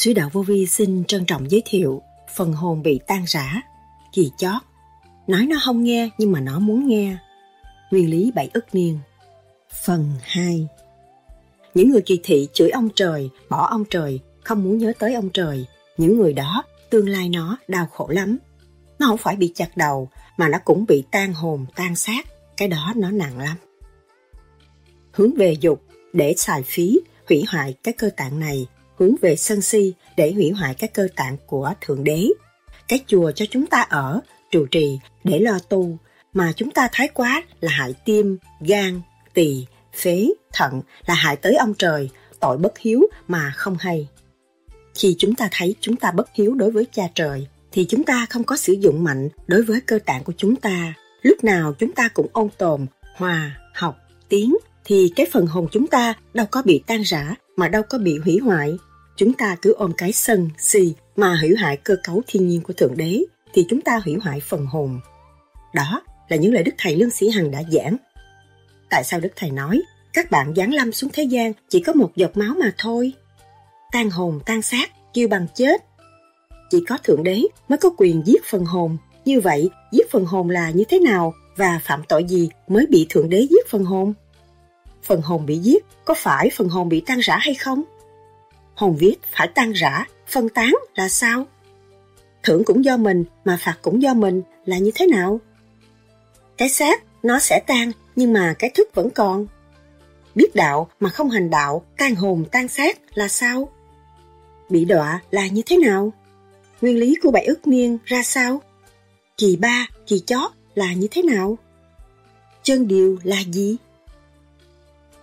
[0.00, 2.02] Sứ đạo vô vi xin trân trọng giới thiệu
[2.34, 3.62] phần hồn bị tan rã,
[4.12, 4.62] kỳ chót.
[5.26, 7.16] Nói nó không nghe nhưng mà nó muốn nghe.
[7.90, 8.98] Nguyên lý bảy ức niên.
[9.84, 10.68] Phần 2
[11.74, 15.30] Những người kỳ thị chửi ông trời, bỏ ông trời, không muốn nhớ tới ông
[15.30, 15.66] trời.
[15.96, 18.38] Những người đó, tương lai nó đau khổ lắm.
[18.98, 22.26] Nó không phải bị chặt đầu, mà nó cũng bị tan hồn, tan xác.
[22.56, 23.56] Cái đó nó nặng lắm.
[25.12, 28.66] Hướng về dục để xài phí, hủy hoại cái cơ tạng này
[29.00, 32.28] hướng về sân si để hủy hoại các cơ tạng của Thượng Đế.
[32.88, 34.20] Cái chùa cho chúng ta ở,
[34.50, 35.98] trụ trì để lo tu,
[36.32, 39.00] mà chúng ta thái quá là hại tim, gan,
[39.34, 44.08] tỳ, phế, thận, là hại tới ông trời, tội bất hiếu mà không hay.
[44.94, 48.26] Khi chúng ta thấy chúng ta bất hiếu đối với cha trời, thì chúng ta
[48.30, 50.94] không có sử dụng mạnh đối với cơ tạng của chúng ta.
[51.22, 55.86] Lúc nào chúng ta cũng ôn tồn, hòa, học, tiếng thì cái phần hồn chúng
[55.86, 58.78] ta đâu có bị tan rã mà đâu có bị hủy hoại
[59.20, 62.72] chúng ta cứ ôm cái sân, si mà hủy hoại cơ cấu thiên nhiên của
[62.72, 63.22] Thượng Đế,
[63.54, 65.00] thì chúng ta hủy hoại phần hồn.
[65.74, 67.96] Đó là những lời Đức Thầy Lương Sĩ Hằng đã giảng.
[68.90, 72.10] Tại sao Đức Thầy nói, các bạn giáng lâm xuống thế gian chỉ có một
[72.16, 73.12] giọt máu mà thôi?
[73.92, 75.84] Tan hồn, tan xác, kêu bằng chết.
[76.70, 78.96] Chỉ có Thượng Đế mới có quyền giết phần hồn.
[79.24, 83.06] Như vậy, giết phần hồn là như thế nào và phạm tội gì mới bị
[83.10, 84.12] Thượng Đế giết phần hồn?
[85.02, 87.82] Phần hồn bị giết, có phải phần hồn bị tan rã hay không?
[88.80, 91.46] Hồn viết phải tan rã, phân tán là sao?
[92.42, 95.40] Thưởng cũng do mình mà phạt cũng do mình là như thế nào?
[96.56, 99.46] Cái xác nó sẽ tan nhưng mà cái thức vẫn còn.
[100.34, 103.68] Biết đạo mà không hành đạo, tan hồn tan xác là sao?
[104.68, 106.12] Bị đọa là như thế nào?
[106.80, 108.62] Nguyên lý của bảy ức niên ra sao?
[109.36, 111.58] Kỳ ba, kỳ chót là như thế nào?
[112.62, 113.76] Chân điều là gì?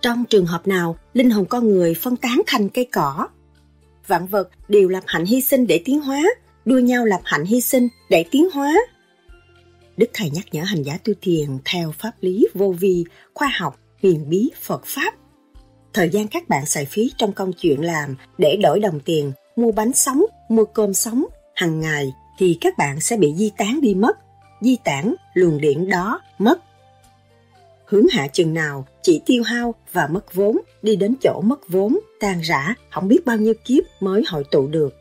[0.00, 3.28] Trong trường hợp nào, linh hồn con người phân tán thành cây cỏ,
[4.08, 6.22] vạn vật đều lập hạnh hy sinh để tiến hóa,
[6.64, 8.74] đua nhau lập hạnh hy sinh để tiến hóa.
[9.96, 13.04] Đức Thầy nhắc nhở hành giả tu thiền theo pháp lý vô vi,
[13.34, 15.14] khoa học, huyền bí, Phật Pháp.
[15.92, 19.72] Thời gian các bạn xài phí trong công chuyện làm để đổi đồng tiền, mua
[19.72, 21.24] bánh sống, mua cơm sống,
[21.54, 24.18] hàng ngày thì các bạn sẽ bị di tán đi mất.
[24.60, 26.58] Di tản luồng điện đó mất
[27.88, 31.98] hướng hạ chừng nào chỉ tiêu hao và mất vốn, đi đến chỗ mất vốn,
[32.20, 34.94] tan rã, không biết bao nhiêu kiếp mới hội tụ được.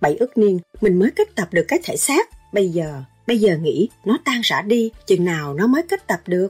[0.00, 3.56] Bảy ức niên, mình mới kết tập được cái thể xác, bây giờ, bây giờ
[3.56, 6.48] nghĩ nó tan rã đi, chừng nào nó mới kết tập được.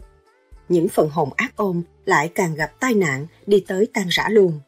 [0.68, 4.60] Những phần hồn ác ôm lại càng gặp tai nạn, đi tới tan rã luôn.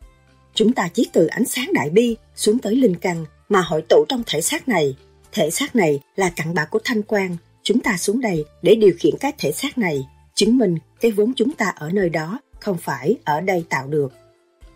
[0.55, 4.05] Chúng ta chỉ từ ánh sáng đại bi xuống tới linh căn mà hội tụ
[4.09, 4.97] trong thể xác này.
[5.33, 7.37] Thể xác này là cặn bã của thanh quan.
[7.63, 11.32] Chúng ta xuống đây để điều khiển cái thể xác này chứng minh cái vốn
[11.37, 14.12] chúng ta ở nơi đó không phải ở đây tạo được.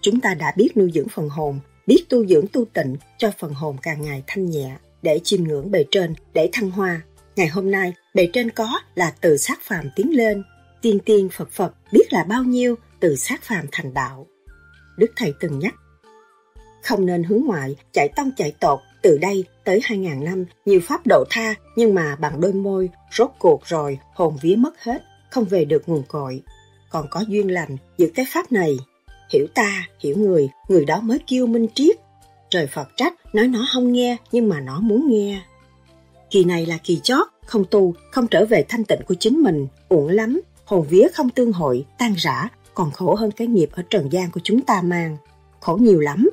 [0.00, 3.54] Chúng ta đã biết nuôi dưỡng phần hồn, biết tu dưỡng tu tịnh cho phần
[3.54, 7.00] hồn càng ngày thanh nhẹ, để chiêm ngưỡng bề trên, để thăng hoa.
[7.36, 10.42] Ngày hôm nay, bề trên có là từ sát phàm tiến lên,
[10.82, 14.26] tiên tiên Phật Phật biết là bao nhiêu từ sát phàm thành đạo.
[14.98, 15.74] Đức Thầy từng nhắc,
[16.82, 21.00] không nên hướng ngoại, chạy tông chạy tột, từ đây tới 2.000 năm, nhiều pháp
[21.06, 25.44] độ tha, nhưng mà bằng đôi môi, rốt cuộc rồi, hồn vía mất hết, không
[25.44, 26.42] về được nguồn cội.
[26.90, 28.76] Còn có duyên lành giữ cái pháp này.
[29.32, 31.96] Hiểu ta, hiểu người, người đó mới kêu minh triết.
[32.50, 35.42] Trời Phật trách, nói nó không nghe, nhưng mà nó muốn nghe.
[36.30, 39.66] Kỳ này là kỳ chót, không tu, không trở về thanh tịnh của chính mình,
[39.88, 43.82] uổng lắm, hồn vía không tương hội, tan rã, còn khổ hơn cái nghiệp ở
[43.90, 45.16] trần gian của chúng ta mang.
[45.60, 46.30] Khổ nhiều lắm.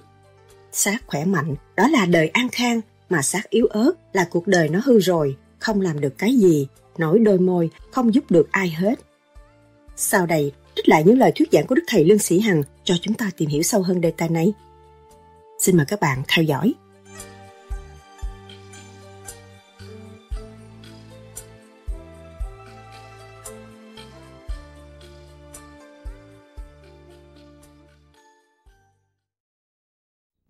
[0.71, 4.69] Xác khỏe mạnh, đó là đời an khang, mà xác yếu ớt là cuộc đời
[4.69, 6.67] nó hư rồi, không làm được cái gì,
[6.99, 8.99] nổi đôi môi, không giúp được ai hết.
[9.95, 12.95] Sau đây, trích lại những lời thuyết giảng của Đức Thầy Lương Sĩ Hằng cho
[13.01, 14.53] chúng ta tìm hiểu sâu hơn đề tài này.
[15.59, 16.73] Xin mời các bạn theo dõi.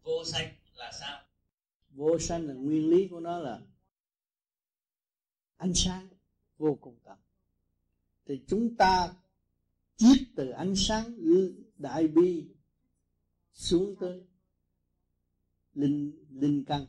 [0.03, 1.19] vô sanh là sao
[1.89, 3.59] vô sanh là nguyên lý của nó là
[5.57, 6.07] ánh sáng
[6.57, 7.18] vô cùng tận
[8.25, 9.13] thì chúng ta
[9.96, 11.19] chiết từ ánh sáng
[11.78, 12.48] đại bi
[13.54, 14.24] xuống tới
[15.74, 16.86] linh linh căn.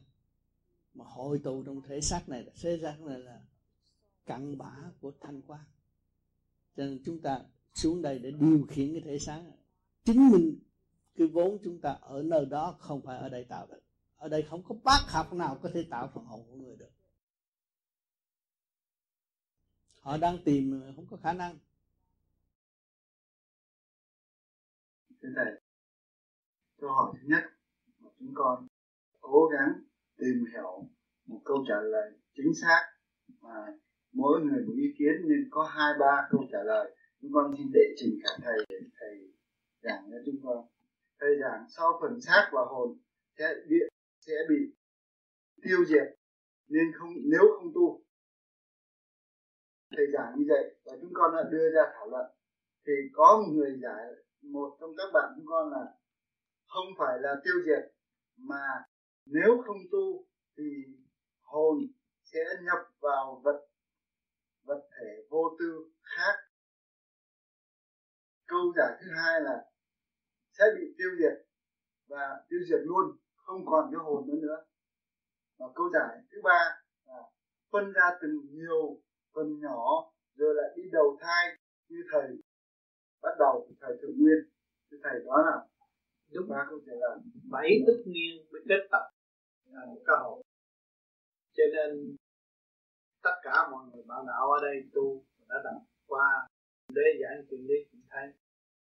[0.95, 3.41] Mà hội tụ trong thể xác này là, thế xác này là
[4.27, 5.65] cặn bã của thanh quan
[6.77, 7.41] cho nên chúng ta
[7.75, 9.43] xuống đây để điều khiển cái thể xác
[10.05, 10.59] chứng minh
[11.17, 13.81] cái vốn chúng ta ở nơi đó không phải ở đây tạo được.
[14.17, 16.91] Ở đây không có bác học nào có thể tạo phần hồn của người được.
[20.07, 21.59] Họ đang tìm ờ, không có khả năng.
[25.23, 25.53] Thế này,
[26.81, 27.43] câu hỏi thứ nhất
[28.03, 28.67] của chúng con
[29.21, 29.83] cố gắng
[30.17, 30.89] tìm hiểu
[31.27, 32.83] một câu trả lời chính xác
[33.41, 33.55] mà
[34.13, 36.97] mỗi người một ý kiến nên có hai, ba câu trả lời.
[37.21, 39.33] Chúng con xin đệ trình cả thầy để thầy
[39.83, 40.67] giảng cho chúng con.
[41.21, 42.99] Thầy giảng sau phần xác và hồn
[43.39, 43.77] sẽ bị
[44.21, 44.57] sẽ bị
[45.63, 46.19] tiêu diệt,
[46.69, 48.06] nên không, nếu không tu
[49.97, 52.27] thầy giảng như vậy và chúng con đã đưa ra thảo luận.
[52.87, 54.05] Thì có một người giải
[54.43, 55.85] một trong các bạn chúng con là
[56.67, 57.93] không phải là tiêu diệt,
[58.37, 58.85] mà
[59.27, 60.27] nếu không tu
[60.57, 60.65] thì
[61.41, 61.79] hồn
[62.23, 63.67] sẽ nhập vào vật
[64.65, 66.37] vật thể vô tư khác.
[68.47, 69.71] Câu giải thứ hai là
[70.59, 71.47] sẽ bị tiêu diệt
[72.09, 74.65] và tiêu diệt luôn, không còn cái hồn nữa nữa.
[75.59, 77.23] Và câu giải thứ ba là
[77.73, 79.03] phân ra từng nhiều
[79.37, 81.45] phần nhỏ rồi lại đi đầu thai
[81.89, 82.29] như thầy
[83.23, 84.41] bắt đầu thầy thượng nguyên.
[84.91, 85.57] Thì thầy đó là
[86.35, 86.49] đúng.
[86.49, 87.19] ba câu trả lời
[87.51, 89.05] bảy ức niên mới kết tập
[89.73, 90.43] là một cái hồn
[91.57, 92.17] cho nên
[93.23, 96.49] tất cả mọi người bạn đạo ở đây tu đã đọc qua
[96.89, 98.27] để giảng chuyện lý cũng thấy.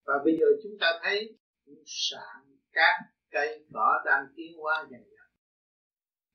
[0.05, 2.95] Và bây giờ chúng ta thấy những sạn cát
[3.31, 5.27] cây cỏ đang tiến hóa dần dần.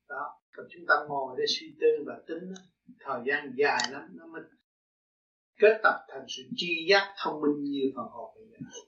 [0.08, 2.54] Đó còn chúng ta ngồi để suy tư và tính
[3.00, 4.42] thời gian dài lắm, nó mới
[5.58, 8.80] kết tập thành sự tri giác thông minh như phần hồn bây giờ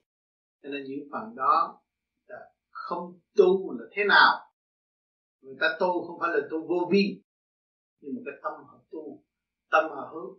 [0.63, 1.81] cho nên những phần đó
[2.27, 4.33] là không tu là thế nào?
[5.41, 7.23] Người ta tu không phải là tu vô vi,
[8.01, 9.25] nhưng mà cái tâm họ tu,
[9.71, 10.39] tâm họ hướng,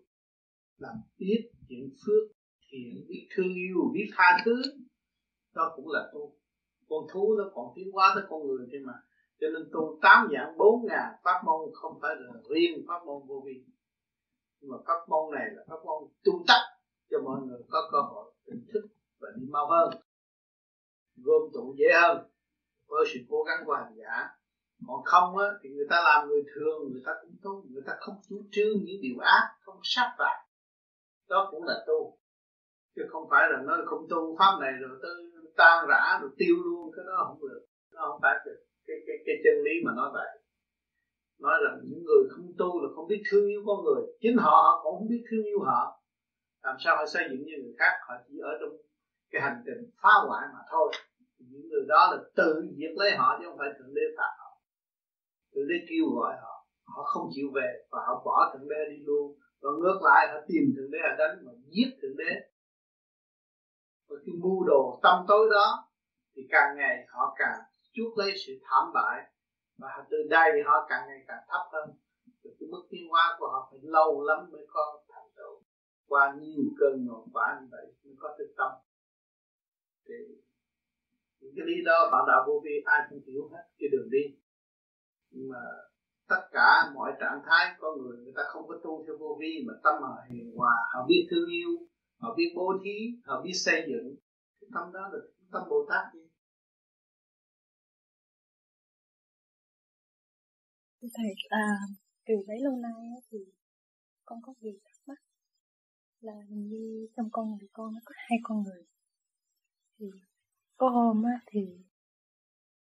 [0.78, 2.38] làm biết những phước,
[2.69, 4.62] thiện, biết thương yêu, biết tha thứ,
[5.54, 6.38] đó cũng là tu.
[6.90, 8.94] Con thú nó còn tiến hóa tới con người thế mà
[9.42, 13.28] cho nên tu tám dạng bốn ngàn pháp môn không phải là riêng pháp môn
[13.28, 13.64] vô vi.
[14.60, 16.62] Nhưng mà pháp môn này là pháp môn tu tắc
[17.10, 18.88] cho mọi người có cơ hội tỉnh thức
[19.20, 19.90] và đi mau hơn
[21.16, 22.18] gom tụ dễ hơn.
[22.88, 24.30] Với sự cố gắng của hành giả
[24.88, 27.94] còn không á, thì người ta làm người thường người ta cũng tu người ta
[28.00, 30.46] không chú trương những điều ác không sát phạt.
[31.30, 32.18] Đó cũng là tu.
[32.96, 35.12] Chứ không phải là nói không tu pháp này rồi tới
[35.58, 39.18] tan rã rồi tiêu luôn cái đó không được nó không phải được cái cái,
[39.26, 40.32] cái chân lý mà nói vậy.
[41.46, 44.02] Nói rằng những người không tu là không biết thương yêu con người.
[44.22, 45.82] Chính họ họ cũng không biết thương yêu họ.
[46.64, 47.94] Làm sao họ xây dựng như người khác?
[48.08, 48.74] Họ chỉ ở trong
[49.32, 50.88] cái hành trình phá hoại mà thôi.
[51.38, 54.52] Những người đó là tự diệt lấy họ chứ không phải thượng đế phạt họ.
[55.54, 56.56] Thượng đế kêu gọi họ.
[56.94, 59.26] Họ không chịu về và họ bỏ thượng đế đi luôn.
[59.62, 62.32] Và ngược lại họ tìm thượng đế họ đánh và giết thượng đế.
[64.08, 65.68] Và cái mưu đồ tâm tối đó
[66.36, 67.60] thì càng ngày họ càng
[67.94, 69.32] chuốc lấy sự thảm bại,
[69.78, 71.90] và từ đây thì họ càng ngày càng thấp hơn.
[72.44, 75.62] Rồi cái mức tiến hóa của họ phải lâu lắm mới có thành tựu.
[76.07, 78.71] Qua nhiều cơn ngọn quả như vậy mới có thực tâm.
[80.07, 80.16] Thì
[81.40, 84.38] những cái lý đó bạn đạo vô vi ai cũng hiểu hết, cái đường đi.
[85.30, 85.60] Nhưng mà
[86.28, 89.64] tất cả mọi trạng thái con người người ta không có tu theo vô vi,
[89.68, 91.69] mà tâm họ hiền hòa, họ biết thương yêu,
[92.19, 94.16] họ biết bố thí, họ biết xây dựng.
[94.62, 95.19] Cái tâm đó là
[95.52, 96.06] tâm bồ tát
[101.02, 101.68] thầy à,
[102.26, 103.38] từ bấy lâu nay thì
[104.26, 105.18] con có gì thắc mắc
[106.22, 108.84] là hình như trong con người con nó có hai con người.
[110.00, 110.06] Thì
[110.78, 111.60] có hôm á thì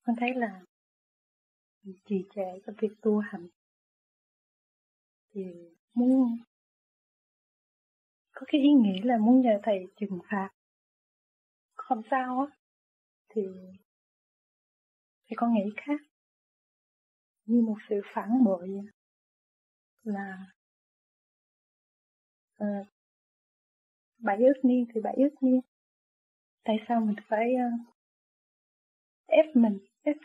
[0.03, 0.61] con thấy là
[2.05, 3.47] trì trệ trong việc tu hành.
[5.33, 5.41] Thì
[5.93, 6.37] muốn
[8.31, 10.49] có cái ý nghĩ là muốn nhờ thầy trừng phạt.
[11.73, 12.57] Không sao á
[13.29, 13.41] thì
[15.27, 16.01] thì con nghĩ khác
[17.45, 18.69] như một sự phản bội
[20.03, 20.45] là
[22.63, 22.87] uh,
[24.17, 25.61] bảy ước niên thì bảy ước niên.
[26.63, 27.95] Tại sao mình phải uh,
[29.27, 30.15] ép mình ép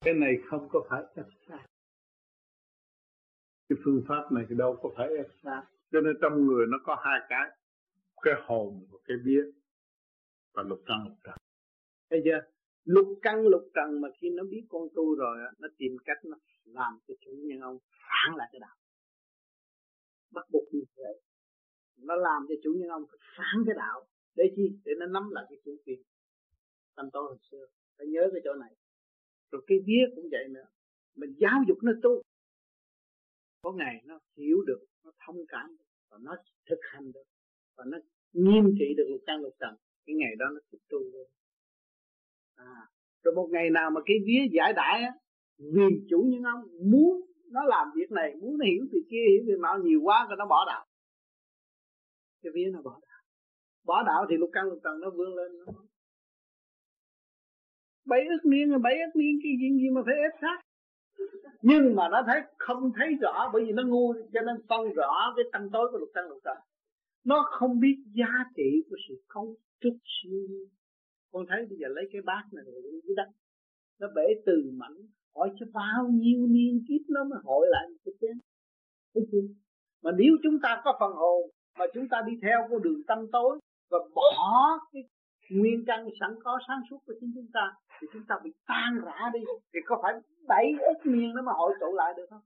[0.00, 1.66] cái này không có phải ép sát
[3.68, 5.62] cái phương pháp này thì đâu có phải ép sát
[5.92, 7.50] cho nên trong người nó có hai cái
[8.22, 9.44] cái hồn và cái biết.
[10.54, 11.36] Và lục trần lục trần.
[12.10, 12.55] Thấy chưa?
[12.94, 16.36] Lục căn, lục trần mà khi nó biết con tu rồi nó tìm cách nó
[16.64, 18.76] làm cho chủ nhân ông phản lại cái đạo.
[20.30, 21.20] Bắt buộc như vậy
[21.96, 24.06] nó làm cho chủ nhân ông phải phản cái đạo.
[24.34, 24.78] Để chi?
[24.84, 26.02] Để nó nắm lại cái chủ quyền
[26.96, 27.66] tâm tối hồi xưa.
[27.98, 28.74] Phải nhớ cái chỗ này.
[29.50, 30.66] Rồi cái vía cũng vậy nữa.
[31.16, 32.22] Mình giáo dục nó tu.
[33.62, 36.36] Có ngày nó hiểu được, nó thông cảm được, và nó
[36.70, 37.24] thực hành được,
[37.76, 37.98] và nó
[38.32, 39.74] nghiêm trị được lục căn, lục trần.
[40.06, 41.28] Cái ngày đó nó tu luôn
[42.56, 42.86] à
[43.26, 45.12] rồi một ngày nào mà cái vía giải đãi á,
[45.58, 47.20] vì chủ nhân ông muốn
[47.50, 50.36] nó làm việc này, muốn nó hiểu việc kia, hiểu từ nọ, nhiều quá rồi
[50.38, 50.86] nó bỏ đạo.
[52.42, 53.20] Cái vía nó bỏ đạo.
[53.84, 55.52] Bỏ đạo thì lục căn lục trần nó vươn lên.
[55.58, 55.72] Nó
[58.06, 60.58] bảy ức niên bảy ức niên cái gì gì mà phải ép sát.
[61.62, 65.32] Nhưng mà nó thấy không thấy rõ, bởi vì nó ngu, cho nên phân rõ
[65.36, 66.56] cái tâm tối của lục căn lục trần
[67.24, 70.48] nó không biết giá trị của sự cấu trúc siêu
[71.36, 73.28] con thấy bây giờ lấy cái bát này lên dưới đất
[74.00, 74.96] nó bể từ mảnh,
[75.36, 78.38] hỏi cho bao nhiêu niên kiếp nó mới hội lại một cái chén.
[79.14, 79.46] Thấy chưa?
[80.02, 83.18] Mà nếu chúng ta có phần hồn, mà chúng ta đi theo con đường tâm
[83.32, 83.58] tối
[83.90, 85.02] và bỏ cái
[85.50, 89.00] nguyên căn sẵn có sáng suốt của chính chúng ta, thì chúng ta bị tan
[89.04, 89.40] rã đi.
[89.74, 90.12] Thì có phải
[90.48, 92.42] bảy ức niên nó mà hội tụ lại được không?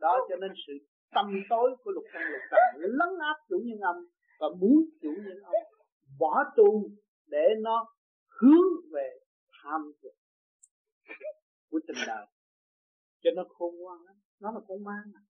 [0.00, 0.72] Đó, cho nên sự
[1.14, 3.96] tâm tối của lục căn lục trần lấn áp chủ nhân âm
[4.40, 5.54] và muốn chủ nhân âm
[6.18, 6.88] bỏ tu
[7.26, 7.86] để nó
[8.40, 9.18] hướng về
[9.62, 10.14] tham dục
[11.70, 12.26] của tình đời.
[13.22, 14.16] Cho nó khôn ngoan lắm.
[14.40, 15.20] Nó là con ma mà.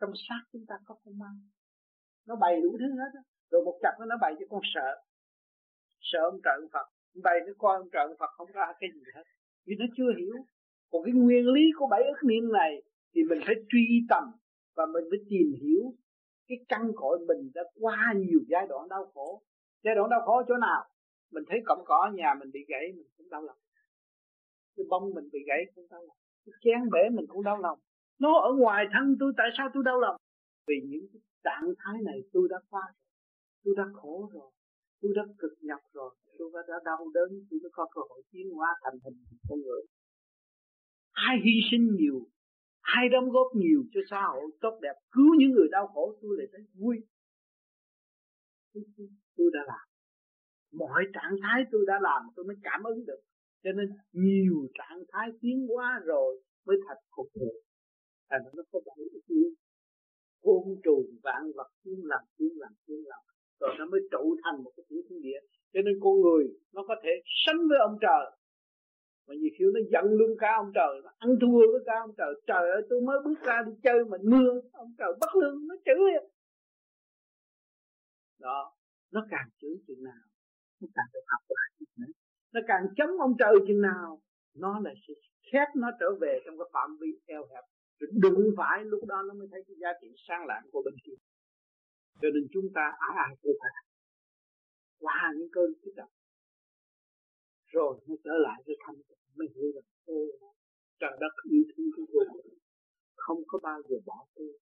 [0.00, 1.26] Trong xác chúng ta có con ma
[2.26, 3.20] nó bày đủ thứ hết đó.
[3.50, 5.02] rồi một chặt nó bày cho con sợ.
[6.00, 6.86] Sợ ông trời ông Phật.
[7.22, 9.22] Bày cho con ông trời ông Phật không ra cái gì hết.
[9.66, 10.34] Vì nó chưa hiểu.
[10.90, 12.82] Còn cái nguyên lý của bảy ức niệm này
[13.14, 14.24] thì mình phải truy tầm
[14.76, 15.94] và mình phải tìm hiểu
[16.48, 19.42] cái căn cội mình đã qua nhiều giai đoạn đau khổ.
[19.84, 20.84] Giai đoạn đau khổ chỗ nào?
[21.32, 23.56] Mình thấy cọng cỏ nhà mình bị gãy mình cũng đau lòng.
[24.76, 26.16] Cái bông mình bị gãy cũng đau lòng.
[26.44, 27.78] Cái chén bể mình cũng đau lòng.
[28.18, 30.16] Nó ở ngoài thân tôi tại sao tôi đau lòng?
[30.66, 33.04] Vì những cái trạng thái này tôi đã qua rồi.
[33.64, 34.50] Tôi đã khổ rồi.
[35.00, 36.14] Tôi đã cực nhọc rồi.
[36.38, 37.30] Tôi đã, đã đau đớn.
[37.50, 39.82] Tôi mới có cơ hội tiến hóa thành hình con người.
[41.12, 42.26] Ai hy sinh nhiều
[42.82, 46.36] ai đóng góp nhiều cho xã hội tốt đẹp cứu những người đau khổ tôi
[46.38, 46.96] lại thấy vui.
[49.36, 49.91] Tôi đã làm
[50.72, 53.20] mọi trạng thái tôi đã làm, tôi mới cảm ứng được.
[53.64, 57.52] Cho nên nhiều trạng thái tiến hóa rồi mới thành phục vụ.
[58.30, 59.54] Thành nó có bảy ức nhiên
[60.42, 63.22] côn trùng, vạn vật tiến làm tiến làm tiến làm.
[63.60, 65.40] Rồi nó mới trụ thành một cái tiểu thiên địa.
[65.72, 67.10] Cho nên con người, nó có thể
[67.46, 68.24] sánh với ông trời.
[69.26, 72.14] Mà nhiều khi nó giận luôn cả ông trời, nó ăn thua với cả ông
[72.18, 72.32] trời.
[72.46, 75.74] Trời ơi, tôi mới bước ra đi chơi mà mưa ông trời bất lương, nó
[75.84, 76.12] chửi
[78.38, 78.74] đó,
[79.12, 80.31] nó càng chửi chừng nào?
[80.82, 82.12] Nó càng được học lại nữa
[82.54, 84.20] nó càng chống ông trời chừng nào,
[84.54, 85.14] nó là sự
[85.52, 87.64] khép nó trở về trong cái phạm vi eo hẹp.
[87.98, 90.94] Rồi đụng phải lúc đó nó mới thấy cái giá trị sang lạng của bên
[91.04, 91.18] kia.
[92.20, 93.70] Cho nên chúng ta ai ai cũng phải
[95.00, 96.10] qua những cơn kích động.
[97.66, 100.18] Rồi mới trở lại cái thanh tịnh, mới hiểu rằng, ô,
[101.00, 102.26] trời đất yêu thương của tôi
[103.16, 104.58] không có bao giờ bỏ tôi.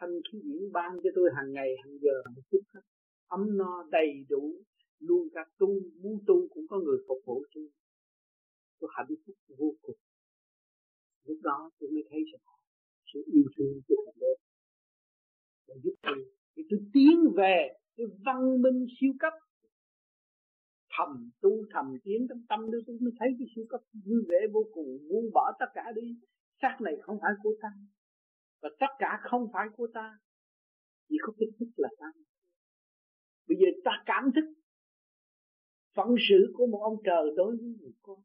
[0.00, 2.80] Thanh khí diễn ban cho tôi hàng ngày, hàng giờ hàng phút hết
[3.28, 4.52] ấm no đầy đủ
[4.98, 5.68] luôn cả tu,
[6.02, 7.60] muốn tu cũng có người phục vụ cho
[8.80, 9.96] tôi hạnh phúc vô cùng.
[11.24, 12.42] Lúc đó tôi mới thấy rằng
[13.12, 14.32] sự yêu thương của thượng đế
[15.68, 17.56] để giúp tôi thì tôi tiến về
[17.96, 19.32] cái văn minh siêu cấp.
[20.98, 24.38] Thầm tu, thầm tiến trong tâm tôi tôi mới thấy cái siêu cấp vui vẻ
[24.52, 24.88] vô cùng.
[25.08, 26.16] Buông bỏ tất cả đi.
[26.62, 27.68] Xác này không phải của ta.
[28.62, 30.18] Và tất cả không phải của ta.
[31.08, 32.06] Chỉ có cái thức là ta.
[33.48, 34.46] Bây giờ ta cảm thức
[35.96, 38.18] phận sự của một ông trời đối với người con.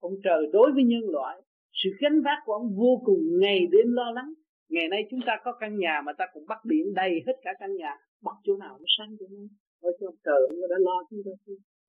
[0.00, 1.42] Ông trời đối với nhân loại,
[1.72, 4.32] sự gánh vác của ông vô cùng ngày đêm lo lắng.
[4.68, 7.50] Ngày nay chúng ta có căn nhà mà ta cũng bắt điện đầy hết cả
[7.60, 7.90] căn nhà
[8.22, 9.42] bắt chỗ nào cũng sáng cho nó.
[9.80, 11.30] Ôi cho ông trời ông đã lo chúng ta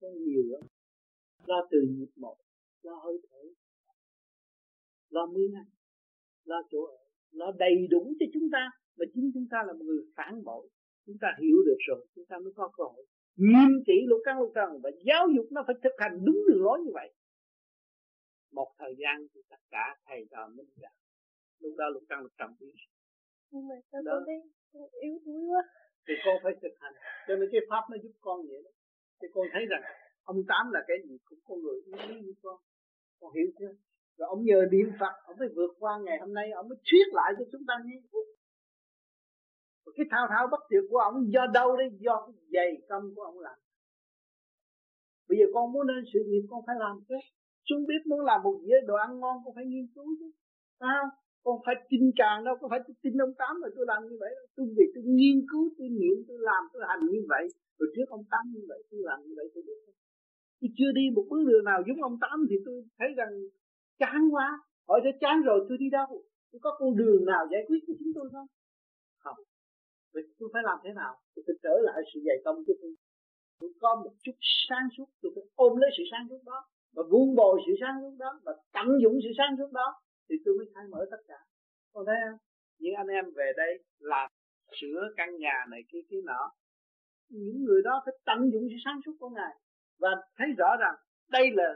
[0.02, 0.62] có nhiều lắm.
[1.46, 2.36] Lo từ nhịp một,
[2.84, 3.42] lo hơi thở,
[5.10, 5.66] lo miếng ăn
[6.46, 6.98] lo chỗ ở,
[7.32, 8.70] lo đầy đủ cho chúng ta.
[8.98, 10.70] Mà chính chúng ta là một người phản bội.
[11.06, 14.40] Chúng ta hiểu được rồi, chúng ta mới có cơ hội nghiêm trị lục căn
[14.40, 17.14] lục trần và giáo dục nó phải thực hành đúng đường lối như vậy.
[18.52, 20.92] Một thời gian thì tất cả thầy trò minh bạch
[21.60, 22.76] lúc đó lục căn lục trần tiến
[23.52, 24.38] nhưng mà sao con thấy
[24.74, 25.64] con yếu đuối quá?
[26.08, 26.94] Thì con phải thực hành.
[27.28, 28.72] Cho nên cái pháp nó giúp con vậy đó.
[29.22, 29.84] Thì con thấy rằng
[30.24, 32.58] ông tám là cái gì cũng con người yếu đuối như con.
[33.20, 33.74] Con hiểu chưa?
[34.18, 37.08] Rồi ông nhờ niệm phật ông phải vượt qua ngày hôm nay ông mới thuyết
[37.18, 37.98] lại cho chúng ta nghe
[39.96, 41.90] cái thao thao bất tuyệt của ông do đâu đấy?
[42.00, 43.58] Do cái dày công của ông làm.
[45.30, 47.16] Bây giờ con muốn nên sự nghiệp con phải làm chứ
[47.68, 50.32] chúng biết muốn làm một dĩa đồ ăn ngon, con phải nghiên cứu chứ.
[50.80, 51.04] Sao
[51.44, 54.32] con phải tin càng đâu, con phải tin ông tám rồi tôi làm như vậy
[54.56, 57.48] tôi vì tôi nghiên cứu, tôi niệm, tôi làm, tôi hành như vậy.
[57.78, 59.80] Rồi trước ông tám như vậy, tôi làm như vậy tôi được.
[60.62, 63.32] Tôi chưa đi một bước đường nào giống ông tám thì tôi thấy rằng
[64.00, 64.48] chán quá.
[64.88, 66.24] Hỏi thế chán rồi, tôi đi đâu?
[66.52, 68.48] Tôi có con đường nào giải quyết cho chúng tôi không?
[69.24, 69.40] Không
[70.14, 72.94] vậy tôi phải làm thế nào tôi phải trở lại sự dày công của tôi?
[73.60, 74.38] Tôi có một chút
[74.70, 76.60] sáng suốt tôi phải ôm lấy sự sáng suốt đó
[76.96, 79.88] và vun bồi sự sáng suốt đó và tận dụng sự sáng suốt đó
[80.30, 81.40] thì tôi mới khai mở tất cả.
[81.94, 82.40] Còn thấy không?
[82.80, 84.32] Những anh em về đây làm
[84.82, 86.52] sửa căn nhà này kia kia nọ
[87.32, 89.54] những người đó phải tận dụng sự sáng suốt của ngài
[90.00, 90.96] và thấy rõ rằng
[91.30, 91.74] đây là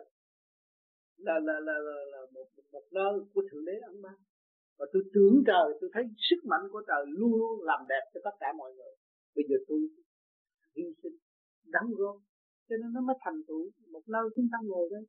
[1.18, 4.14] là là là là, là một, một, một nơi của thượng đế ông ban
[4.78, 8.20] và tôi tưởng trời, tôi thấy sức mạnh của trời luôn luôn làm đẹp cho
[8.24, 8.94] tất cả mọi người.
[9.36, 9.80] Bây giờ tôi
[10.76, 11.18] hy sinh
[11.76, 12.18] đóng góp
[12.70, 13.64] cho nên nó mới thành tựu.
[13.94, 15.04] Một nơi chúng ta ngồi đây.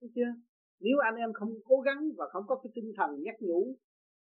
[0.00, 0.30] Thấy chưa?
[0.80, 3.76] Nếu anh em không cố gắng và không có cái tinh thần nhắc nhủ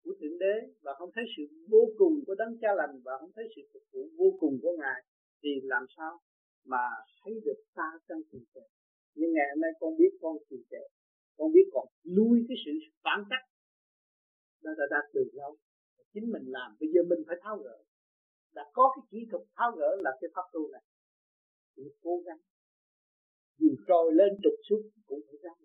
[0.04, 3.32] của thượng đế và không thấy sự vô cùng của đấng cha lành và không
[3.36, 5.00] thấy sự phục vụ vô cùng của ngài,
[5.44, 6.20] thì làm sao
[6.66, 6.84] mà
[7.24, 8.66] thấy được ta trong trì trệ
[9.16, 10.84] nhưng ngày hôm nay con biết con trì trệ
[11.38, 12.72] con biết còn nuôi cái sự
[13.04, 13.46] phản cách
[14.64, 15.58] nó đã đạt từ lâu.
[16.14, 17.78] Chính mình làm bây giờ mình phải tháo gỡ.
[18.54, 20.82] Đã có cái kỹ thuật tháo gỡ là cái pháp tu này.
[21.76, 22.42] Thì cố gắng.
[23.58, 25.62] Dù trồi lên trục xuống cũng phải gắng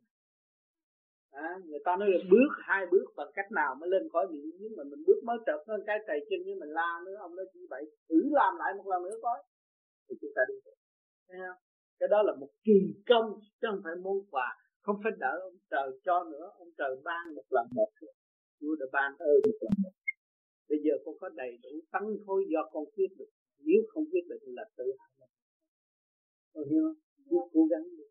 [1.36, 4.50] à, người ta nói là bước hai bước bằng cách nào mới lên khỏi biển.
[4.60, 7.36] Nhưng mà mình bước mới trượt lên cái tay chân như mình la nữa ông
[7.36, 9.38] nói như vậy thử làm lại một lần nữa coi.
[10.08, 10.78] Thì chúng ta đi được.
[11.28, 11.60] Thấy không?
[11.98, 12.78] Cái đó là một kỳ
[13.10, 13.28] công
[13.60, 14.48] chứ không phải món quà.
[14.82, 18.10] Không phải đợi ông trời cho nữa ông trời ban một lần một thôi
[18.60, 19.72] Chúa đã ban ơn cho con
[20.68, 24.24] bây giờ con có đầy đủ tấn thôi, do con quyết được nếu không quyết
[24.28, 25.28] định là tự hại
[26.52, 26.98] con hiểu không?
[27.30, 28.04] Cứ cố gắng đi.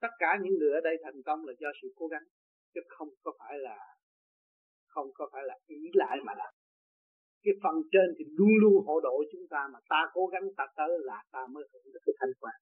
[0.00, 2.24] Tất cả những người ở đây thành công là do sự cố gắng,
[2.74, 3.78] chứ không có phải là,
[4.86, 6.54] không có phải là ý lại mà làm
[7.44, 10.66] cái phần trên thì luôn luôn hộ độ chúng ta mà ta cố gắng ta
[10.76, 12.52] tới là ta mới hưởng được cái thành quả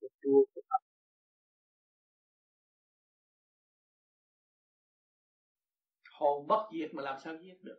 [0.00, 0.82] của Chúa của Phật
[6.20, 7.78] hồn bất diệt mà làm sao giết được?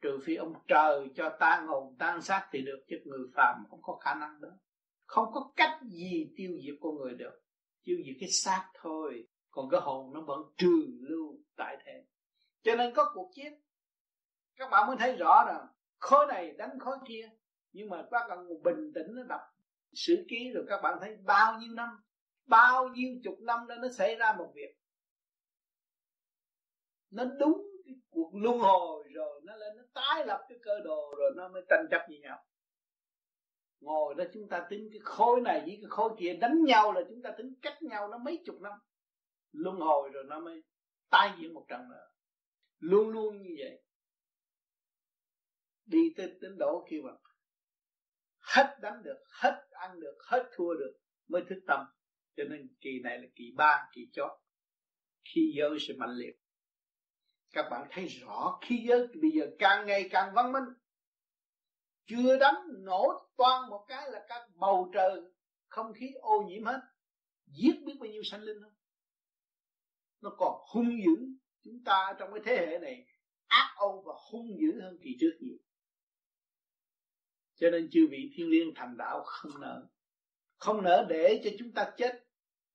[0.00, 3.82] Trừ phi ông trời cho tan hồn, tan xác thì được, chứ người phàm không
[3.82, 4.48] có khả năng đó.
[5.06, 7.40] Không có cách gì tiêu diệt con người được.
[7.84, 12.04] Tiêu diệt cái xác thôi, còn cái hồn nó vẫn trường lưu tại thế.
[12.62, 13.52] Cho nên có cuộc chiến.
[14.56, 15.66] Các bạn mới thấy rõ rằng,
[15.98, 17.30] khối này đánh khối kia,
[17.72, 19.40] nhưng mà các bạn bình tĩnh, nó đọc
[19.92, 21.88] sử ký rồi các bạn thấy bao nhiêu năm?
[22.46, 24.76] Bao nhiêu chục năm đó nó xảy ra một việc
[27.14, 31.14] nó đúng cái cuộc luân hồi rồi, nó lên, nó tái lập cái cơ đồ
[31.18, 32.44] rồi nó mới tranh chấp với nhau.
[33.80, 37.00] Ngồi đó chúng ta tính cái khối này với cái khối kia, đánh nhau là
[37.08, 38.78] chúng ta tính cách nhau nó mấy chục năm.
[39.52, 40.62] Luân hồi rồi nó mới
[41.10, 42.06] tái diễn một trận nữa.
[42.78, 43.82] Luôn luôn như vậy.
[45.84, 47.10] Đi tới đến độ kia mà
[48.38, 50.92] hết đánh được, hết ăn được, hết thua được
[51.28, 51.86] mới thức tâm.
[52.36, 54.30] Cho nên kỳ này là kỳ ba, kỳ chót.
[55.24, 56.43] Khi giới sẽ mạnh liệt
[57.54, 60.64] các bạn thấy rõ khi giới bây giờ càng ngày càng văn minh.
[62.06, 65.20] Chưa đánh nổ toan một cái là các bầu trời
[65.68, 66.80] không khí ô nhiễm hết.
[67.46, 68.74] Giết biết bao nhiêu sanh linh không
[70.24, 71.26] nó còn hung dữ
[71.64, 73.06] chúng ta trong cái thế hệ này.
[73.46, 75.56] Ác ôn và hung dữ hơn kỳ trước nhiều.
[77.54, 79.88] Cho nên chư vị thiên liêng thành đạo không nỡ.
[80.56, 82.26] Không nỡ để cho chúng ta chết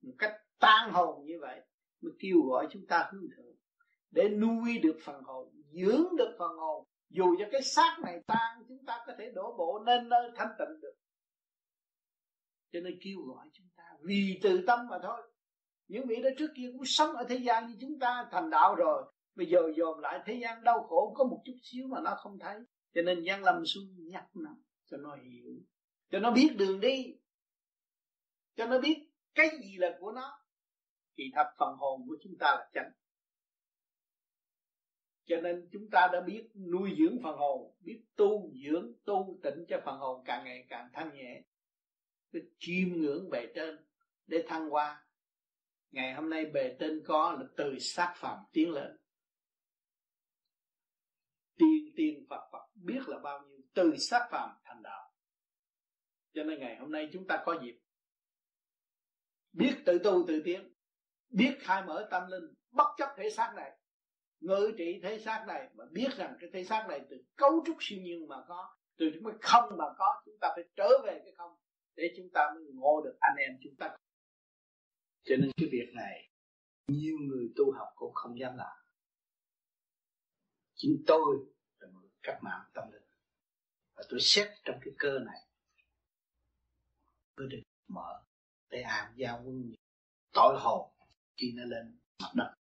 [0.01, 1.61] một cách tan hồn như vậy,
[2.01, 3.55] mới kêu gọi chúng ta hướng thượng
[4.11, 6.85] để nuôi được phần hồn, dưỡng được phần hồn.
[7.09, 10.49] Dù cho cái xác này tan, chúng ta có thể đổ bộ nên nơi thanh
[10.59, 10.93] tịnh được.
[12.71, 15.21] Cho nên kêu gọi chúng ta vì từ tâm mà thôi.
[15.87, 18.75] Những vị đó trước kia cũng sống ở thế gian như chúng ta, thành đạo
[18.75, 19.03] rồi.
[19.35, 22.39] Bây giờ dồn lại thế gian đau khổ có một chút xíu mà nó không
[22.39, 22.59] thấy.
[22.93, 24.55] Cho nên gian lâm xuống nhắc nó,
[24.91, 25.53] cho nó hiểu.
[26.11, 27.15] Cho nó biết đường đi.
[28.55, 30.39] Cho nó biết cái gì là của nó.
[31.17, 32.91] Thì thật phần hồn của chúng ta là chánh
[35.29, 39.65] cho nên chúng ta đã biết nuôi dưỡng phần hồn, biết tu dưỡng, tu tịnh
[39.69, 41.43] cho phần hồn càng ngày càng thanh nhẹ.
[42.31, 43.85] Biết chiêm ngưỡng bề trên
[44.27, 45.05] để thăng hoa.
[45.91, 48.97] Ngày hôm nay bề trên có là từ sát phạm tiến lên.
[51.57, 55.11] Tiên tiên phật phật biết là bao nhiêu, từ sát phạm thành đạo.
[56.33, 57.79] Cho nên ngày hôm nay chúng ta có dịp
[59.53, 60.73] biết tự tu tự tiến,
[61.29, 63.78] biết khai mở tâm linh, bất chấp thể xác này
[64.39, 67.77] ngự trị thế xác này mà biết rằng cái thế xác này từ cấu trúc
[67.79, 71.33] siêu nhiên mà có, từ cái không mà có, chúng ta phải trở về cái
[71.37, 71.51] không
[71.95, 73.95] để chúng ta mới ngộ được anh em chúng ta.
[75.23, 76.29] Cho nên cái việc này,
[76.87, 78.77] nhiều người tu học cũng không dám làm.
[80.75, 81.35] Chính tôi
[81.79, 83.03] là một cách mạng tâm linh.
[83.95, 85.39] Và tôi xét trong cái cơ này,
[87.35, 88.23] tôi được mở
[88.69, 89.71] để am giao quân
[90.33, 90.91] tội hồn
[91.37, 92.58] khi nó lên mặt đất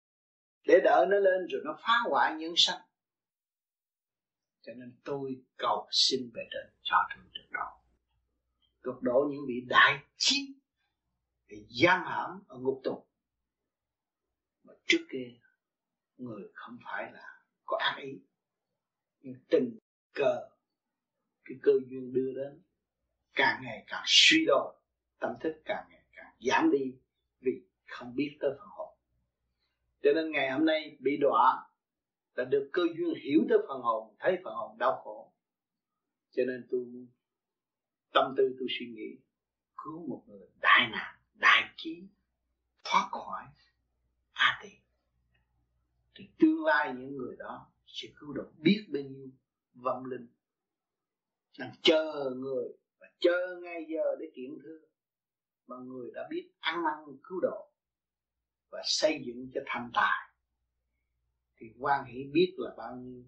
[0.65, 2.81] để đợi nó lên rồi nó phá hoại nhân sanh.
[4.61, 7.81] Cho nên tôi cầu xin về trên cho tôi được độ
[8.83, 10.59] được độ những vị đại chiến
[11.47, 13.05] bị giam hãm ở ngục tù.
[14.63, 15.27] Mà trước kia,
[16.17, 18.11] người không phải là có ác ý,
[19.19, 19.77] nhưng tình
[20.13, 20.49] cờ,
[21.45, 22.61] cái cơ duyên đưa đến,
[23.33, 24.75] càng ngày càng suy đồi,
[25.19, 26.97] tâm thức càng ngày càng giảm đi
[27.39, 27.51] vì
[27.87, 28.80] không biết tới phần hồn
[30.01, 31.67] cho nên ngày hôm nay bị đọa
[32.35, 35.33] là được cơ duyên hiểu tới phần hồn, thấy phần hồn đau khổ.
[36.31, 37.07] Cho nên tôi
[38.13, 39.17] tâm tư tôi suy nghĩ,
[39.83, 42.03] cứu một người đại nạn, đại trí
[42.83, 43.43] thoát khỏi
[44.33, 44.69] a tỳ
[46.15, 49.29] thì tương lai những người đó sẽ cứu được biết bao nhiêu
[49.73, 50.27] vong linh.
[51.59, 54.79] Đang chờ người và chờ ngay giờ để kiện thưa
[55.67, 57.70] mà người đã biết ăn năn cứu độ
[58.71, 60.29] và xây dựng cho thành tài,
[61.57, 63.23] thì quan hỷ biết là bao nhiêu,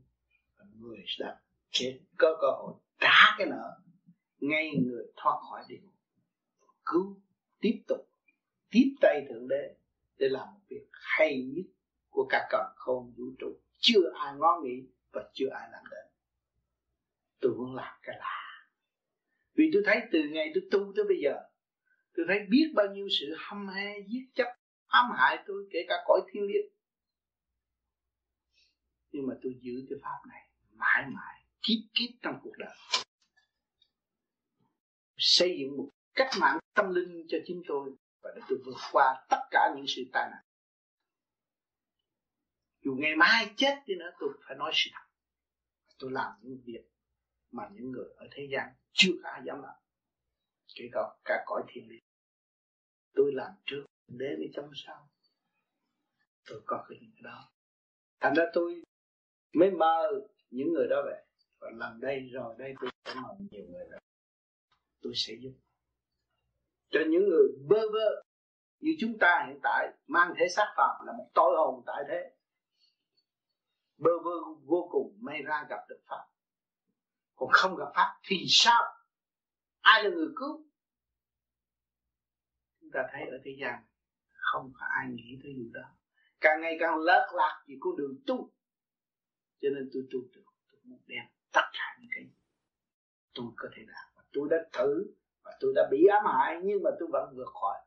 [0.57, 1.85] và người đã sẽ
[2.17, 3.79] có cơ hội trả cái nợ
[4.39, 5.93] ngay người thoát khỏi địa ngục.
[6.85, 7.21] Cứu,
[7.59, 8.09] tiếp tục,
[8.69, 9.75] tiếp tay thượng đế
[10.17, 11.65] để làm một việc hay nhất
[12.09, 13.59] của cả cõi không vũ trụ.
[13.79, 16.05] Chưa ai ngó nghĩ và chưa ai làm đến.
[17.39, 18.69] Tôi muốn làm cái lạ.
[19.55, 21.35] Vì tôi thấy từ ngày tôi tu tới bây giờ,
[22.15, 24.47] tôi thấy biết bao nhiêu sự hâm he giết chấp
[24.93, 26.67] ám hại tôi, kể cả cõi thiên liêng.
[29.11, 32.75] Nhưng mà tôi giữ cái pháp này mãi mãi, kiếp kiếp trong cuộc đời.
[35.17, 39.25] Xây dựng một cách mạng tâm linh cho chính tôi và để tôi vượt qua
[39.29, 40.43] tất cả những sự tai nạn.
[42.81, 45.05] Dù ngày mai chết đi nữa, tôi phải nói sự thật.
[45.99, 46.83] Tôi làm những việc
[47.51, 49.75] mà những người ở thế gian chưa có ai dám làm,
[50.75, 52.03] kể cả cả cõi thiên liêng.
[53.13, 55.09] Tôi làm trước để đi trong sau
[56.45, 57.51] tôi có cái những đó.
[58.19, 58.83] Thành ra tôi
[59.53, 60.09] mới mơ
[60.49, 61.23] những người đó về.
[61.59, 63.97] Và lần đây rồi, đây tôi sẽ mời nhiều người nữa
[65.03, 65.53] tôi sẽ giúp.
[66.89, 68.23] Cho những người bơ vơ
[68.79, 72.35] như chúng ta hiện tại, mang thể xác phạm là một tội hồn tại thế.
[73.97, 74.31] Bơ vơ
[74.65, 76.25] vô cùng may ra gặp được pháp.
[77.35, 78.83] Còn không gặp pháp thì sao?
[79.81, 80.65] Ai là người cứu?
[82.81, 83.83] Chúng ta thấy ở thế gian
[84.53, 85.81] không có ai nghĩ tới điều đó.
[86.41, 88.51] Càng ngày càng lợt lạc vì con đường tu.
[89.61, 92.23] Cho nên tôi tu được, tôi muốn đem tất cả những cái
[93.33, 94.05] tôi có thể làm.
[94.15, 95.13] Và tôi đã thử,
[95.43, 97.79] và tôi đã bị ám hại, nhưng mà tôi vẫn vượt khỏi.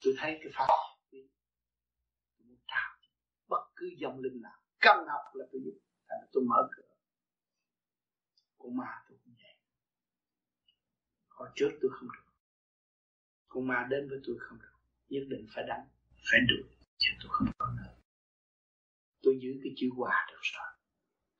[0.00, 0.66] Tôi thấy cái pháp
[1.10, 1.22] tôi
[2.46, 2.98] muốn tạo
[3.48, 4.58] bất cứ dòng linh nào.
[4.80, 6.94] Cần học là tôi giúp, thành tôi mở cửa.
[8.58, 9.54] Con ma tôi cũng vậy.
[11.28, 12.32] Hồi trước tôi không được.
[13.48, 14.73] Con ma đến với tôi không được
[15.08, 15.86] nhất định phải đánh.
[16.30, 16.68] Phải được.
[16.98, 17.94] Chứ tôi không có nữa
[19.24, 20.70] tôi giữ cái chữ hòa được rồi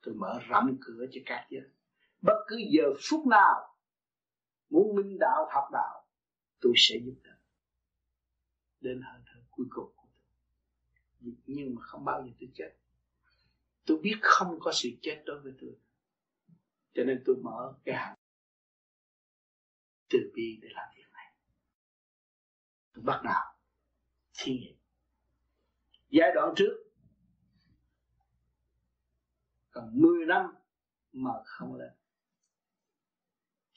[0.01, 1.69] tôi mở rộng cửa cho các giới.
[2.21, 3.77] Bất cứ giờ phút nào
[4.69, 6.05] muốn minh đạo học đạo
[6.61, 7.37] tôi sẽ giúp đỡ.
[8.81, 11.33] Đến hơi thở cuối cùng của tôi.
[11.45, 12.75] Nhưng mà không bao giờ tôi chết.
[13.85, 15.75] Tôi biết không có sự chết đối với tôi.
[16.93, 18.15] Cho nên tôi mở cái hàng
[20.09, 21.33] từ bi để làm việc này.
[22.93, 23.54] Tôi bắt đầu
[24.37, 24.75] thí nghiệm
[26.09, 26.83] giai đoạn trước,
[29.71, 30.45] còn 10 năm
[31.13, 31.91] mà không lên.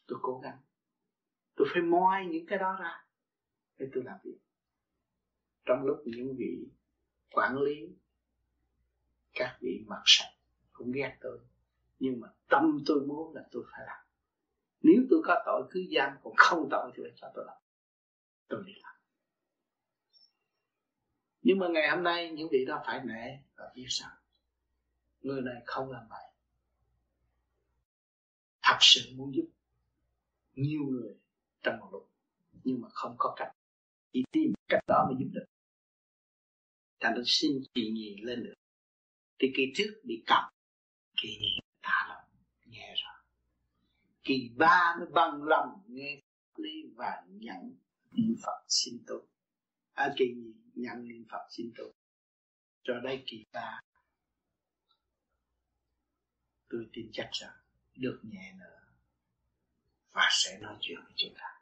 [0.07, 0.59] Tôi cố gắng.
[1.57, 3.05] Tôi phải moi những cái đó ra
[3.79, 4.39] để tôi làm việc.
[5.65, 6.69] Trong lúc những vị
[7.31, 7.97] quản lý,
[9.33, 10.33] các vị mặt sạch
[10.73, 11.39] cũng ghét tôi,
[11.99, 14.07] nhưng mà tâm tôi muốn là tôi phải làm.
[14.83, 17.57] Nếu tôi có tội cứ giam còn không tội thì phải cho tôi làm.
[18.49, 18.95] Tôi đi làm
[21.43, 24.11] nhưng mà ngày hôm nay những vị đó phải nể và biết sao
[25.21, 26.25] người này không làm vậy
[28.63, 29.49] thật sự muốn giúp
[30.59, 31.15] nhiều người
[31.63, 32.11] trong một lúc,
[32.65, 33.53] nhưng mà không có cách.
[34.13, 35.45] Chỉ tìm cách đó mới giúp được.
[37.01, 38.55] Thành ra xin kỳ nhì lên được.
[39.39, 40.45] Thì kỳ trước bị cầm.
[41.23, 42.31] Kỳ nhì thả lòng
[42.65, 43.23] nghe rồi.
[44.23, 46.21] Kỳ ba mới bằng lòng nghe
[46.57, 47.77] lý và nhận
[48.13, 49.27] niệm phật xin tu
[49.99, 51.93] a kỳ nhì nhận niệm phật xin tôi
[52.83, 53.81] cho đây kỳ ta,
[56.69, 57.57] tôi tin chắc rằng
[57.95, 58.81] được nhẹ nữa
[60.13, 61.61] và sẽ nói chuyện với chúng ta.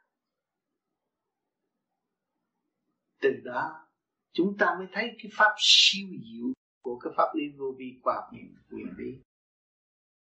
[3.21, 3.87] Từ đó
[4.31, 8.15] chúng ta mới thấy cái pháp siêu diệu của cái pháp lý vô vi qua
[8.31, 9.21] quyền quyền bí.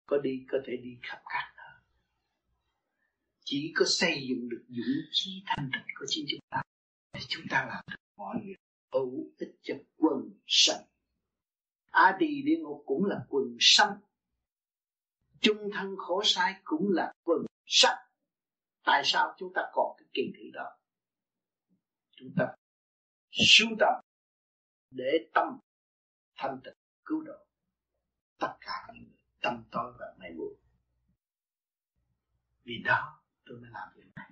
[0.06, 1.82] Có đi có thể đi khắp các nơi.
[3.44, 6.62] Chỉ có xây dựng được dũng khí thanh tịnh của chính chúng ta
[7.14, 8.56] để chúng ta làm được mọi việc.
[8.92, 10.84] Hữu ích cho quần sanh.
[11.92, 13.98] A tỳ địa ngục cũng là quần sanh.
[15.40, 17.98] Chung thân khổ sai cũng là quần sanh.
[18.84, 20.78] Tại sao chúng ta còn cái kỳ thị đó?
[22.12, 22.56] Chúng ta
[23.32, 24.02] sưu tập
[24.90, 25.60] để tâm
[26.36, 26.74] thanh tịnh,
[27.06, 27.46] cứu độ
[28.40, 30.56] tất cả những người, tâm tối và mê muội.
[32.64, 34.32] Vì đó tôi mới làm việc này.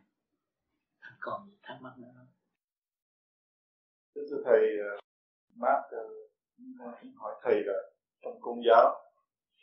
[1.19, 2.27] Còn thắc mắc nữa
[4.29, 4.99] thưa thầy ờ,
[5.55, 6.03] bác ờ,
[7.01, 7.73] cũng hỏi thầy là
[8.21, 8.85] trong công giáo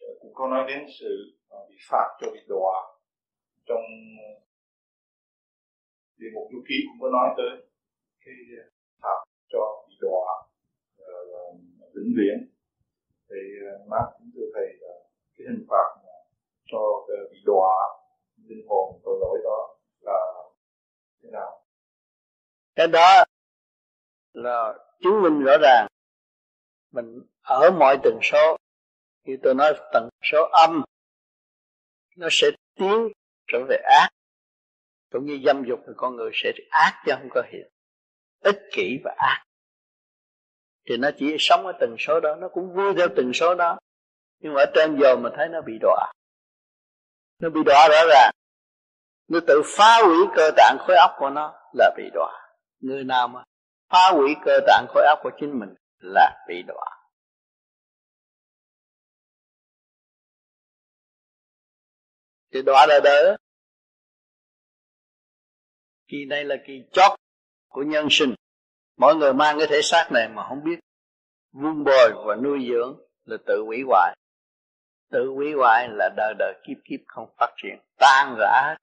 [0.01, 1.38] ờ, cũng có nói đến sự
[1.69, 2.99] bị phạt cho bị đọa
[3.66, 3.85] trong
[6.16, 7.66] địa ngục du ký cũng có nói tới
[8.25, 8.35] cái
[9.03, 10.47] phạt cho bị đọa
[11.95, 12.38] vĩnh viễn.
[13.31, 13.40] Thì
[13.90, 14.95] bác cũng thưa thầy là
[15.38, 15.88] cái hình phạt
[16.66, 16.79] cho
[17.31, 17.75] bị đọa
[18.49, 20.21] linh hồn tội lỗi đó là
[21.23, 21.62] thế nào?
[22.77, 23.25] Cái đó
[24.47, 25.87] là chứng minh rõ ràng
[26.93, 28.57] mình ở mọi tần số.
[29.25, 30.85] Như tôi nói, tần số âm,
[32.17, 33.09] nó sẽ tiến
[33.53, 34.09] trở về ác.
[35.13, 37.69] Cũng như dâm dục thì con người sẽ ác chứ không có hiện.
[38.41, 39.45] Ích kỷ và ác.
[40.89, 43.79] Thì nó chỉ sống ở tần số đó, nó cũng vui theo tần số đó.
[44.39, 46.13] Nhưng mà ở trên giờ mà thấy nó bị đọa.
[47.39, 48.31] Nó bị đọa rõ ràng.
[49.29, 52.49] Nó tự phá hủy cơ tạng khối óc của nó là bị đọa.
[52.81, 53.45] Người nào mà
[53.88, 56.96] phá hủy cơ tạng khối óc của chính mình là bị đọa.
[62.53, 63.37] Thì đọa là đỡ.
[66.09, 67.18] Kỳ này là kỳ chót
[67.68, 68.35] của nhân sinh.
[68.96, 70.79] Mọi người mang cái thể xác này mà không biết.
[71.53, 74.16] Vun bồi và nuôi dưỡng là tự hủy hoại.
[75.11, 78.77] Tự hủy hoại là đời đời kiếp kiếp không phát triển, tan rã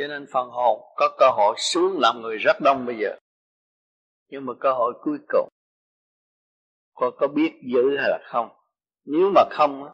[0.00, 3.16] cho nên phần hồn có cơ hội xuống làm người rất đông bây giờ.
[4.28, 5.48] Nhưng mà cơ hội cuối cùng
[6.94, 8.48] có có biết giữ hay là không?
[9.04, 9.92] Nếu mà không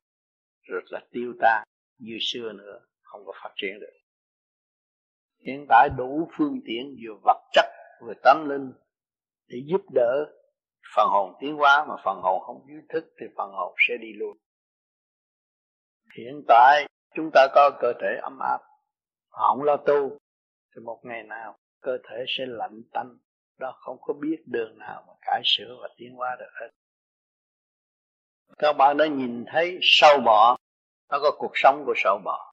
[0.63, 1.65] rất là tiêu tan,
[1.99, 3.93] như xưa nữa, không có phát triển được.
[5.47, 7.67] Hiện tại đủ phương tiện vừa vật chất,
[8.07, 8.73] vừa tâm linh
[9.49, 10.35] để giúp đỡ
[10.97, 14.13] phần hồn tiến hóa, mà phần hồn không ý thức thì phần hồn sẽ đi
[14.13, 14.37] luôn.
[16.17, 18.66] Hiện tại chúng ta có cơ thể ấm áp
[19.37, 20.19] họ không lo tu,
[20.75, 23.19] thì một ngày nào cơ thể sẽ lạnh tanh.
[23.59, 26.69] Đó không có biết đường nào mà cải sửa và tiến hóa được hết.
[28.59, 30.57] Các bạn đã nhìn thấy sâu bọ.
[31.11, 32.53] Nó có cuộc sống của sâu bọ.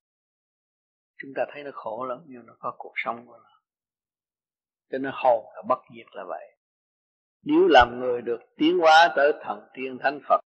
[1.17, 3.49] Chúng ta thấy nó khổ lắm, nhưng nó có cuộc sống của nó.
[4.91, 6.57] Cho nên hồn là bất diệt là vậy.
[7.43, 10.39] Nếu làm người được tiến hóa tới thần tiên thánh phật,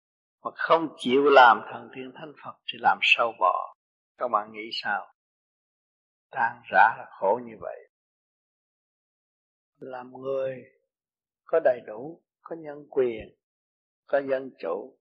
[0.44, 3.74] mà không chịu làm thần tiên thánh phật thì làm sâu bọ.
[4.18, 5.15] Các bạn nghĩ sao?
[6.32, 7.90] Tan rã là khổ như vậy.
[9.80, 10.64] Làm người
[11.46, 13.36] có đầy đủ, có nhân quyền,
[14.08, 14.98] có dân chủ,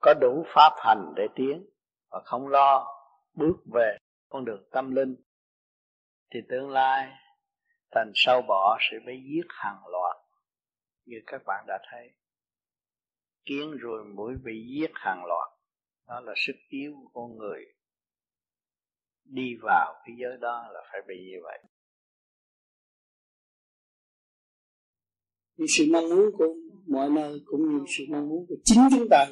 [0.00, 1.66] có đủ pháp hành để tiến
[2.10, 2.86] và không lo
[3.34, 3.96] bước về
[4.28, 5.16] con đường tâm linh,
[6.30, 7.12] thì tương lai
[7.90, 10.16] thành sâu bọ sẽ bị giết hàng loạt,
[11.04, 12.12] như các bạn đã thấy.
[13.44, 15.50] Kiến rồi mũi bị giết hàng loạt,
[16.06, 17.73] đó là sức yếu của con người
[19.24, 21.58] đi vào cái giới đó là phải bị như vậy.
[25.56, 26.54] Như sự mong muốn của
[26.86, 29.26] mọi nơi cũng như sự mong muốn của chính chúng ta.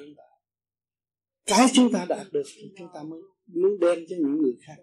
[1.46, 4.76] Cái chúng ta đạt được thì chúng ta mới muốn đem cho những người khác.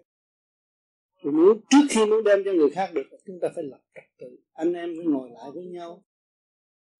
[1.22, 4.04] Rồi muốn trước khi muốn đem cho người khác được chúng ta phải lập trật
[4.18, 4.26] tự.
[4.52, 6.04] Anh em phải ngồi lại với nhau.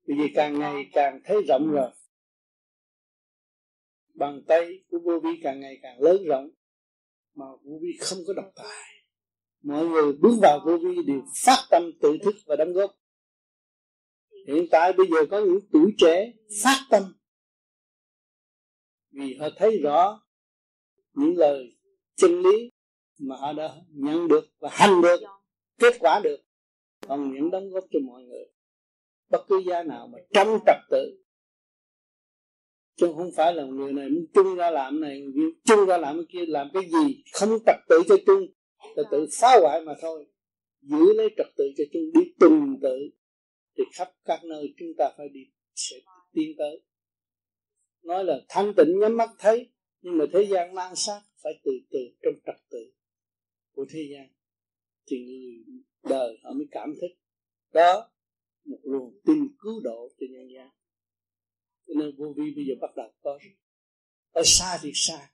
[0.07, 1.91] Vì vậy càng ngày càng thấy rộng rồi
[4.15, 6.51] bàn tay của vô vi càng ngày càng lớn rộng
[7.35, 8.91] mà vô vi không có độc tài
[9.63, 12.91] mọi người bước vào vô vi đều phát tâm tự thức và đóng góp.
[14.49, 16.33] Hiện tại bây giờ có những tuổi trẻ
[16.65, 17.03] phát tâm.
[19.11, 20.21] Vì họ thấy rõ
[21.15, 21.79] những lời
[22.17, 22.71] chân lý
[23.19, 25.21] mà họ đã nhận được và hành được,
[25.79, 26.41] kết quả được.
[27.09, 28.45] Còn những đóng góp cho mọi người,
[29.31, 31.23] bất cứ gia nào mà trong trật tự
[33.01, 36.17] chứ không phải là người này muốn chung ra làm này người chung ra làm
[36.17, 37.23] cái kia làm cái gì?
[37.33, 38.47] Không trật tự cho chung,
[38.97, 40.27] là tự phá hoại mà thôi.
[40.81, 42.99] Giữ lấy trật tự cho chung, đi từng tự.
[43.79, 45.41] Thì khắp các nơi chúng ta phải đi,
[45.75, 45.97] sẽ
[46.33, 46.81] tiến tới.
[48.03, 49.71] Nói là thanh tịnh nhắm mắt thấy,
[50.03, 52.93] nhưng mà thế gian mang sát, phải từ từ trong trật tự
[53.73, 54.29] của thế gian.
[55.07, 57.11] Thì người đời họ mới cảm thức.
[57.73, 58.11] Đó,
[58.65, 60.69] một luồng tin cứu độ cho nhân gian
[61.91, 63.39] cho nên vô vi bây giờ bắt đầu có.
[64.31, 65.33] Ở xa thì xa,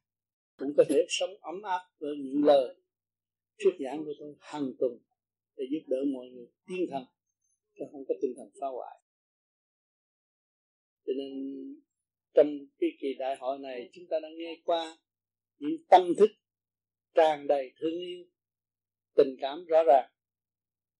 [0.56, 2.76] cũng có thể sống ấm áp với những lời
[3.58, 4.92] thuyết giảng của tôi hàng tuần
[5.56, 7.04] để giúp đỡ mọi người tiến thần,
[7.74, 9.00] chứ không có tinh thần phá hoại.
[11.06, 11.32] Cho nên,
[12.34, 12.46] trong
[12.78, 14.98] cái kỳ đại hội này, chúng ta đã nghe qua
[15.58, 16.30] những tâm thức
[17.14, 18.24] tràn đầy thương yêu,
[19.14, 20.10] tình cảm rõ ràng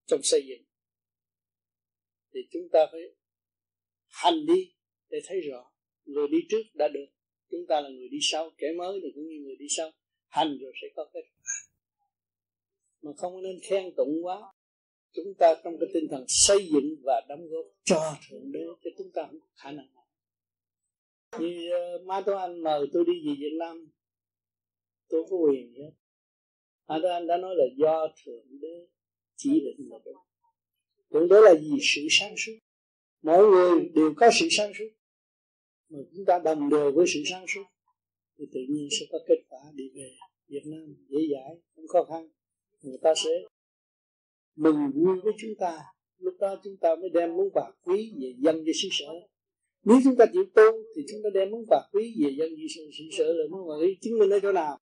[0.06, 0.64] trong xây dựng.
[2.34, 3.00] Thì chúng ta phải
[4.08, 4.75] hành đi
[5.10, 5.70] để thấy rõ
[6.06, 7.06] người đi trước đã được.
[7.50, 9.90] Chúng ta là người đi sau kẻ mới thì cũng như người đi sau.
[10.28, 11.20] Hành rồi sẽ có kết.
[13.02, 14.52] Mà không nên khen tụng quá.
[15.12, 18.90] Chúng ta trong cái tinh thần xây dựng và đóng góp cho thượng đế cho
[18.98, 20.06] chúng ta không có khả năng nào.
[21.38, 23.92] Như ờ, uh, má tôi anh mời tôi đi về Việt Nam
[25.08, 25.90] tôi có quyền hết
[26.88, 28.86] má tôi anh đã nói là do thượng đế
[29.36, 29.98] chỉ định là
[31.10, 32.58] thượng đế là gì sự sáng suốt.
[33.22, 34.88] Mỗi người đều có sự sáng suốt
[35.88, 37.64] mà chúng ta đồng đều với sự sáng suốt,
[38.38, 40.10] thì tự nhiên sẽ có kết quả đi về
[40.48, 42.28] Việt Nam dễ dãi, không khó khăn.
[42.82, 43.30] Người ta sẽ
[44.56, 45.78] mừng vui với chúng ta.
[46.18, 49.12] Lúc đó chúng ta mới đem món bạc quý về dân cho xứ sở.
[49.84, 50.62] Nếu chúng ta chịu tu
[50.96, 53.74] thì chúng ta đem món bạc quý về dân cho xứ sở là món bạc
[53.80, 54.78] quý chứng minh ở chỗ nào?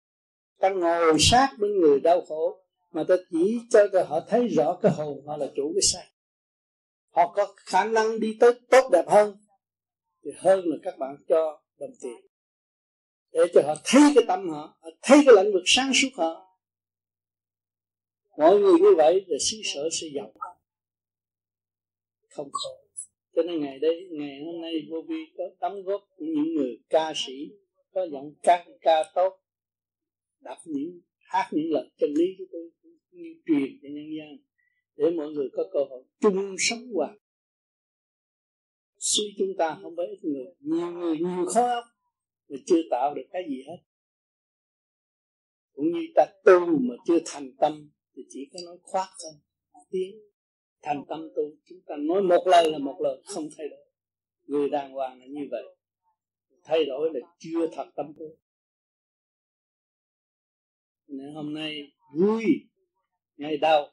[0.59, 2.61] Ta ngồi sát bên người đau khổ,
[2.91, 6.07] mà ta chỉ cho họ thấy rõ cái hồn họ là chủ cái sai
[7.11, 9.35] họ có khả năng đi tới tốt đẹp hơn
[10.23, 12.25] thì hơn là các bạn cho đồng tiền.
[13.31, 16.57] Để cho họ thấy cái tâm họ, họ thấy cái lĩnh vực sáng suốt họ.
[18.37, 20.33] Mọi người như vậy là xứ sở sẽ giàu.
[22.29, 22.87] Không khổ.
[23.35, 26.79] Cho nên ngày đây ngày hôm nay vô vi có đóng góp của những người
[26.89, 27.33] ca sĩ
[27.93, 29.41] có giọng ca ca tốt
[30.39, 32.69] đọc những hát những lời chân lý của tôi
[33.11, 34.45] như truyền cho nhân dân
[34.95, 37.17] để mọi người có cơ hội chung sống hòa
[39.01, 41.85] suy chúng ta không phải ít người, nhiều người nhiều khó óc
[42.49, 43.77] mà chưa tạo được cái gì hết.
[45.73, 49.31] Cũng như ta tu mà chưa thành tâm, thì chỉ có nói khoác thôi
[49.91, 50.15] tiếng.
[50.81, 53.91] Thành tâm tu, chúng ta nói một lời là một lời, không thay đổi.
[54.45, 55.63] Người đàng hoàng là như vậy.
[56.63, 58.37] Thay đổi là chưa thật tâm tu.
[61.07, 62.43] Nên hôm nay vui,
[63.37, 63.91] ngày đầu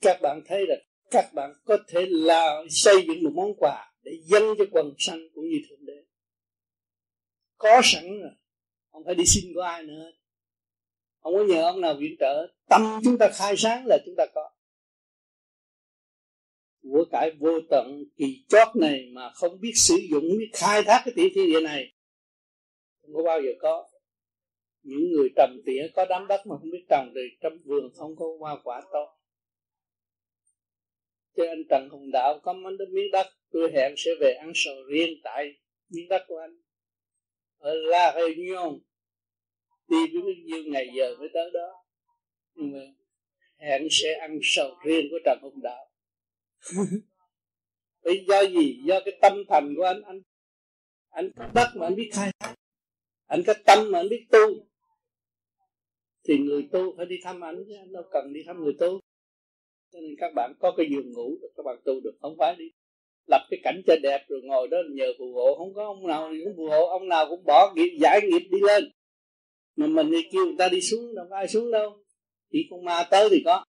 [0.00, 0.76] các bạn thấy là
[1.10, 5.18] các bạn có thể là xây dựng một món quà để dâng cho quần sanh
[5.34, 6.04] cũng như thượng đế.
[7.56, 8.30] Có sẵn rồi.
[8.92, 10.12] Không phải đi xin của ai nữa.
[11.20, 12.46] Không có nhờ ông nào viện trợ.
[12.68, 14.50] Tâm chúng ta khai sáng là chúng ta có.
[16.82, 21.02] Của cải vô tận kỳ chót này mà không biết sử dụng biết khai thác
[21.04, 21.92] cái tiểu thiên địa này.
[23.02, 23.88] Không có bao giờ có.
[24.82, 28.16] Những người trầm tỉa có đám đất mà không biết trồng thì trong vườn không
[28.16, 29.17] có hoa quả tốt
[31.38, 34.52] cho anh Trần Hùng Đạo có món đất miếng đất tôi hẹn sẽ về ăn
[34.54, 35.54] sầu riêng tại
[35.88, 36.60] miếng đất của anh.
[37.58, 38.78] Ở La Réunion
[39.88, 41.84] đi với bao nhiêu ngày giờ mới tới đó.
[42.54, 42.78] Nhưng mà
[43.56, 45.90] hẹn sẽ ăn sầu riêng của Trần Hùng Đạo.
[48.04, 48.80] Vì do gì?
[48.84, 50.20] Do cái tâm thành của anh Anh
[51.10, 52.30] anh có đất mà anh biết khai.
[52.40, 52.54] Thác
[53.26, 54.66] Anh có tâm mà anh biết tu.
[56.24, 59.00] Thì người tu phải đi thăm anh chứ Anh đâu cần đi thăm người tu
[59.92, 62.64] cho nên các bạn có cái giường ngủ các bạn tu được, không phải đi
[63.28, 65.54] lập cái cảnh cho đẹp rồi ngồi đó nhờ phù hộ.
[65.58, 68.58] Không có ông nào cũng phù hộ, ông nào cũng bỏ nghiệp, giải nghiệp đi
[68.60, 68.84] lên.
[69.76, 72.04] Mà mình đi kêu người ta đi xuống đâu, có ai xuống đâu.
[72.50, 73.64] Chỉ con ma tới thì có.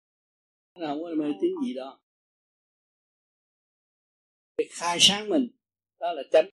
[0.79, 1.99] Nó không có mê tín gì đó.
[4.57, 5.47] Cái khai sáng mình,
[5.99, 6.49] đó là chánh.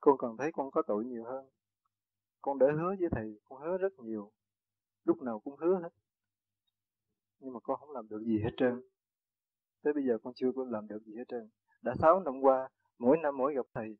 [0.00, 1.50] Con còn thấy con có tội nhiều hơn.
[2.42, 4.32] Con để hứa với thầy, con hứa rất nhiều
[5.04, 5.90] lúc nào cũng hứa hết.
[7.38, 8.82] Nhưng mà con không làm được gì hết trơn.
[9.82, 11.50] Tới bây giờ con chưa có làm được gì hết trơn.
[11.82, 13.96] Đã 6 năm qua, mỗi năm mỗi gặp thầy,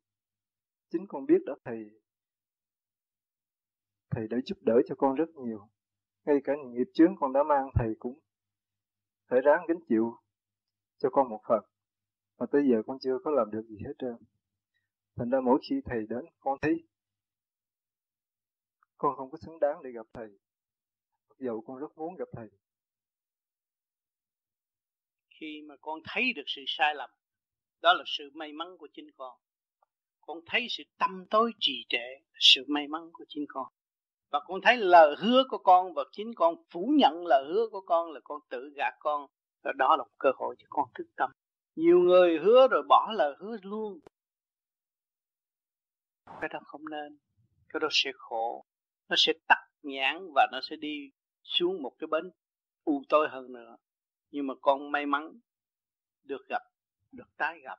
[0.91, 1.91] chính con biết đó, thầy
[4.11, 5.69] thầy đã giúp đỡ cho con rất nhiều.
[6.25, 8.19] Ngay cả những nghiệp chướng con đã mang, thầy cũng
[9.29, 10.15] phải ráng gánh chịu
[10.99, 11.65] cho con một phần.
[12.39, 14.17] Mà tới giờ con chưa có làm được gì hết trơn.
[15.17, 16.89] Thành ra mỗi khi thầy đến, con thấy
[18.99, 20.39] con không có xứng đáng để gặp thầy
[21.41, 22.49] dầu con rất muốn gặp thầy.
[25.31, 27.11] Khi mà con thấy được sự sai lầm,
[27.83, 29.39] đó là sự may mắn của chính con.
[30.21, 33.67] Con thấy sự tâm tối trì trệ, sự may mắn của chính con.
[34.31, 37.81] Và con thấy lời hứa của con và chính con phủ nhận lời hứa của
[37.81, 39.27] con là con tự gạt con.
[39.63, 41.31] Và đó là một cơ hội cho con thức tâm.
[41.77, 44.01] Nhiều người hứa rồi bỏ lời hứa luôn.
[46.41, 47.19] Cái đó không nên.
[47.69, 48.65] Cái đó sẽ khổ.
[49.09, 51.11] Nó sẽ tắt nhãn và nó sẽ đi
[51.51, 52.31] xuống một cái bến
[52.85, 53.77] u tối hơn nữa.
[54.31, 55.41] Nhưng mà con may mắn
[56.25, 56.63] được gặp,
[57.13, 57.79] được tái gặp,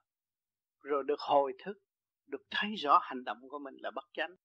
[0.82, 1.78] rồi được hồi thức,
[2.28, 4.36] được thấy rõ hành động của mình là bất chánh.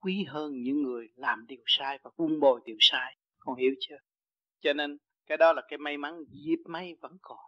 [0.00, 3.16] Quý hơn những người làm điều sai và buông bồi điều sai.
[3.38, 3.98] Con hiểu chưa?
[4.60, 7.38] Cho nên cái đó là cái may mắn dịp may vẫn còn.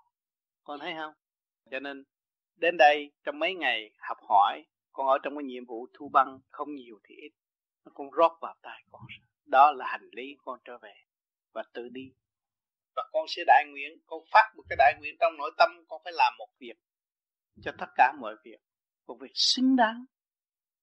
[0.65, 1.13] Con thấy không?
[1.71, 2.05] Cho nên
[2.57, 6.41] đến đây trong mấy ngày học hỏi, con ở trong cái nhiệm vụ thu băng
[6.51, 7.33] không nhiều thì ít.
[7.95, 9.03] Con rót vào tay con.
[9.47, 10.95] Đó là hành lý con trở về
[11.55, 12.13] và tự đi.
[12.97, 16.01] Và con sẽ đại nguyện, con phát một cái đại nguyện trong nội tâm, con
[16.05, 16.77] phải làm một việc
[17.63, 18.59] cho tất cả mọi việc.
[19.07, 20.05] Một việc xứng đáng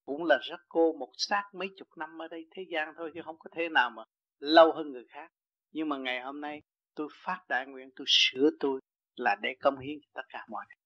[0.06, 3.22] cũng là rất cô, một xác mấy chục năm ở đây thế gian thôi chứ
[3.26, 4.04] không có thế nào mà
[4.40, 5.32] lâu hơn người khác.
[5.72, 6.62] Nhưng mà ngày hôm nay
[6.96, 8.80] tôi phát đại nguyện, tôi sửa tôi
[9.16, 10.80] là để công hiến tất cả mọi người.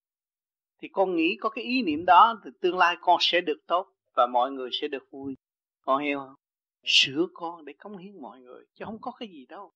[0.82, 3.94] Thì con nghĩ có cái ý niệm đó thì tương lai con sẽ được tốt
[4.16, 5.36] và mọi người sẽ được vui.
[5.82, 6.36] Con hiểu không?
[6.84, 9.72] Sửa con để cống hiến mọi người, chứ không có cái gì đâu.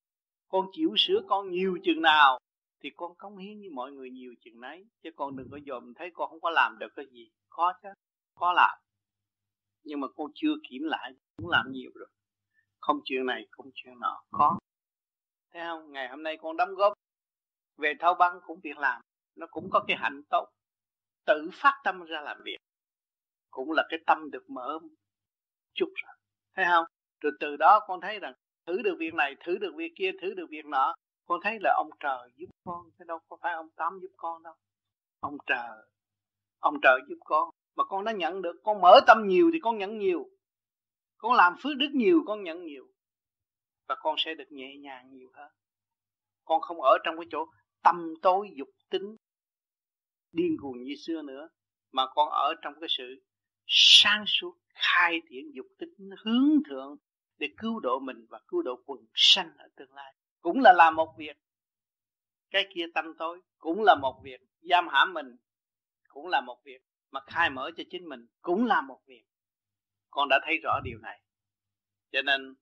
[0.48, 2.40] Con chịu sửa con nhiều chừng nào
[2.80, 5.94] thì con cống hiến với mọi người nhiều chừng nấy, chứ con đừng có dòm
[5.94, 7.32] thấy con không có làm được cái gì.
[7.50, 7.90] Có chứ,
[8.36, 8.80] có làm.
[9.84, 12.08] Nhưng mà con chưa kiểm lại cũng làm nhiều rồi.
[12.80, 14.60] Không chuyện này, không chuyện nọ, có.
[15.54, 15.92] Thấy không?
[15.92, 16.94] Ngày hôm nay con đóng góp
[17.78, 19.02] về thao băng cũng việc làm,
[19.36, 20.48] nó cũng có cái hạnh tốt.
[21.26, 22.58] Tự phát tâm ra làm việc
[23.52, 24.80] cũng là cái tâm được mở
[25.74, 26.16] chút rồi.
[26.56, 26.86] Thấy không?
[27.22, 28.34] Rồi từ đó con thấy rằng
[28.66, 30.96] thử được việc này thử được việc kia thử được việc nọ.
[31.26, 34.44] Con thấy là ông trời giúp con, chứ đâu có phải ông tám giúp con
[34.44, 34.54] đâu.
[35.20, 35.88] Ông trời
[36.60, 37.50] ông trời giúp con.
[37.76, 40.30] Mà con đã nhận được, con mở tâm nhiều thì con nhận nhiều.
[41.18, 42.88] Con làm phước đức nhiều, con nhận nhiều.
[43.88, 45.52] Và con sẽ được nhẹ nhàng nhiều hơn.
[46.46, 47.46] Con không ở trong cái chỗ
[47.84, 49.16] tâm tối dục tính
[50.32, 51.50] điên cuồng như xưa nữa,
[51.92, 53.22] mà con ở trong cái sự
[53.68, 56.96] sáng suốt, khai triển dục tính, hướng thượng
[57.38, 60.14] để cứu độ mình và cứu độ quần sanh ở tương lai.
[60.42, 61.38] Cũng là làm một việc.
[62.50, 64.42] Cái kia tâm tối cũng là một việc.
[64.62, 65.38] Giam hãm mình
[66.08, 66.82] cũng là một việc.
[67.12, 69.24] Mà khai mở cho chính mình cũng là một việc.
[70.10, 71.22] Con đã thấy rõ điều này.
[72.12, 72.56] Cho nên,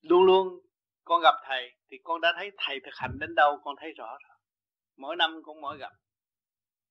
[0.00, 0.60] luôn luôn
[1.04, 4.18] con gặp thầy thì con đã thấy thầy thực hành đến đâu con thấy rõ
[4.28, 4.38] rồi.
[4.96, 5.92] Mỗi năm con mỗi gặp.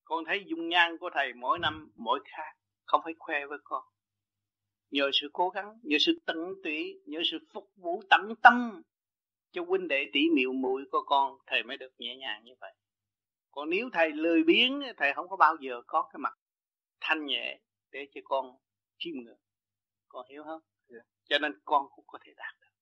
[0.03, 2.53] Con thấy dung nhan của thầy mỗi năm mỗi khác.
[2.85, 3.83] Không phải khoe với con
[4.91, 8.81] nhờ sự cố gắng nhờ sự tận tụy nhờ sự phục vụ tận tâm
[9.51, 12.73] cho huynh đệ tỷ miệu muội của con thầy mới được nhẹ nhàng như vậy.
[13.51, 16.33] Còn nếu thầy lười biếng thầy không có bao giờ có cái mặt
[17.01, 17.59] thanh nhẹ
[17.91, 18.55] để cho con
[18.97, 19.39] chiêm ngưỡng.
[20.07, 20.61] Con hiểu không?
[20.89, 21.05] Yeah.
[21.05, 21.09] Dạ.
[21.29, 22.75] cho nên con cũng có thể đạt được.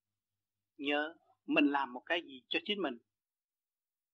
[0.78, 2.98] Nhớ mình làm một cái gì cho chính mình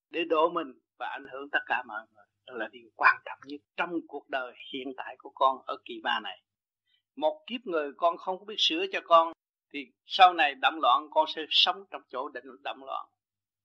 [0.10, 2.26] để độ mình và ảnh hưởng tất cả mọi người.
[2.46, 6.00] Đó là điều quan trọng nhất trong cuộc đời hiện tại của con ở kỳ
[6.04, 6.42] ba này
[7.16, 9.34] một kiếp người con không có biết sửa cho con,
[9.74, 13.08] thì sau này động loạn con sẽ sống trong chỗ định động loạn.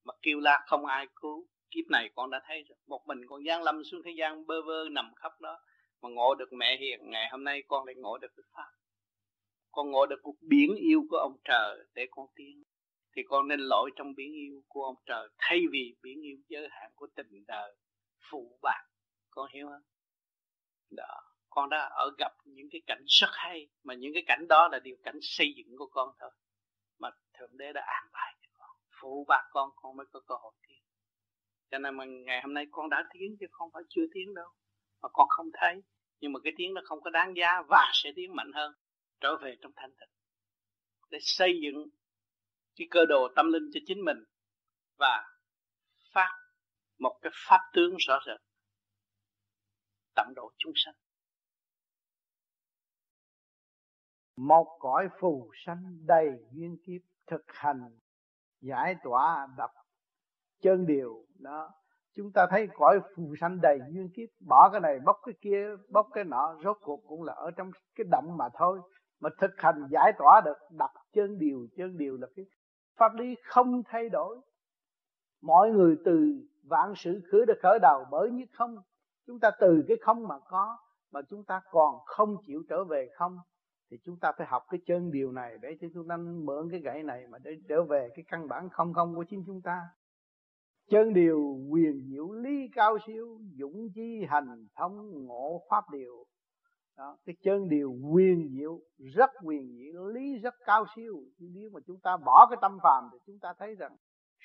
[0.05, 1.47] Mà kêu la không ai cứu.
[1.71, 2.77] Kiếp này con đã thấy rồi.
[2.87, 5.59] Một mình con gian lâm xuống thế gian bơ vơ nằm khắp đó,
[6.01, 6.99] mà ngộ được mẹ hiền.
[7.09, 8.71] Ngày hôm nay con lại ngộ được cái pháp.
[9.71, 12.63] Con ngộ được cuộc biển yêu của ông trời để con tiến.
[13.15, 16.67] Thì con nên lội trong biển yêu của ông trời, thay vì biển yêu giới
[16.71, 17.75] hạn của tình đời,
[18.31, 18.83] phụ bạc.
[19.29, 19.81] Con hiểu không?
[20.89, 21.26] Đó
[21.57, 24.79] con đã ở gặp những cái cảnh rất hay, mà những cái cảnh đó là
[24.79, 26.31] điều cảnh xây dựng của con thôi.
[26.99, 28.69] Mà thượng đế đã an bài cho con,
[29.01, 30.83] phụ bạc con con mới có cơ hội tiến.
[31.71, 34.49] Cho nên mà ngày hôm nay con đã tiến chứ không phải chưa tiến đâu,
[35.01, 35.83] mà con không thấy.
[36.19, 38.73] Nhưng mà cái tiếng nó không có đáng giá và sẽ tiến mạnh hơn,
[39.19, 40.09] trở về trong thanh tịnh.
[41.09, 41.87] Để xây dựng
[42.75, 44.17] cái cơ đồ tâm linh cho chính mình
[44.97, 45.23] và
[46.13, 46.31] phát
[46.99, 48.41] một cái pháp tướng rõ rệt
[50.15, 50.93] tận độ chúng sanh.
[54.37, 57.81] Một cõi phù sanh đầy duyên kiếp thực hành,
[58.61, 59.71] giải tỏa đập
[60.61, 61.25] chân điều.
[61.39, 61.71] Đó,
[62.15, 65.67] chúng ta thấy cõi phù sanh đầy duyên kiếp, bỏ cái này, bóc cái kia,
[65.89, 68.79] bóc cái nọ, rốt cuộc cũng là ở trong cái động mà thôi.
[69.19, 72.45] Mà thực hành giải tỏa được, đập chân điều chân điều là cái
[72.95, 74.37] pháp lý không thay đổi.
[75.41, 78.75] Mọi người từ vạn sự khởi được khởi đầu, bởi như không,
[79.27, 80.77] chúng ta từ cái không mà có,
[81.11, 83.37] mà chúng ta còn không chịu trở về không
[83.91, 86.79] thì chúng ta phải học cái chân điều này để cho chúng ta mượn cái
[86.79, 89.81] gậy này mà để trở về cái căn bản không không của chính chúng ta.
[90.89, 96.25] Chân điều quyền diệu lý cao siêu dũng chi hành thông ngộ pháp điều.
[96.97, 101.23] Đó, cái chân điều quyền diệu rất quyền diệu lý rất cao siêu.
[101.39, 103.95] Nếu mà chúng ta bỏ cái tâm phàm thì chúng ta thấy rằng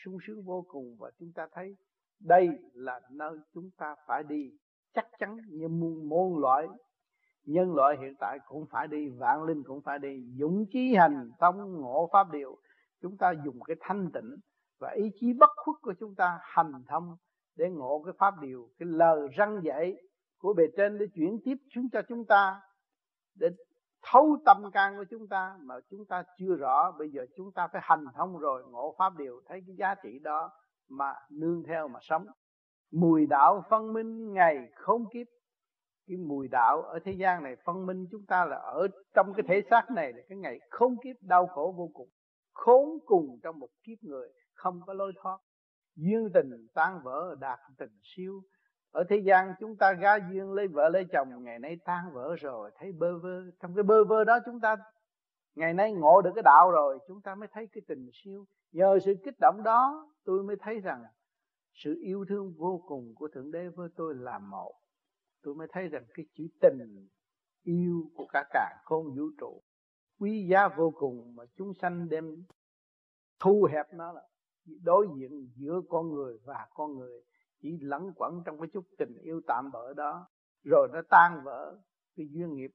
[0.05, 1.77] sung sướng vô cùng và chúng ta thấy
[2.21, 4.51] đây là nơi chúng ta phải đi.
[4.95, 6.67] Chắc chắn như muôn muôn loại
[7.45, 11.31] nhân loại hiện tại cũng phải đi, vạn linh cũng phải đi, dũng chí hành
[11.41, 12.59] thông ngộ pháp điều
[13.03, 14.37] chúng ta dùng cái thanh tịnh
[14.81, 17.17] và ý chí bất khuất của chúng ta hành thông
[17.57, 19.97] để ngộ cái pháp điều cái lời răng dạy
[20.39, 22.61] của bề trên để chuyển tiếp xuống cho chúng ta,
[23.35, 23.49] để
[24.03, 26.93] thấu tâm can của chúng ta mà chúng ta chưa rõ.
[26.99, 30.19] Bây giờ chúng ta phải hành thông rồi, ngộ pháp điều thấy cái giá trị
[30.19, 30.51] đó
[30.89, 32.27] mà nương theo mà sống.
[32.93, 35.27] Mùi đạo phân minh ngày không kiếp
[36.07, 39.45] cái mùi đạo ở thế gian này, phân minh chúng ta là ở trong cái
[39.49, 42.09] thể xác này là cái ngày không kiếp, đau khổ vô cùng.
[42.53, 45.39] Khốn cùng trong một kiếp người, không có lối thoát.
[45.97, 48.43] Duyên tình tan vỡ, đạt tình siêu.
[48.91, 52.37] Ở thế gian chúng ta ga duyên lấy vợ lấy chồng, ngày nay tan vỡ
[52.41, 53.43] rồi, thấy bơ vơ.
[53.61, 54.77] Trong cái bơ vơ đó chúng ta,
[55.55, 58.45] ngày nay ngộ được cái đạo rồi, chúng ta mới thấy cái tình siêu.
[58.73, 61.03] Nhờ sự kích động đó, tôi mới thấy rằng
[61.73, 64.75] sự yêu thương vô cùng của thượng đế với tôi là một
[65.43, 67.09] tôi mới thấy rằng cái chữ tình
[67.63, 69.63] yêu của cả cả không vũ trụ.
[70.19, 72.45] Quý giá vô cùng mà chúng sanh đem
[73.41, 74.29] thu hẹp nó là
[74.65, 77.23] đối diện giữa con người và con người.
[77.61, 80.29] Chỉ lẫn quẩn trong cái chút tình yêu tạm bỡ đó.
[80.65, 81.81] Rồi nó tan vỡ
[82.17, 82.71] cái duyên nghiệp.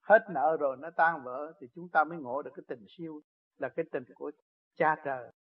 [0.00, 3.20] Hết nợ rồi nó tan vỡ thì chúng ta mới ngộ được cái tình siêu,
[3.58, 4.30] là cái tình của
[4.74, 5.32] cha trời.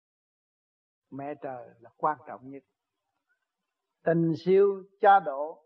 [1.11, 2.63] Mẹ trời là quan trọng nhất.
[4.03, 5.63] Tình siêu, cha độ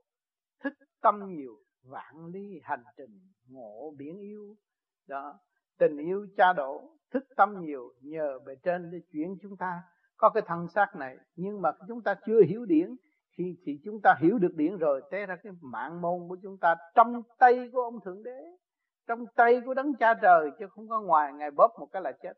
[1.02, 4.56] tâm nhiều, vạn lý hành trình ngộ biển yêu.
[5.08, 5.39] Đó,
[5.78, 9.82] tình yêu cha độ thức tâm nhiều, nhờ bề trên để chuyển chúng ta.
[10.18, 12.95] Có cái thân xác này, nhưng mà chúng ta chưa hiểu điển.
[13.38, 16.58] Khi, thì chúng ta hiểu được điển rồi, té ra cái mạng môn của chúng
[16.58, 18.41] ta trong tay của ông thượng đế,
[19.08, 21.34] trong tay của đấng cha trời, chứ không có ngoài.
[21.34, 22.34] Ngài bóp một cái là chết.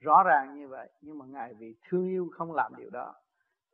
[0.00, 3.14] Rõ ràng như vậy, nhưng mà ngài vì thương yêu không làm điều đó.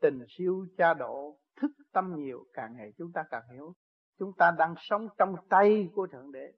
[0.00, 3.74] Tình siêu cha độ thức tâm nhiều, càng ngày chúng ta càng hiểu
[4.18, 6.52] chúng ta đang sống trong tay của thượng đế.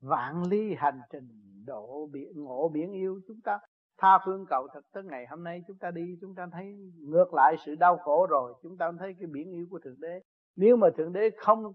[0.00, 1.28] Vạn ly hành trình,
[1.66, 3.20] độ biển, ngộ biển yêu.
[3.28, 3.58] Chúng ta
[3.98, 5.62] tha phương cầu thật tới ngày hôm nay.
[5.68, 6.64] Chúng ta đi, chúng ta thấy
[6.98, 8.54] ngược lại sự đau khổ rồi.
[8.62, 10.20] Chúng ta thấy cái biển yêu của thượng đế.
[10.56, 11.72] Nếu mà thượng đế không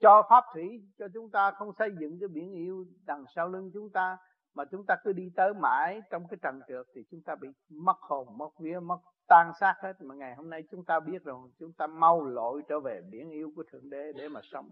[0.00, 3.70] cho pháp thủy, cho chúng ta không xây dựng cái biển yêu đằng sau lưng
[3.74, 4.18] chúng ta,
[4.54, 7.48] mà chúng ta cứ đi tới mãi trong cái trần trượt, thì chúng ta bị
[7.68, 8.98] mất hồn, mất vía, mất
[9.28, 9.92] tan xác hết.
[10.00, 13.30] Mà ngày hôm nay chúng ta biết rồi, chúng ta mau lội trở về biển
[13.30, 14.70] yêu của thượng đế để mà sống.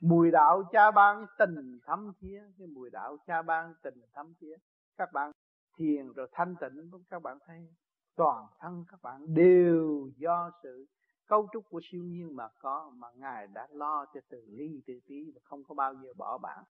[0.00, 4.56] Mùi đạo cha ban tình thấm thía, cái mùi đạo cha ban tình thấm thía.
[4.96, 5.32] Các bạn
[5.78, 7.68] thiền rồi thanh tịnh các bạn thấy
[8.16, 10.86] toàn thân các bạn đều do sự
[11.26, 15.00] cấu trúc của siêu nhiên mà có, mà ngài đã lo cho từ ly từ
[15.06, 16.64] tí và không có bao giờ bỏ bạn.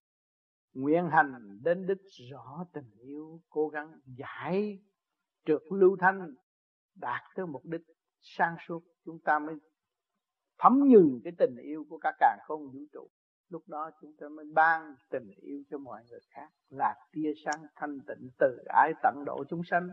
[0.75, 4.79] Nguyện hành đến đích rõ tình yêu, cố gắng giải
[5.45, 6.35] trượt lưu thanh
[7.01, 7.81] đạt tới mục đích
[8.21, 9.55] sang suốt, chúng ta mới
[10.59, 13.11] thấm nhừng cái tình yêu của cả càng không vũ trụ.
[13.49, 17.63] Lúc đó chúng ta mới ban tình yêu cho mọi người khác, là tia sáng
[17.77, 18.51] thanh tịnh từ
[18.83, 19.89] ái tận độ chúng sanh.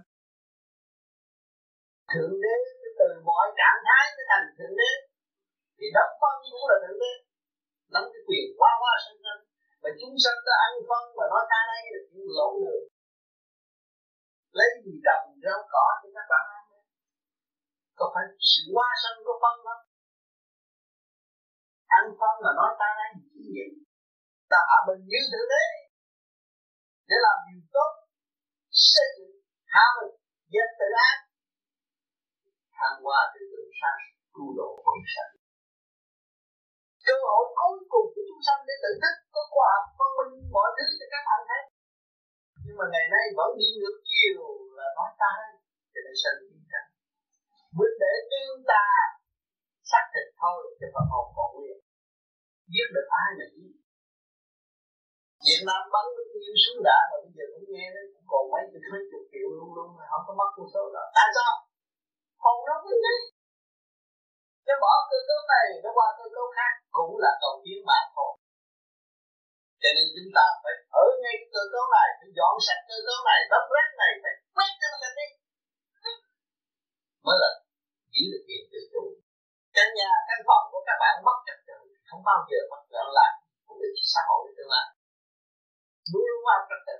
[2.13, 2.55] Thượng đế
[2.99, 4.91] từ mọi trạng thái nó thành thượng đế.
[5.77, 7.13] Thì đấng phân cũng là thượng đế.
[7.93, 9.41] Nắm cái quyền qua qua sanh sanh.
[9.81, 12.85] Và chúng sanh ta ăn phân và nói ta đây là chuyện lộn đường
[14.57, 16.54] lấy gì trồng rau cỏ cho các bạn ăn
[17.99, 19.83] có phải sự qua sân của phân không?
[21.97, 23.71] Ăn phân mà nói ta đang chỉ vậy
[24.51, 25.65] ta hạ mình như thượng đế
[27.09, 27.91] để làm điều tốt,
[28.91, 29.35] xây dựng
[29.73, 30.15] hạ mình,
[30.53, 31.17] dân tự ác
[32.77, 34.01] thăng hoa từ từ sáng
[34.33, 35.33] tu độ quần sanh.
[37.05, 40.33] Cơ hội cuối cùng của chúng sanh để tự thức, có khoa học phân minh,
[40.55, 41.63] mọi thứ cho các bạn thấy.
[42.65, 44.41] Nhưng mà ngày nay vẫn đi ngược chiều
[44.77, 45.31] là nói ta
[45.91, 46.87] thì nên sanh chiến tranh
[47.77, 48.85] mới để tương ta
[49.89, 51.77] xác thịt thôi, chứ phần hồn còn nguyên
[52.73, 53.73] giết được ai mà giết
[55.47, 58.43] Việt Nam bắn được nhiều súng đã mà bây giờ cũng nghe nó cũng còn
[58.51, 61.03] mấy chục mấy chục triệu luôn luôn mà không có mất con số đó.
[61.17, 61.53] Tại sao?
[62.43, 63.17] Hồn nó cứ đi
[64.67, 67.99] nó bỏ cơ cấu này, nó qua cơ cấu khác, cũng là cầu tiến mà
[68.15, 68.31] thôi.
[69.81, 73.19] Cho nên chúng ta phải ở ngay cơ cấu này, phải dọn sạch cơ cấu
[73.29, 75.27] này đóng rác này, phải quét cho nó sạch đi.
[77.25, 77.49] Mới là
[78.15, 79.03] giữ được quyền tự chủ
[79.75, 83.07] căn nhà căn phòng của các bạn mất trật tự, không bao giờ mất gọn
[83.17, 83.31] lại,
[83.65, 84.87] cũng được xã hội tương lai
[86.11, 86.97] luôn luôn mang trật tự.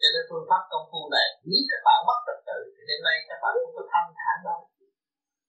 [0.00, 3.00] Cho nên phương pháp công phu này, nếu các bạn mất trật tự, thì đêm
[3.06, 4.60] nay các bạn không có thanh thản đâu.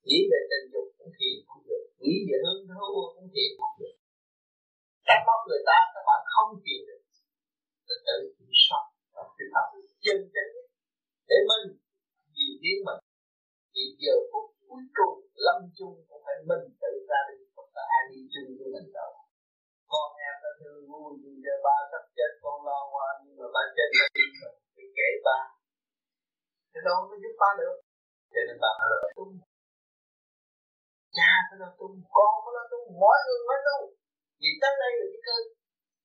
[0.05, 3.76] Nghĩ về tình dục cũng thiền không được, nghĩ về hương thú cũng thiền không
[3.82, 3.95] được.
[5.07, 7.01] Các móc người ta, các bạn không thiền được.
[7.88, 9.65] Trật tự kiểm soát và phương pháp.
[10.05, 10.53] Chân chính
[11.30, 11.65] để mình
[12.34, 13.01] vì tiến mình
[13.73, 14.45] vì giờ phút
[14.76, 18.49] cuối cùng lâm chung cũng phải mình tự ra đi, không phải ai đi chung
[18.57, 19.11] với mình đâu.
[19.91, 23.47] Con em nó thương vui vì giờ ba sắp chết, con lo qua nhưng mà
[23.55, 25.39] ba chết nó đi mình thì kể ba.
[26.71, 27.76] Thì đâu có giúp ba được.
[28.32, 29.34] Cho nên ba phải là tung.
[31.17, 33.86] Cha phải là tung, con phải là tung, mọi người phải tung.
[34.41, 35.36] Vì tới đây là cái cơ,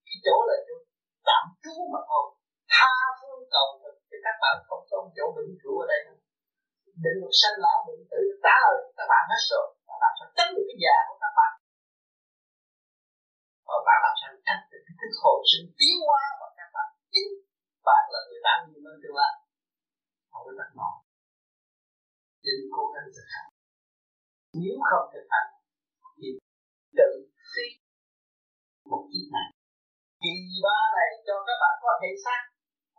[0.06, 0.76] cái chỗ là chỗ
[1.28, 2.26] tạm trú mà thôi.
[2.74, 6.02] Tha phương cầu thực cho các bạn không có chỗ vĩnh cửu ở đây
[7.04, 9.66] định luật sanh lão định tử trả lời, các bạn hết rồi.
[9.88, 11.52] Và làm sao tránh được cái già của các bạn.
[13.68, 16.88] Và bạn làm sao tránh được cái thức hồi sinh tiến hóa của các bạn.
[17.14, 17.30] Chính
[17.88, 19.32] bạn là người đang nhìn lên tương lai.
[20.30, 20.96] Không có đặt mong
[22.44, 23.50] nên cố gắng thực hành.
[24.62, 25.50] Nếu không thực hành,
[26.18, 26.28] thì
[26.98, 27.10] tự
[27.52, 27.66] phi
[28.90, 29.48] một chiếc này.
[30.22, 30.34] Kỳ
[30.64, 32.40] ba này cho các bạn có thể xác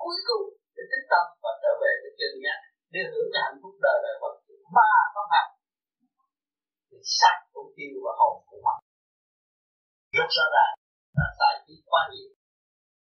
[0.01, 2.59] cuối cùng để tích tâm và trở về với chân giác
[2.93, 4.33] để hưởng cái hạnh phúc đời đời bất
[4.75, 5.45] ba có mặt.
[6.89, 8.77] Thì sắc cũng tiêu và hồn cũng mất.
[10.17, 10.73] rất rõ ràng
[11.17, 12.29] là tại trí quá nhiều.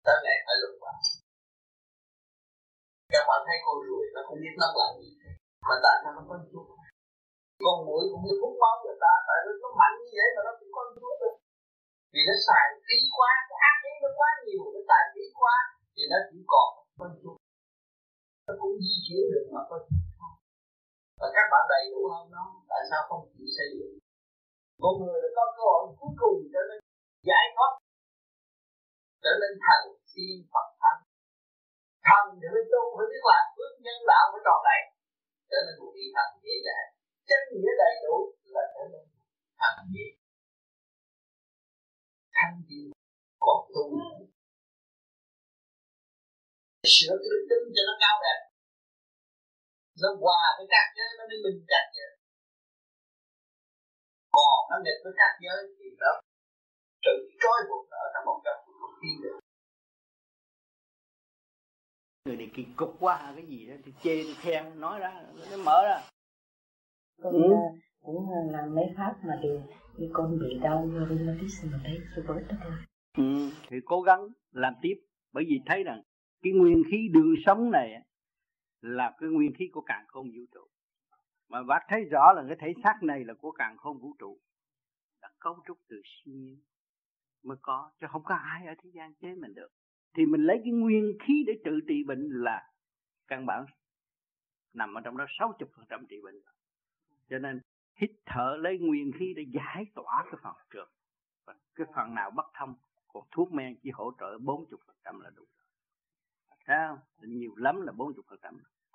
[0.04, 0.94] Tới ngày phải luận vào
[3.12, 5.10] các bạn thấy con ruồi nó không biết nó làm gì.
[5.68, 6.64] Mà tại sao nó có chút
[7.64, 10.40] con mũi cũng như hút máu người ta, tại nó nó mạnh như vậy mà
[10.46, 11.36] nó cũng có chút được.
[12.12, 15.56] Vì nó xài khí quá, cái ác ý nó quá nhiều, nó xài khí quá,
[15.94, 16.68] thì nó chỉ còn
[16.98, 17.36] con chút
[18.46, 19.76] nó cũng di chuyển được mà có
[21.20, 23.94] và các bạn đầy đủ hơn nó tại sao không chịu xây dựng?
[24.82, 26.80] Một người là có cơ hội cuối cùng trở nên
[27.28, 27.72] giải thoát,
[29.24, 29.82] trở nên thần
[30.12, 31.00] tiên Phật thánh.
[32.06, 34.82] Thần thì mới tu phải biết làm phước nhân đạo phải tròn đầy,
[35.50, 36.88] trở nên một vị thần dễ dàng.
[37.28, 38.16] Chân nghĩa đầy đủ
[38.54, 39.04] là trở nên
[39.60, 40.06] thần dễ
[42.36, 42.86] thanh tiên
[43.44, 43.84] còn tu
[46.94, 48.40] sửa cái đức tính cho nó cao đẹp.
[50.02, 52.12] Nó hòa với các giới nó mới minh chặt vậy.
[54.36, 56.12] Còn nó nghịch với các giới thì nó
[57.04, 59.38] sự trói buộc ở trong một cái không tin được
[62.26, 65.82] người này kỳ cục quá cái gì đó thì chê khen nói ra nó mở
[65.84, 66.00] ra.
[67.22, 67.40] Con ừ.
[68.00, 69.62] cũng làm mấy pháp mà đều
[69.96, 72.78] như con bị đau rheumatism mà thấy chưa bớt được rồi
[73.16, 74.94] ừ, thì cố gắng làm tiếp
[75.32, 76.02] bởi vì thấy rằng
[76.42, 78.02] cái nguyên khí đường sống này
[78.80, 80.66] là cái nguyên khí của càng không vũ trụ.
[81.48, 84.38] Mà bác thấy rõ là cái thể xác này là của càng không vũ trụ.
[85.22, 86.60] Đã cấu trúc từ siêu nhiên
[87.42, 89.68] mới có, chứ không có ai ở thế gian chế mình được.
[90.14, 92.70] Thì mình lấy cái nguyên khí để trị trị bệnh là
[93.28, 93.64] căn bản
[94.72, 96.40] nằm ở trong đó 60% trị bệnh.
[97.30, 97.60] Cho nên
[98.00, 100.88] hít thở lấy nguyên khí để giải tỏa cái phần trượt.
[101.74, 102.74] Cái phần nào bất thông
[103.08, 105.44] còn thuốc men chỉ hỗ trợ 40% là đủ
[106.66, 106.98] thấy không?
[107.22, 108.12] Nhiều lắm là 40%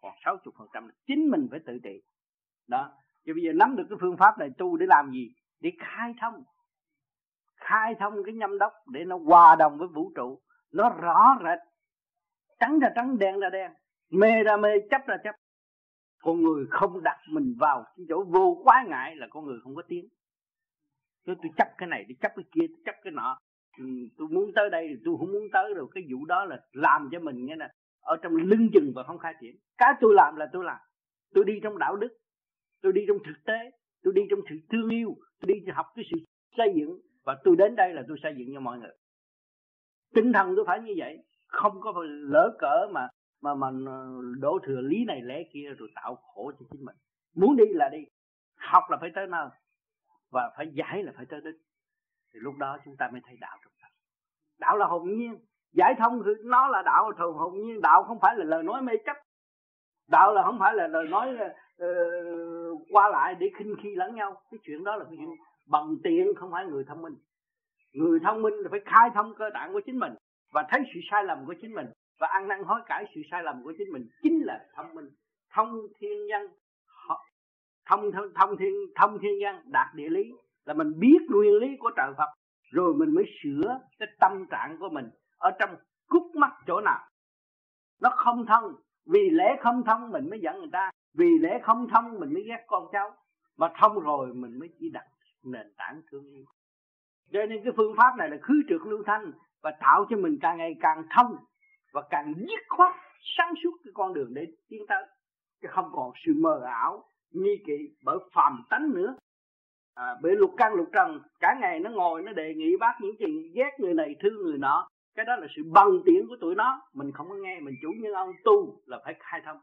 [0.02, 2.02] còn 60% là chính mình phải tự trị.
[2.68, 2.92] Đó.
[3.26, 5.34] Chứ bây giờ nắm được cái phương pháp này, tu để làm gì?
[5.60, 6.44] Để khai thông.
[7.56, 10.42] Khai thông cái nhâm đốc để nó hòa đồng với vũ trụ.
[10.72, 11.60] Nó rõ rệt.
[12.60, 13.72] Trắng ra trắng, đen ra đen.
[14.10, 15.36] Mê ra mê, chấp ra chấp.
[16.24, 19.76] Con người không đặt mình vào cái chỗ vô quá ngại là con người không
[19.76, 20.06] có tiếng.
[21.26, 23.38] Tôi tôi chấp cái này, tôi chấp cái kia, tôi chấp cái nọ
[23.78, 23.86] ừ,
[24.18, 25.88] tôi muốn tới đây thì tôi không muốn tới rồi.
[25.92, 27.68] Cái vụ đó là làm cho mình nghe nè
[28.02, 29.56] ở trong lưng chừng và không khai triển.
[29.78, 30.80] Cái tôi làm là tôi làm.
[31.34, 32.18] Tôi đi trong đạo đức
[32.82, 33.72] tôi đi trong thực tế
[34.04, 36.18] tôi đi trong sự thương yêu tôi đi học cái sự
[36.58, 38.96] xây dựng và tôi đến đây là tôi xây dựng cho mọi người.
[40.14, 41.18] Tinh thần tôi phải như vậy.
[41.48, 43.08] Không có lỡ cỡ mà
[43.42, 43.68] mà mà
[44.40, 46.96] đổ thừa lý này lẽ kia rồi tạo khổ cho chính mình.
[47.36, 48.00] Muốn đi là đi.
[48.56, 49.48] Học là phải tới nơi
[50.32, 51.56] và phải giải là phải tới đích
[52.34, 53.92] thì lúc đó chúng ta mới thấy đạo trong tâm
[54.60, 55.40] đạo là hồn nhiên.
[55.74, 57.82] Giải thông thì nó là đạo thường hồn nhiên.
[57.82, 59.18] Đạo không phải là lời nói mê chấp.
[60.08, 61.38] Đạo là không phải là lời nói
[61.84, 64.42] uh, qua lại để khinh khi lẫn nhau.
[64.52, 65.30] Cái chuyện đó là cái chuyện
[65.68, 67.16] bằng tiện không phải người thông minh.
[67.94, 70.14] Người thông minh là phải khai thông cơ tạng của chính mình
[70.54, 71.86] và thấy sự sai lầm của chính mình
[72.20, 74.08] và ăn năn hối cải sự sai lầm của chính mình.
[74.24, 75.10] Chính là thông minh.
[75.54, 76.48] Thông thiên nhân
[77.86, 80.34] thông thông, thông thiên thông thiên nhân đạt địa lý
[80.66, 82.30] là mình biết nguyên lý của trời Phật,
[82.72, 85.76] rồi mình mới sửa cái tâm trạng của mình ở trong
[86.08, 87.00] cút mắt chỗ nào.
[88.02, 91.88] Nó không thông vì lẽ không thông mình mới giận người ta, vì lẽ không
[91.90, 93.16] thông mình mới ghét con cháu,
[93.58, 95.06] mà thông rồi mình mới chỉ đặt
[95.44, 96.46] nền tảng thương yêu.
[97.34, 99.32] Cho nên cái phương pháp này là khứ trượt lưu thanh
[99.62, 101.36] và tạo cho mình càng ngày càng thông
[101.94, 102.96] và càng dứt khoát
[103.38, 105.04] sáng suốt cái con đường để tiến tới.
[105.62, 109.16] Chứ không còn sự mờ ảo, nghi kỵ bởi phàm tánh nữa
[109.96, 113.16] à, bị lục căn lục trần cả ngày nó ngồi nó đề nghị bác những
[113.20, 114.88] chuyện ghét người này thương người nọ.
[115.16, 116.82] Cái đó là sự bằng tiện của tụi nó.
[116.94, 119.58] Mình không có nghe mình chủ nhân ông tu là phải khai thông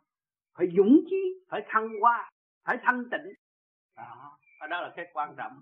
[0.58, 2.30] phải dũng chí phải thăng hoa
[2.64, 3.34] phải thanh tịnh.
[3.96, 4.38] Đó,
[4.70, 5.52] đó là cái quan trọng.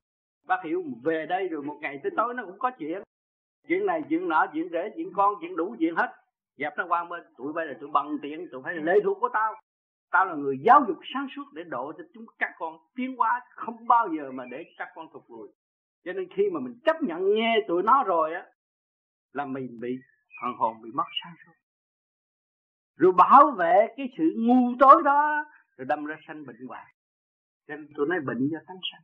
[0.47, 3.03] Bác hiểu về đây rồi một ngày tới tối nó cũng có chuyện.
[3.69, 6.13] Chuyện này chuyện nọ chuyện rể chuyện con chuyện đủ chuyện hết.
[6.57, 9.29] Dẹp nó qua bên tụi bây giờ tụi bằng tiện tụi phải lệ thuộc của
[9.33, 9.55] tao
[10.11, 13.41] tao là người giáo dục sáng suốt để độ cho chúng các con tiến hóa
[13.51, 15.49] không bao giờ mà để các con thụt lùi
[16.05, 18.47] cho nên khi mà mình chấp nhận nghe tụi nó rồi á,
[19.33, 19.99] là mình bị
[20.43, 21.53] phần hồn, bị mất sáng suốt.
[22.97, 25.45] Rồi bảo vệ cái sự ngu tối đó,
[25.77, 26.95] rồi đâm ra sanh bệnh hoài
[27.69, 29.03] cho nên tụi nó bệnh do tánh sanh.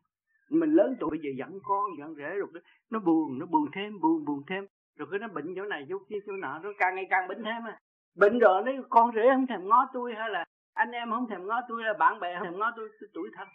[0.50, 2.48] Mình lớn tuổi bây giờ dẫn con dẫn rể rồi
[2.90, 4.66] nó buồn nó buồn thêm, buồn buồn thêm.
[4.96, 7.44] Rồi cứ nó bệnh chỗ này, chỗ kia, chỗ nọ, nó càng ngày càng bệnh
[7.44, 7.78] thêm à.
[8.14, 10.44] Bệnh rồi nó, con rể không thèm ngó tôi hay là
[10.74, 13.30] anh em không thèm ngó tôi là bạn bè không thèm ngó tôi, tôi tuổi
[13.36, 13.48] thân.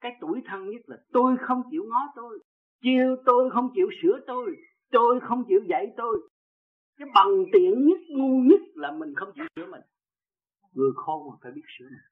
[0.00, 2.38] Cái tuổi thân nhất là tôi không chịu ngó tôi.
[2.82, 4.56] Chiêu tôi không chịu sửa tôi.
[4.90, 6.28] Tôi không chịu dạy tôi.
[6.98, 9.82] Cái bằng tiện nhất ngu nhất là mình không chịu sửa mình.
[10.72, 12.08] Người khôn mà phải biết sửa mình.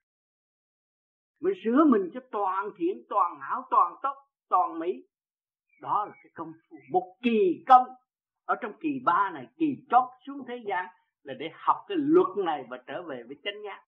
[1.40, 4.14] Mình sửa mình cho toàn thiện toàn hảo toàn tốt
[4.48, 5.06] toàn mỹ.
[5.80, 7.86] Đó là cái công phu một kỳ công.
[8.44, 10.86] Ở trong kỳ ba này kỳ chót xuống thế gian
[11.26, 13.84] là để học cái luật này và trở về với chánh giác.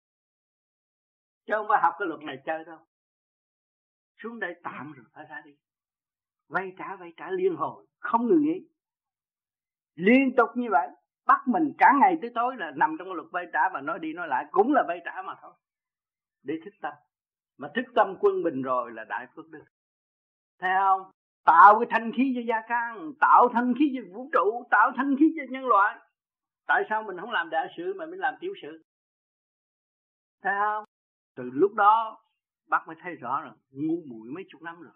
[1.45, 2.79] Chứ không phải học cái luật này chơi đâu.
[4.17, 5.51] Xuống đây tạm rồi phải ra đi.
[6.47, 8.67] Vay trả vay trả liên hồi, không ngừng nghỉ.
[9.95, 10.88] Liên tục như vậy,
[11.25, 14.13] bắt mình cả ngày tới tối là nằm trong luật vay trả và nói đi
[14.13, 15.53] nói lại, cũng là vay trả mà thôi.
[16.43, 16.93] Để thức tâm.
[17.57, 19.63] Mà thức tâm quân bình rồi là đại phước đức.
[20.59, 21.11] Thấy không?
[21.43, 25.15] Tạo cái thanh khí cho gia can, tạo thanh khí cho vũ trụ, tạo thanh
[25.19, 25.99] khí cho nhân loại
[26.68, 28.84] tại sao mình không làm đại sự mà mình làm tiểu sự?
[30.41, 30.84] Thấy không?
[31.36, 32.24] Từ lúc đó,
[32.68, 34.93] bác mới thấy rõ rồi, ngu muội mấy chục năm rồi.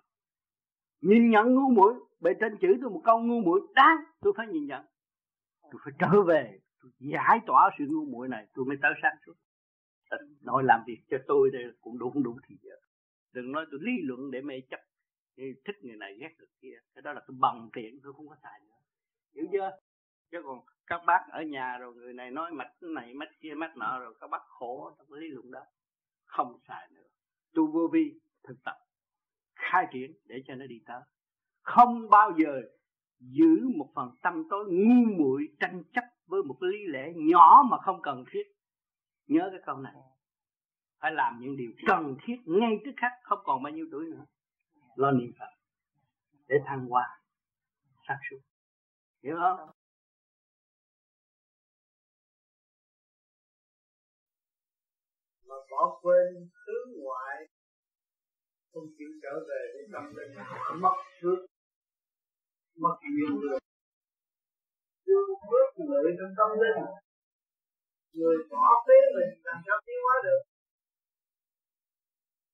[1.02, 4.48] Nhìn nhận ngu muội, bề trên chữ tôi một câu ngu muội đáng, tôi phải
[4.48, 4.86] nhìn nhận.
[5.62, 9.16] Tôi phải trở về, tôi giải tỏa sự ngu muội này, tôi mới tới sáng
[9.26, 9.34] suốt.
[10.10, 12.76] Ờ, nói làm việc cho tôi đây cũng đủ đúng đủ thì giờ.
[13.34, 14.80] Đừng nói tôi lý luận để mê chấp
[15.38, 16.80] thích người này ghét người kia.
[16.96, 18.76] Cái đó là cái bằng tiện tôi không có xài nữa.
[19.36, 19.72] Hiểu chưa?
[20.32, 23.78] Chứ còn các bác ở nhà rồi, người này nói mạch này mạch kia mạch
[23.78, 25.62] nọ rồi, các bác khổ trong lý luận đó.
[26.26, 27.08] Không xài nữa.
[27.54, 28.76] Tu vô vi, thực tập,
[29.56, 31.02] khai triển để cho nó đi tới.
[31.62, 32.62] Không bao giờ
[33.20, 37.78] giữ một phần tâm tối ngu muội tranh chấp với một lý lẽ nhỏ mà
[37.78, 38.44] không cần thiết.
[39.28, 39.94] Nhớ cái câu này.
[41.00, 44.26] Phải làm những điều cần thiết ngay tức khắc, không còn bao nhiêu tuổi nữa.
[44.96, 45.50] Lo niệm phật
[46.48, 47.22] để thăng hoa,
[48.08, 48.38] sáng suốt.
[49.24, 49.70] Hiểu không?
[55.78, 56.28] Bỏ quên
[56.64, 57.38] hướng ngoại,
[58.72, 60.34] không chịu trở về với tâm linh.
[60.84, 61.40] Mất trước,
[62.84, 63.60] mất nhiều người.
[65.06, 66.84] Chưa bước lợi trong tâm linh.
[68.14, 70.42] Người bỏ phế mình làm sao tiến hóa được?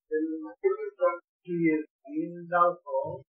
[0.09, 1.09] Tình mà chúng ta
[1.43, 3.21] kiềm chuyện đau khổ,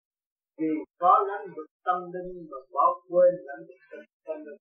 [0.59, 3.81] vì có lãnh vực tâm linh mà bỏ quên lãnh vực
[4.27, 4.61] tâm linh.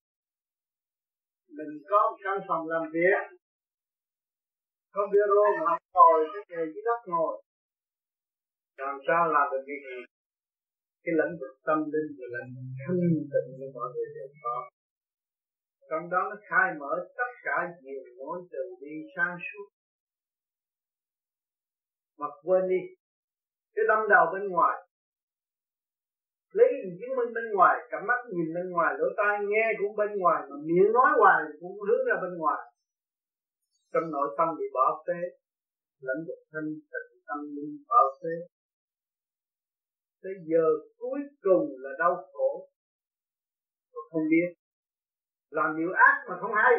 [1.57, 3.40] Mình có một căn phòng làm việc
[4.93, 7.33] không biết rô mà học ngồi cái nghề dưới đất ngồi.
[8.77, 10.01] Làm sao làm được việc này
[11.03, 12.99] cái lĩnh vực tâm linh và lĩnh thanh
[13.31, 14.57] tịnh của mọi người đều có.
[15.89, 19.67] Trong đó nó khai mở tất cả nhiều mối từ đi sang suốt.
[22.19, 22.81] Mà quên đi
[23.75, 24.77] cái đâm đầu bên ngoài
[26.57, 29.95] lấy cái chứng minh bên ngoài cặp mắt nhìn bên ngoài lỗ tai nghe cũng
[29.95, 32.59] bên ngoài mà miệng nói hoài cũng hướng ra bên ngoài
[33.91, 35.19] trong nội tâm bị bỏ phế,
[35.99, 38.35] lãnh vực thân tịnh tâm linh bỏ phế.
[40.21, 40.65] Tới giờ
[40.97, 42.69] cuối cùng là đau khổ.
[43.93, 44.49] Tôi không biết
[45.49, 46.73] làm nhiều ác mà không hay.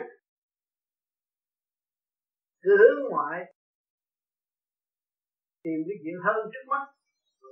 [2.62, 3.54] Cứ hướng ngoại,
[5.62, 6.84] tìm cái chuyện hơn trước mắt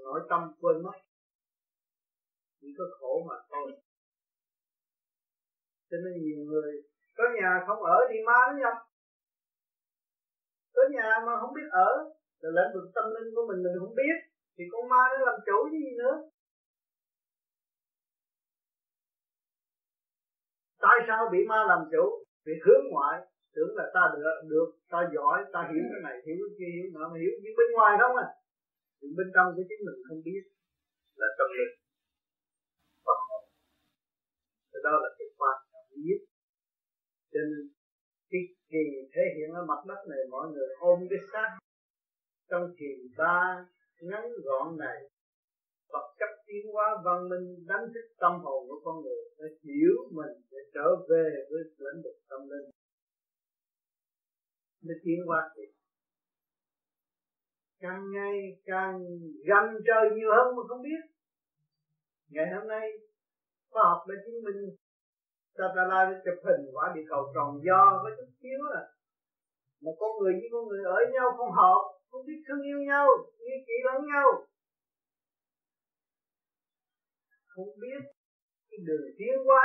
[0.05, 0.97] nội tâm quên mất.
[2.61, 3.73] Chỉ có khổ mà thôi.
[5.91, 6.73] Cho nên nhiều người
[7.17, 8.90] có nhà không ở đi ma nó nhập
[10.81, 11.91] tới nhà mà không biết ở.
[12.41, 14.17] Là lĩnh vực tâm linh của mình mình không biết.
[14.57, 16.15] Thì con ma nó làm chủ cái gì nữa?
[20.85, 22.05] Tại sao bị ma làm chủ?
[22.45, 23.17] Vì hướng ngoại.
[23.55, 26.87] Tưởng là ta được được, ta giỏi, ta hiểu cái này, hiểu cái kia, hiểu
[26.95, 27.35] nọ, mà hiểu.
[27.43, 28.29] Nhưng bên ngoài không à.
[28.99, 30.43] Thì bên trong của chính mình không biết
[31.21, 31.75] là tâm linh.
[33.05, 33.43] Phật hồn
[34.87, 36.21] đó là cái quan trọng nhất.
[37.33, 37.63] Cho nên
[38.71, 38.83] thì
[39.15, 41.59] thể hiện ở mặt đất này, mọi người ôm cái xác.
[42.51, 43.67] Trong thiền ba
[44.01, 44.99] ngắn gọn này,
[45.93, 49.97] Phật chất tiến hóa văn minh đánh thức tâm hồn của con người, để hiểu
[50.11, 52.71] mình, để trở về với lãnh vực tâm linh.
[54.83, 55.63] Để tiến hóa thì
[57.81, 58.99] càng ngày càng
[59.49, 61.03] gần trời nhiều hơn mà không biết.
[62.29, 62.87] Ngày hôm nay,
[63.71, 64.77] khoa học đã chứng minh
[65.57, 68.83] satellite chụp hình quả địa cầu tròn do với chút xíu à
[69.83, 71.81] mà con người với con người ở nhau, không hợp,
[72.11, 73.07] không biết thương yêu nhau,
[73.45, 74.27] như chị lẫn nhau.
[77.53, 78.01] Không biết
[78.69, 79.65] cái đường tiến hóa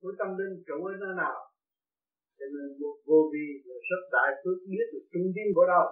[0.00, 1.38] của tâm linh trụ ở nơi nào.
[2.38, 5.86] Cho nên một vô vi là rất đại phước biết được trung tâm của đâu.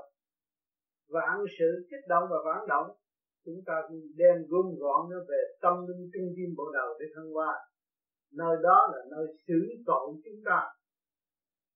[1.15, 2.89] Vạn sự kích động và phản động,
[3.45, 3.77] chúng ta
[4.21, 7.53] đem gom gọn nó về tâm linh trung tâm bộ đầu để thăng hoa
[8.33, 10.59] nơi đó là nơi xử tội chúng ta.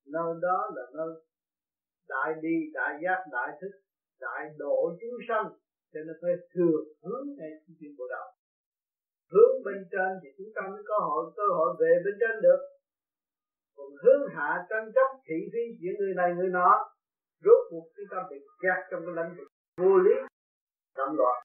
[0.06, 1.22] Nơi đó là nơi
[2.08, 3.70] đại đi đại giác, đại thức,
[4.20, 5.46] đại độ chúng sanh.
[5.92, 7.50] Cho nên phải thường hướng ngay
[7.80, 8.36] trên bộ đầu
[9.32, 12.60] hướng bên trên thì chúng ta mới có hội, cơ hội về bên trên được.
[13.76, 16.72] Còn hướng hạ tranh chấp, thị phi giữa người này, người nọ,
[17.44, 20.14] rốt cuộc chúng ta bị kẹt trong cái lãnh vực vô lý
[20.96, 21.36] tâm loạn.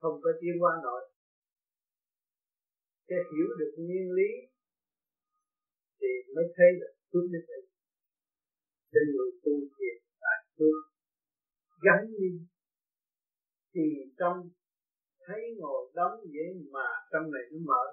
[0.00, 1.11] Không có tiến qua nổi
[3.12, 4.30] sẽ hiểu được nguyên lý
[6.00, 7.62] thì mới thấy được phước như vậy
[8.92, 10.80] cho người tu thiền tại phước
[11.86, 12.32] gắn đi,
[13.74, 13.84] thì
[14.18, 14.36] trong
[15.26, 17.84] thấy ngồi đóng vậy mà trong này nó mở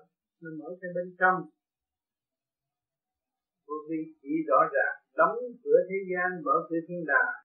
[0.41, 1.38] nó mở cái bên trong
[3.67, 7.36] vô vì chỉ rõ ràng đóng cửa thế gian, mở cửa thiên đàng,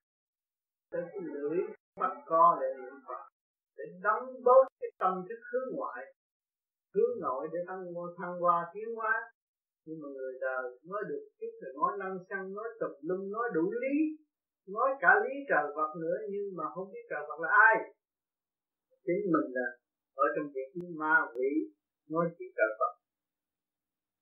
[0.91, 1.57] tới cái lưỡi
[2.01, 3.23] bắt co để niệm phật,
[3.77, 6.15] để đóng bớt cái tâm thức hướng ngoại
[6.95, 7.83] hướng nội để tăng
[8.17, 9.13] thăng hoa tiến hóa.
[9.85, 13.45] Nhưng mà người đời nói được chút rồi nói năng xăng nói tập lum nói
[13.55, 13.95] đủ lý
[14.75, 17.75] nói cả lý trời vật nữa, nhưng mà không biết trời vật là ai.
[19.05, 19.67] Chính mình là
[20.23, 20.69] ở trong việc
[21.01, 21.49] ma quỷ
[22.13, 22.93] nói chuyện trời vật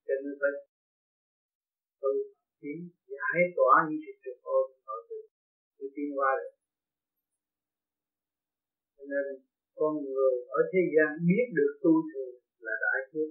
[0.07, 0.53] cho nên phải
[2.01, 2.11] tu
[2.61, 2.79] tiến,
[3.15, 5.17] giải tỏa những sự trục ôm ở từ
[5.77, 6.53] từ tiên qua được
[8.95, 9.25] cho nên
[9.79, 12.35] con người ở thế gian biết được tu thường
[12.65, 13.29] là đại phước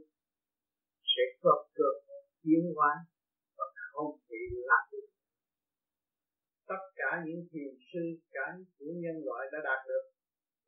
[1.12, 2.93] sẽ có cơ hội tiến hóa
[3.57, 5.09] và không bị lạc được
[6.70, 8.05] tất cả những thiền sư,
[8.35, 8.47] cả
[8.78, 10.05] của nhân loại đã đạt được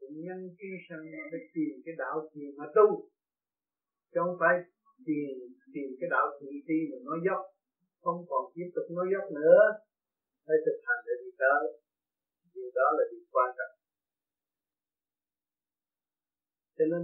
[0.01, 2.89] cũng nhân khi sanh để tìm cái đạo thiền mà tu.
[4.11, 4.55] Chứ không phải
[5.07, 5.31] tìm
[5.75, 7.41] tìm cái đạo thị ti mà nói dốc,
[8.03, 9.61] không còn tiếp tục nói dốc nữa.
[10.47, 11.63] Phải thực hành để đi tới.
[12.55, 13.75] Điều đó là điều quan trọng.
[16.77, 17.03] Cho nên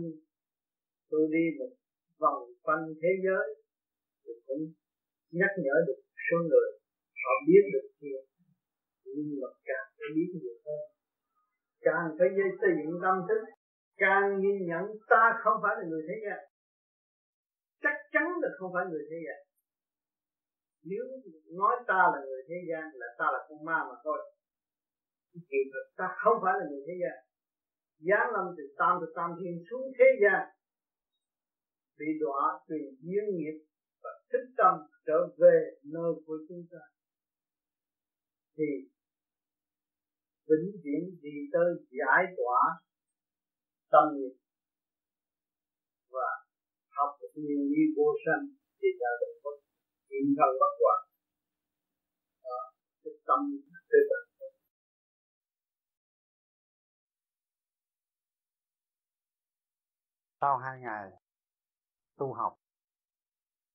[1.11, 1.73] tôi đi một
[2.23, 3.47] vòng quanh thế giới
[4.23, 4.63] thì cũng
[5.39, 6.69] nhắc nhở được số người,
[7.23, 8.23] họ biết được thiền
[9.05, 10.83] nhưng mà càng phải biết nhiều hơn,
[11.87, 12.29] càng phải
[12.61, 13.43] xây dựng tâm thức,
[14.03, 16.41] càng nhìn nhận ta không phải là người thế gian.
[17.83, 19.41] Chắc chắn là không phải người thế gian.
[20.91, 21.05] Nếu
[21.61, 24.19] nói ta là người thế gian là ta là con ma mà thôi.
[25.51, 25.59] Thì
[25.97, 27.17] ta không phải là người thế gian.
[28.09, 30.43] Giáng lâm từ tam từ tam thiên xuống thế gian
[32.01, 33.57] bị đọa tùy duyên nghiệp
[34.03, 34.75] và thích tâm
[35.07, 35.57] trở về
[35.95, 36.83] nơi của chúng ta.
[38.57, 38.69] Thì
[40.49, 42.61] vĩnh viễn đi tới giải tỏa
[43.93, 44.35] tâm nghiệp
[46.11, 46.29] và
[46.97, 48.45] học được nguyên lý vô sanh
[48.79, 49.57] thì là được bất
[50.11, 51.01] hiện thân bất hoại.
[52.45, 52.59] Và
[53.05, 53.41] cái tâm
[53.91, 54.21] thế là
[60.41, 61.11] sau hai ngày
[62.21, 62.59] tu học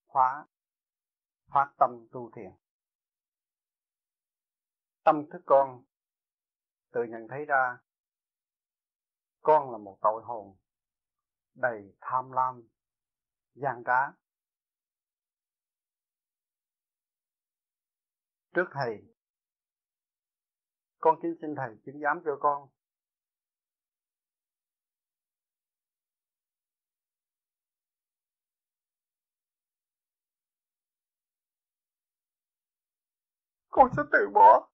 [0.05, 0.45] khóa
[1.47, 2.51] phát tâm tu thiền.
[5.03, 5.83] Tâm thức con,
[6.91, 7.77] tự nhận thấy ra,
[9.41, 10.57] con là một tội hồn
[11.53, 12.67] đầy tham lam,
[13.53, 14.11] gian trá.
[18.53, 19.15] Trước thầy,
[20.97, 22.74] con kính xin thầy chứng giám cho con.
[33.75, 34.69] Con sẽ từ bỏ.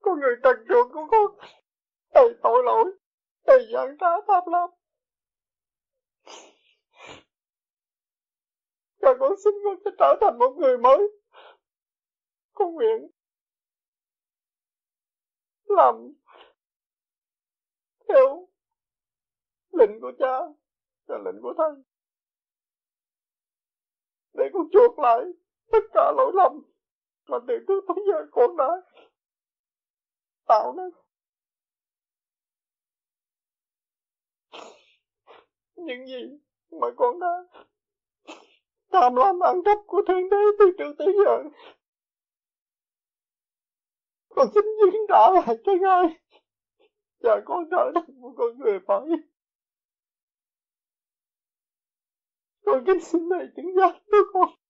[0.00, 1.48] Con người trần truồng của con.
[2.14, 2.84] Đầy tội lỗi.
[3.46, 4.70] Đầy gian trá tham lam
[9.06, 10.98] và con xin con sẽ trở thành một người mới.
[12.52, 13.10] Con nguyện.
[15.64, 15.94] Làm
[18.08, 18.48] theo
[19.72, 20.38] lệnh của cha
[21.06, 21.82] và lệnh của thầy.
[24.34, 25.20] Để con chuộc lại
[25.72, 26.75] tất cả lỗi lầm
[27.28, 28.68] mà từ trước tới giờ con đã
[30.46, 30.90] tạo nên
[35.76, 36.38] những gì
[36.70, 37.60] mà con đã
[38.92, 41.42] tham lam ăn cắp của thượng đế từ trước tới giờ.
[44.28, 46.20] Con xin diễn trả lại cho ngài.
[47.20, 49.00] Và con trở thành một con người phải
[52.64, 54.65] con kính xin này chứng giác cho con.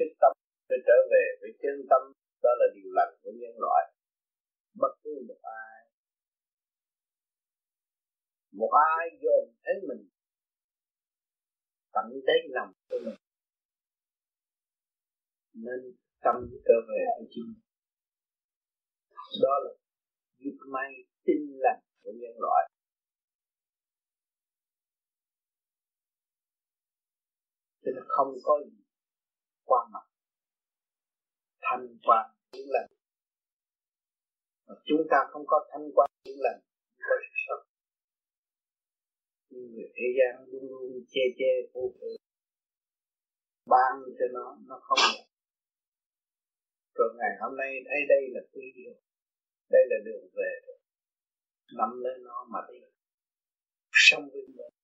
[0.00, 0.32] Kích tâm
[0.70, 2.02] để trở về với chân tâm,
[2.42, 3.82] đó là điều lành của nhân loại.
[4.80, 5.78] Bất cứ một ai.
[8.52, 10.02] Một ai dồn thấy mình,
[11.94, 13.18] tận đáy lòng của mình.
[15.64, 15.80] Nên
[16.24, 16.36] tâm
[16.66, 17.54] trở về với chính
[19.42, 19.70] đó là
[20.38, 20.90] việc may
[21.24, 22.70] tin lành của nhân loại.
[27.84, 28.79] Chứ không có gì
[29.70, 30.04] quan mặt
[31.64, 32.86] thanh quan những lần.
[34.66, 36.56] Mà chúng ta không có thanh quan những lần
[37.06, 37.64] có sự sống.
[39.50, 42.10] Người thế gian luôn luôn che che phụ phụ
[43.66, 45.24] ban cho nó nó không được.
[46.94, 48.94] Rồi ngày hôm nay, thấy đây là quy điều
[49.70, 50.52] đây là đường về.
[51.78, 52.78] Nắm lấy nó mà đi.
[53.92, 54.74] Sống với mình.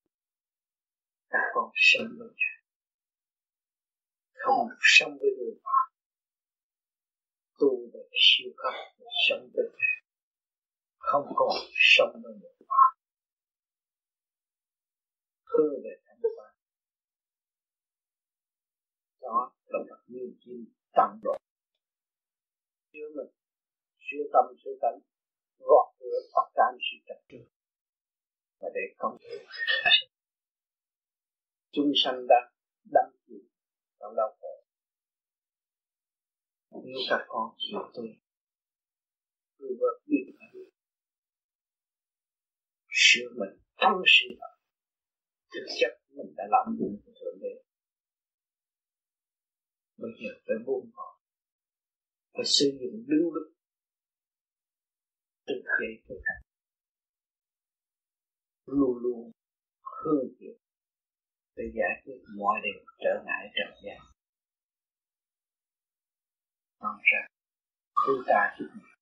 [1.28, 2.55] Ta con sống với nhau
[4.46, 5.86] không được sống với người phạm
[7.58, 8.74] tu về siêu cấp
[9.28, 9.96] sống với người
[10.98, 11.56] không còn
[11.94, 12.92] sống với người phạm
[15.44, 16.52] hướng về thanh quan
[19.26, 21.36] đó là một niềm tin tăng độ.
[22.92, 23.32] Chứa mình
[23.98, 24.98] chứa tâm chứa tánh
[25.58, 27.38] gọt rửa tất cả sự trật tự.
[28.60, 29.16] Và để công
[31.72, 32.52] chúng sanh đang
[32.92, 33.15] đắm
[34.06, 34.64] trong đau khổ
[36.84, 38.08] nếu các con chịu tôi.
[39.58, 40.46] Tôi vợ biết là
[42.90, 44.54] sửa mình trong sự thật
[45.54, 47.62] thực chất mình đã làm đúng của thượng đế
[49.96, 51.20] bây giờ phải buông bỏ.
[52.32, 53.52] Phải sử dụng đúng lúc.
[55.46, 56.42] Thực tế thực hành
[58.66, 59.30] luôn luôn
[60.04, 60.55] hướng thiện
[61.56, 63.98] để giải quyết mọi điều trở ngại trần gian.
[66.80, 67.30] Mong rằng
[68.06, 68.96] thứ ta chút mình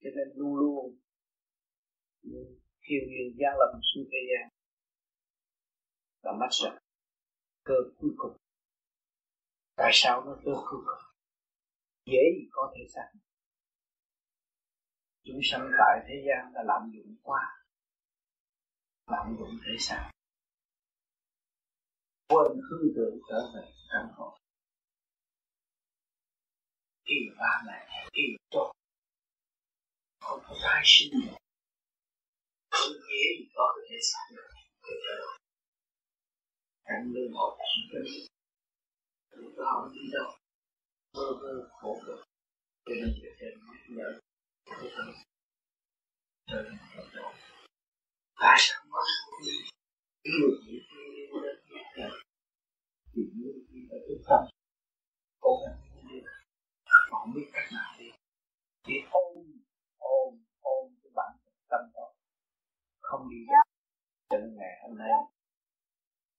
[0.00, 0.98] cho nên luôn luôn
[2.82, 4.48] thiên nhiên gian lâm xuống thế gian,
[6.22, 6.80] là mắt sợ.
[7.64, 8.36] Cơ cuối cùng.
[9.76, 11.12] Tại sao nó cơ cuối cùng?
[12.04, 13.12] Dễ gì có thể xác
[15.24, 17.64] chúng sanh tại thế gian là lạm dụng quá.
[19.06, 20.10] Lạm dụng thể xác
[22.28, 24.38] quên hư tưởng trở về căn hộ.
[27.04, 28.72] Kỳ ba mẹ kỳ tốt
[30.20, 31.36] không có tái sinh nữa.
[32.70, 34.48] Không dễ gì có thể xác được,
[34.82, 35.16] để trở
[36.84, 38.04] cảnh lương một chỉ cần
[39.30, 40.30] lúc đó không đi đâu.
[41.14, 42.24] Mơ mơ khổ cực.
[42.84, 44.20] Cho nên việc trên nhắc nhở
[48.40, 49.06] tại sao mất
[49.44, 49.52] đi?
[50.24, 50.80] Người
[51.98, 54.44] yêu gì thì như là cái tâm
[55.40, 55.88] cố gắng
[57.10, 58.10] không biết cách nào đi
[58.86, 59.34] chỉ ôm
[59.98, 61.32] ôm ôm cái bản
[61.68, 62.14] tâm đó,
[63.00, 63.66] không đi được.
[64.30, 65.10] Cho nên ngày hôm nay,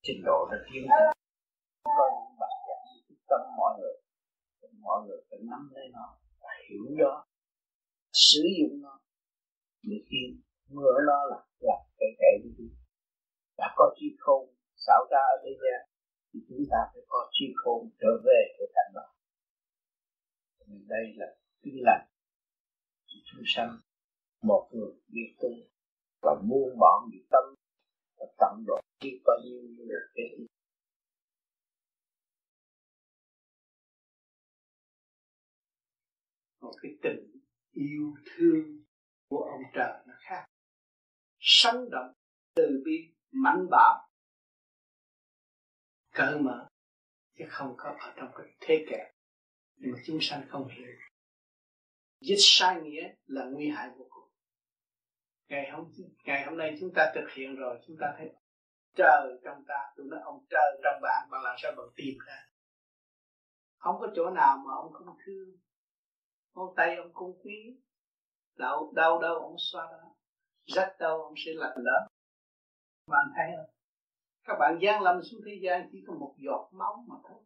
[0.02, 1.12] trình độ đã tiến hơn
[1.84, 3.94] có những bạn giảng tâm mọi người
[4.82, 7.26] mọi người phải nắm lấy nó và hiểu đó
[8.12, 9.00] sử dụng nó.
[9.82, 10.36] Để khi
[10.68, 12.64] mưa nó là là cái kẻ đi
[13.56, 14.59] đã có chi không?
[14.90, 15.80] Xảo ra ở thế gian,
[16.32, 19.06] thì chúng ta phải có chi khôn trở về cái cảnh đó.
[20.66, 21.26] Nên đây là
[21.62, 22.06] tin lành.
[23.24, 23.78] Chúng sanh,
[24.42, 25.48] một người biết tu
[26.22, 27.44] và buông bỏ bị tâm
[28.18, 30.46] và tận độ khi bao nhiêu là cái
[36.60, 37.40] một cái tình
[37.72, 38.84] yêu thương
[39.28, 40.44] của ông trời nó khác.
[41.38, 42.12] Sống động
[42.54, 44.09] từ bi mạnh bạo
[46.20, 46.68] cởi mở,
[47.38, 49.14] chứ không có ở trong cái thế kẹt
[49.76, 50.92] nhưng mà chúng sanh không hiểu.
[52.20, 54.28] Dịch sai nghĩa là nguy hại vô cùng.
[55.48, 55.92] Ngày hôm
[56.24, 58.30] ngày hôm nay chúng ta thực hiện rồi, chúng ta thấy
[58.94, 62.46] trời trong ta, tôi nói ông trời trong bạn bạn làm sao bạn tìm ra?
[63.78, 65.56] Không có chỗ nào mà ông không thương.
[66.54, 67.76] Ngón tay ông cũng quý.
[68.56, 70.14] Đau đau đâu ông xoa đó.
[70.66, 72.08] Rách đâu ông sẽ lạnh đó
[73.06, 73.79] bạn thấy không?
[74.44, 77.42] Các bạn gian lâm xuống thế gian chỉ có một giọt máu mà thôi.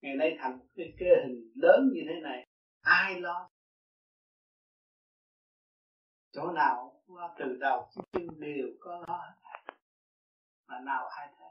[0.00, 2.46] Ngày nay thành một cái cơ hình lớn như thế này,
[2.80, 3.50] ai lo?
[6.32, 9.22] Chỗ nào qua từ đầu chân đều có lo
[10.68, 11.48] mà nào ai thấy?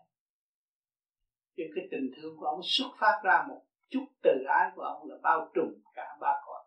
[1.57, 5.09] Chứ cái tình thương của ông xuất phát ra một chút từ ái của ông
[5.09, 6.61] là bao trùm cả ba cõi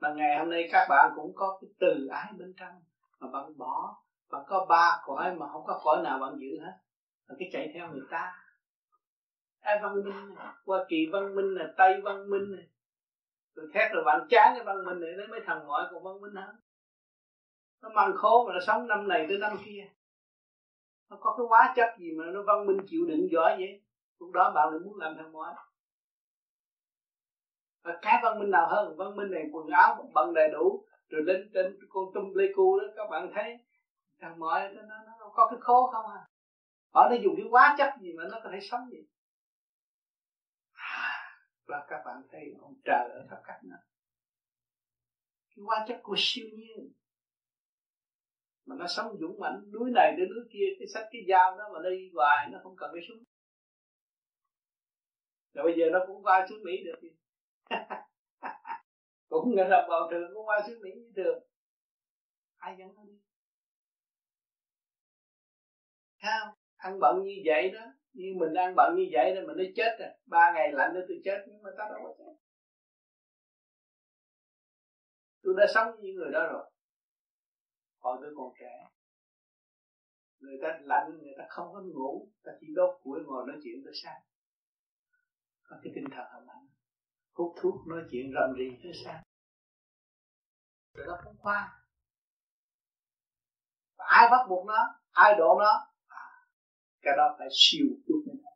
[0.00, 2.82] mà ngày hôm nay các bạn cũng có cái từ ái bên trong,
[3.20, 6.72] mà bạn bỏ bạn có ba cõi mà không có cõi nào bạn giữ hết.
[7.28, 8.32] Bạn cái chạy theo người ta.
[9.60, 10.46] Ai văn minh này.
[10.66, 12.66] hoa kỳ văn minh này, tây văn minh này.
[13.54, 16.20] Rồi khác rồi bạn chán cái văn minh này đến mấy thằng ngoại còn văn
[16.20, 16.56] minh hơn.
[17.82, 19.88] Nó mang khố mà nó sống năm này tới năm kia.
[21.10, 23.82] Nó có cái quá chất gì mà nó văn minh chịu đựng giỏi vậy?
[24.18, 25.54] Lúc đó bạn lại muốn làm thằng ngoại.
[27.82, 28.96] Và cái văn minh nào hơn?
[28.96, 30.84] Văn minh này quần áo bận đầy đủ.
[31.08, 33.58] Rồi đến trên con tum lê cu đó các bạn thấy
[34.20, 36.26] thằng mọi nó, nó, nó có cái khố không à?
[36.94, 38.98] Họ đây dùng cái hóa chất gì mà nó có thể sống gì
[40.72, 43.78] à, và các bạn thấy ông trời ở khắp các nơi
[45.56, 46.92] cái hóa chất của siêu nhiên.
[48.66, 51.64] Mà nó sống dũng mãnh núi này đến núi kia cái sách cái dao đó
[51.72, 53.24] mà đi hoài nó không cần cái súng
[55.54, 57.08] rồi bây giờ nó cũng qua xuống Mỹ được gì
[59.28, 61.38] cũng nghe là bầu trời cũng qua xuống Mỹ như thường.
[62.56, 63.18] Ai dẫn nó đi?
[66.22, 67.80] Sao ăn bận như vậy đó.
[68.12, 71.04] Như mình ăn bận như vậy đó mình nó chết rồi ba ngày lạnh nữa
[71.08, 72.34] tôi chết, nhưng mà ta đâu có chết.
[75.42, 76.70] Tôi đã sống với những người đó rồi.
[77.98, 78.88] Hồi tôi còn trẻ.
[80.38, 82.28] Người ta lạnh, người ta không có ngủ.
[82.42, 84.20] Ta chỉ đốt củi ngồi nói chuyện tới sáng.
[85.62, 86.66] Có cái tinh thần hầm mạnh
[87.32, 89.22] hút thuốc nói chuyện rầm rì tới sáng.
[90.94, 91.80] Rồi nó không khoa
[93.96, 95.00] ai bắt buộc nó?
[95.10, 95.89] Ai độ nó?
[97.02, 98.50] Cái đó phải siêu chút nữa.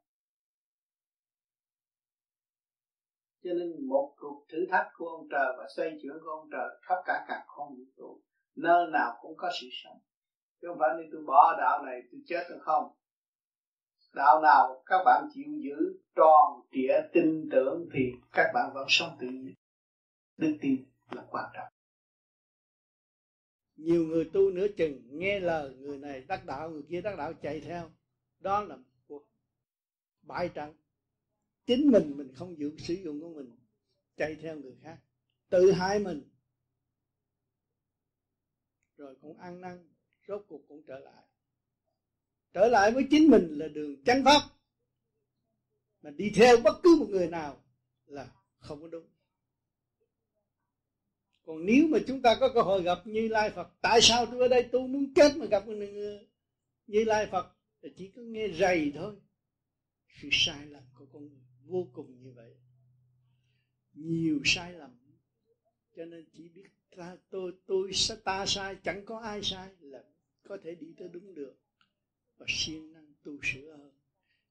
[3.44, 6.68] Cho nên một cuộc thử thách của ông trời và xoay chuyển của ông trời
[6.82, 8.20] khắp cả cả không vũ trụ
[8.56, 9.98] nơi nào cũng có sự sống.
[10.60, 12.92] Chứ không phải nên tôi bỏ đạo này, tôi chết được không?
[14.14, 18.00] Đạo nào các bạn chịu giữ tròn trịa tin tưởng thì
[18.32, 19.54] các bạn vẫn sống tự nhiên.
[20.36, 21.72] Đức tin là quan trọng.
[23.76, 27.32] Nhiều người tu nửa chừng nghe lời người này đắc đạo, người kia đắc đạo
[27.42, 27.90] chạy theo
[28.44, 29.26] đó là cuộc
[30.22, 30.74] bại trận
[31.66, 33.50] chính mình mình không giữ sử dụng của mình,
[34.16, 34.98] chạy theo người khác.
[35.48, 36.22] Tự hại mình.
[38.96, 39.88] Rồi cũng ăn năn,
[40.28, 41.24] rốt cuộc cũng trở lại.
[42.52, 44.40] Trở lại với chính mình là đường chánh pháp.
[46.02, 47.62] Mà đi theo bất cứ một người nào
[48.06, 49.06] là không có đúng.
[51.42, 54.40] Còn nếu mà chúng ta có cơ hội gặp như lai phật, tại sao tôi
[54.40, 56.26] ở đây tôi muốn chết mà gặp người
[56.86, 57.54] như lai phật
[57.84, 59.14] thì chỉ có nghe rầy thôi.
[60.08, 62.54] Sự sai lầm của con người vô cùng như vậy.
[63.92, 64.90] Nhiều sai lầm.
[65.96, 67.90] Cho nên chỉ biết ta tôi tôi
[68.24, 70.04] ta sai, chẳng có ai sai là
[70.42, 71.56] có thể đi tới đúng được.
[72.36, 73.92] Và siêng năng tu sửa hơn.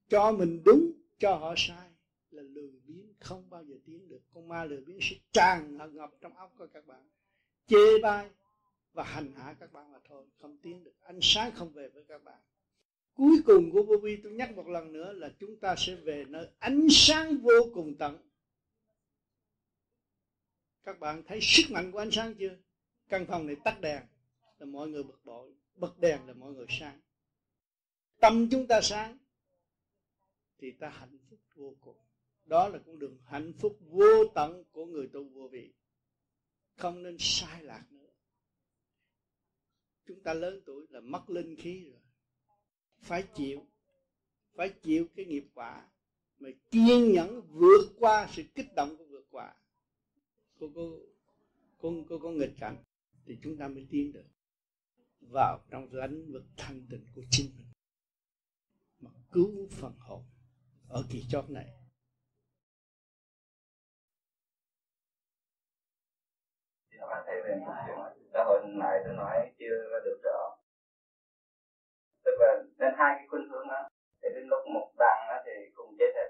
[0.10, 1.90] Cho mình đúng, cho họ sai
[2.30, 4.22] là lười biếng, không bao giờ tiến được.
[4.30, 7.10] Con ma lười biếng sẽ tràn ngập trong óc của các bạn.
[7.68, 8.30] Chê bai
[8.94, 10.94] và hành hạ các bạn mà thôi, không tiến được.
[11.02, 12.42] Ánh sáng không về với các bạn
[13.14, 16.26] cuối cùng của vô vi tôi nhắc một lần nữa là chúng ta sẽ về
[16.30, 18.18] nơi ánh sáng vô cùng tận.
[20.84, 22.57] Các bạn thấy sức mạnh của ánh sáng chưa?
[23.09, 24.03] Căn phòng này tắt đèn
[24.59, 26.99] là mọi người bực bội bật đèn là mọi người sáng.
[28.20, 29.17] Tâm chúng ta sáng
[30.58, 31.97] thì ta hạnh phúc vô cùng.
[32.46, 35.74] Đó là con đường hạnh phúc vô tận của người tu vô vị
[36.75, 38.13] không nên sai lạc nữa.
[40.05, 42.01] Chúng ta lớn tuổi là mất linh khí rồi
[43.04, 43.66] phải chịu
[44.55, 45.88] phải chịu cái nghiệp quả
[46.39, 49.54] mà kiên nhẫn vượt qua sự kích động của vượt qua
[50.59, 51.00] cô cô
[51.78, 52.84] cô cô có nghịch cảnh
[53.25, 54.25] thì chúng ta mới tiến được
[55.32, 57.67] vào trong lãnh vực thanh tịnh của chính mình.
[59.00, 60.24] Mà cứu phần hồn
[60.89, 61.66] ở kỳ chót này.
[67.00, 67.59] Bạn về chuyện
[68.34, 70.20] xã hội này tôi nói chưa được
[72.84, 73.82] nên hai cái khuynh hướng đó
[74.22, 76.30] thì đến lúc một đằng đó thì cùng chết hết.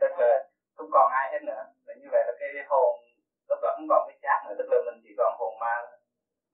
[0.00, 1.62] Tức là không còn ai hết nữa.
[1.86, 2.92] Và như vậy là cái hồn
[3.48, 4.54] lúc đó không còn cái xác nữa.
[4.58, 5.74] Tức là mình chỉ còn hồn ma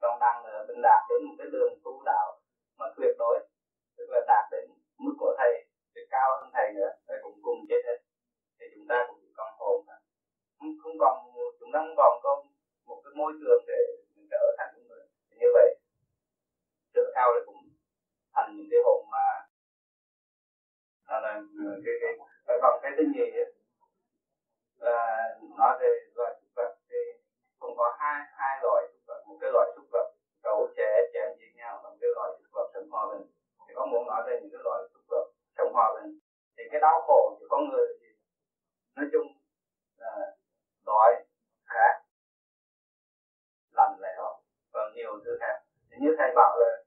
[0.01, 2.41] còn đang nữa mình đạt đến một cái đường tu đạo
[2.78, 3.36] mà tuyệt đối.
[3.97, 4.65] Tức là đạt đến
[4.99, 5.53] mức của thầy
[5.95, 7.99] thì cao hơn thầy nữa thầy cũng cùng chết hết.
[8.61, 9.97] Thì chúng ta cũng chỉ còn hồn thôi.
[10.59, 11.15] Không, không còn
[11.61, 12.45] chúng ta không còn có
[12.86, 13.78] một cái môi trường để
[14.16, 15.05] mình trở thành những người.
[15.41, 15.69] Như vậy
[16.95, 17.53] trước sau là cũng
[18.35, 19.28] thành những cái hồn ma.
[21.09, 21.32] Đó là
[21.66, 22.12] ờ, cái cái,
[22.47, 23.27] cái còn cái thứ nhì
[24.77, 25.28] là
[25.59, 26.97] nói về loài súc vật thì
[27.59, 29.23] cũng có hai hai loại súc vật.
[29.27, 30.06] Một cái loại súc vật
[30.43, 33.27] cấu trẻ chém giết nhau và một cái loại súc vật sống hòa bình.
[33.69, 35.24] Thì có muốn nói về những cái loại súc vật
[35.56, 36.19] sống hòa bình.
[36.56, 38.06] Thì cái đau khổ của con người thì
[38.97, 39.27] nói chung
[39.97, 40.12] là
[40.86, 41.24] đói
[41.66, 41.94] khát
[43.70, 44.40] lạnh lẽo
[44.73, 45.62] và nhiều thứ khác.
[45.90, 46.84] Thì như thầy bảo là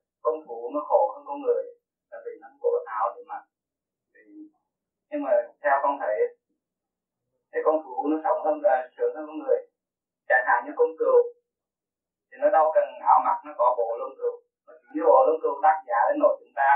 [0.67, 1.63] con nó khổ hơn con người,
[2.11, 3.41] là vì nó có áo để mặc
[4.13, 4.21] thì,
[5.09, 5.31] nhưng mà
[5.63, 6.15] theo con thấy
[7.51, 9.59] thì con thú nó sống hơn là sướng hơn con người.
[10.29, 11.19] Chẳng hạn như con cừu,
[12.27, 14.33] thì nó đâu cần áo mặc nó có bộ lông cừu.
[14.67, 16.69] Mà chỉ như bộ lông cừu tác giả đến nỗi chúng ta,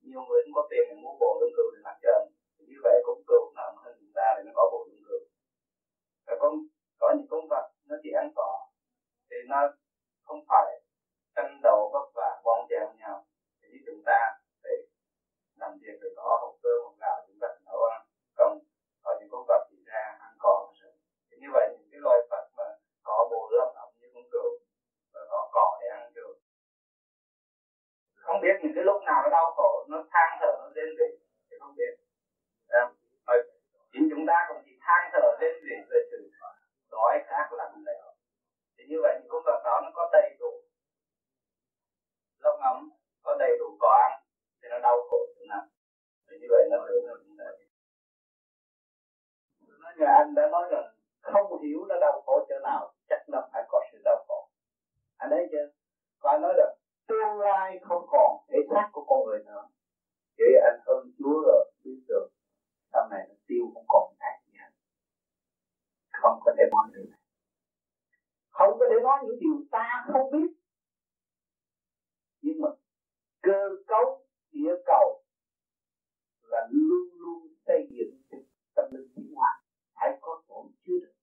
[0.00, 2.20] nhiều người cũng có tiền để mua bộ lông cừu để mặc trần
[2.70, 5.20] như vậy con cừu nó hơn chúng ta để nó có bộ lông cừu.
[6.26, 6.52] Và con,
[7.00, 8.50] có những con vật nó chỉ ăn cỏ,
[9.30, 9.58] thì nó
[10.26, 10.66] không phải
[11.36, 11.90] tranh đấu
[14.06, 14.20] ta
[14.64, 14.74] để
[15.60, 18.00] làm việc để có hộp cơ hộp gạo chúng ta nấu ăn
[18.36, 18.58] còn
[19.02, 20.72] có những con vật thì ra ăn cỏ
[21.30, 22.64] thì như vậy những cái loài vật mà
[23.02, 24.50] có bộ lông lỏng như con cừu
[25.12, 26.34] và có cỏ để ăn được.
[28.14, 31.10] Không biết những cái lúc nào nó đau khổ nó than thở nó lên vị
[31.50, 31.92] thì không biết.
[32.68, 32.80] À,
[33.92, 36.30] chính chúng ta cũng chỉ than thở lên vị về sự
[36.90, 38.06] đói khác lạnh lẽo.
[38.78, 40.52] Thì như vậy những con vật đó nó có đầy đủ
[42.38, 42.90] lông ấm
[43.34, 44.12] có đầy đủ có ăn
[44.62, 45.66] thì nó đau khổ chừng nào.
[46.26, 47.44] Thì như vậy nó hưởng là chúng ta
[49.82, 50.86] nói như anh đã nói rằng
[51.20, 54.48] không hiểu nó đau khổ chỗ nào, chắc nó phải có sự đau khổ.
[55.16, 55.66] Anh thấy chưa?
[56.22, 56.72] Và anh nói rằng
[57.08, 59.62] tương lai không còn thể xác của con người nữa.
[60.38, 62.28] Vậy anh ơn chúa rồi, biết được
[62.92, 64.70] sau này nó tiêu không còn khác gì hết
[66.10, 67.06] không có thể nói được
[68.50, 70.50] không có thể nói những điều ta không biết.
[72.42, 72.68] Nhưng mà
[73.44, 75.22] cơ cấu, địa cầu
[76.42, 78.40] là luôn luôn xây dựng
[78.74, 79.62] tâm linh tiến hóa.
[79.94, 81.14] Phải có tổn chứa được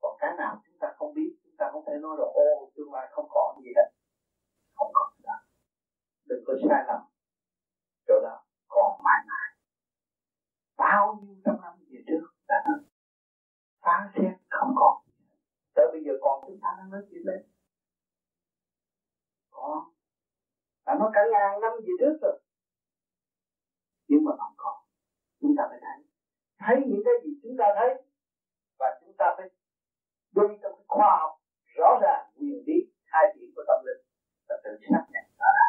[0.00, 2.92] còn cái nào chúng ta không biết, chúng ta không thể nói là, ô, tương
[2.92, 3.88] lai không còn gì hết.
[4.74, 5.36] Không còn đó
[6.24, 7.00] đừng có sai lầm.
[8.06, 9.48] Chỗ đó còn mãi mãi.
[10.76, 12.78] Bao nhiêu trăm năm về trước đã nói
[13.80, 15.02] phán xét không còn.
[15.74, 17.44] Tới bây giờ còn chúng ta đang nói chuyện đấy.
[19.50, 19.90] Có
[20.86, 22.40] đã nói cả ngàn năm về trước rồi.
[24.08, 24.78] Nhưng mà không còn.
[25.40, 25.98] Chúng ta phải thấy.
[26.58, 27.90] Thấy những cái gì chúng ta thấy.
[28.78, 29.48] Và chúng ta phải
[30.34, 31.32] đi trong cái khoa học
[31.76, 34.02] rõ ràng quyền lý hai điểm của tâm linh.
[34.48, 35.68] Và tự xác nhận đó là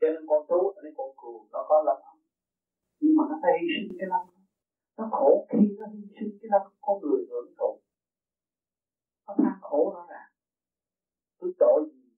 [0.00, 2.02] cho nên con thú nên con cừu nó có lòng
[3.00, 4.26] nhưng mà nó phải hy sinh cái lòng
[4.96, 7.80] nó khổ khi nó hy sinh cái lòng con người hưởng thụ.
[9.26, 10.30] Nó than khổ nó là
[11.38, 12.10] tôi tội gì?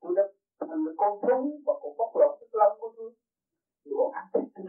[0.00, 0.22] Tôi đã
[0.68, 3.10] thành một con thú và còn bóc lột cái lâm của tôi
[3.84, 4.66] tôi còn ăn thịt tôi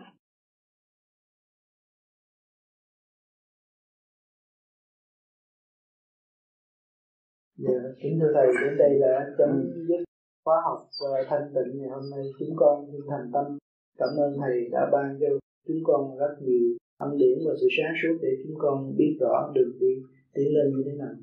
[7.57, 9.49] Dạ, kính thưa thầy, đến đây là chấm
[9.88, 10.03] dứt
[10.45, 12.23] khóa học và thanh tịnh ngày hôm nay.
[12.39, 13.57] Chúng con xin thành tâm
[13.97, 15.27] cảm ơn thầy đã ban cho
[15.68, 19.51] chúng con rất nhiều âm điển và sự sáng suốt để chúng con biết rõ
[19.55, 19.93] đường đi
[20.34, 21.13] tiến lên như thế nào.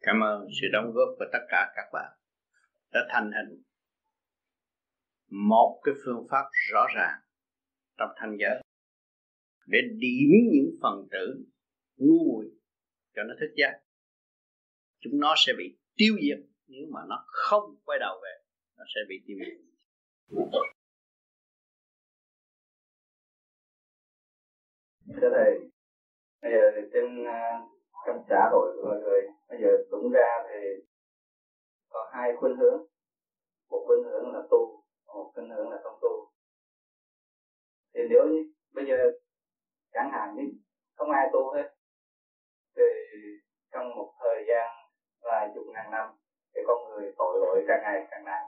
[0.00, 2.19] Cảm ơn sự đóng góp của tất cả các bạn
[2.92, 3.62] đã thành hình.
[5.30, 7.20] Một cái phương pháp rõ ràng
[7.98, 8.62] trong thanh giới.
[9.66, 11.44] Để điểm những phần tử
[11.96, 12.50] ngu muội
[13.14, 13.80] cho nó thức giác.
[15.00, 18.44] Chúng nó sẽ bị tiêu diệt nếu mà nó không quay đầu về.
[18.76, 19.58] Nó sẽ bị tiêu diệt.
[25.20, 25.70] Thưa thầy,
[26.42, 27.24] bây giờ thì trên
[28.06, 29.20] trong xã hội của mọi người.
[29.48, 30.58] Bây giờ đúng ra thì
[31.90, 32.82] có hai khuynh hướng.
[33.68, 36.30] Một khuynh hướng là tu, một khuynh hướng là không tu.
[37.94, 38.96] Thì nếu như bây giờ
[39.92, 40.42] chẳng hạn như
[40.94, 41.68] không ai tu hết,
[42.76, 42.82] thì
[43.72, 44.70] trong một thời gian
[45.22, 46.10] vài chục ngàn năm
[46.54, 48.46] thì con người tội lỗi càng ngày càng nặng.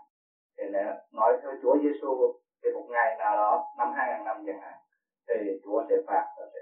[0.57, 4.45] Thì nếu nói theo Chúa Giêsu thì một ngày nào đó, năm, hai ngàn năm
[4.47, 4.79] chẳng hạn,
[5.29, 6.61] thì Chúa sẽ phạt và sẽ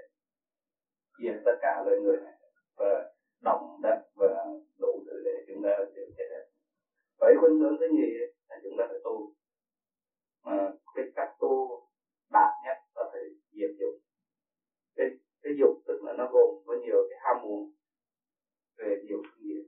[1.23, 2.33] diệt tất cả loài người này,
[2.77, 3.11] và
[3.43, 4.45] động đất và
[4.79, 5.69] đủ thứ để chúng ta
[7.21, 8.11] chịu với khuynh hướng thứ nhì
[8.49, 9.33] là chúng ta phải tu.
[10.43, 11.81] Mà cái cách tu
[12.29, 13.21] đạt nhất là phải
[13.51, 13.93] diệt dục.
[14.95, 15.07] Cái
[15.41, 17.71] cái dục tức là nó gồm có nhiều cái ham muốn
[18.77, 19.67] về nhiều phương diện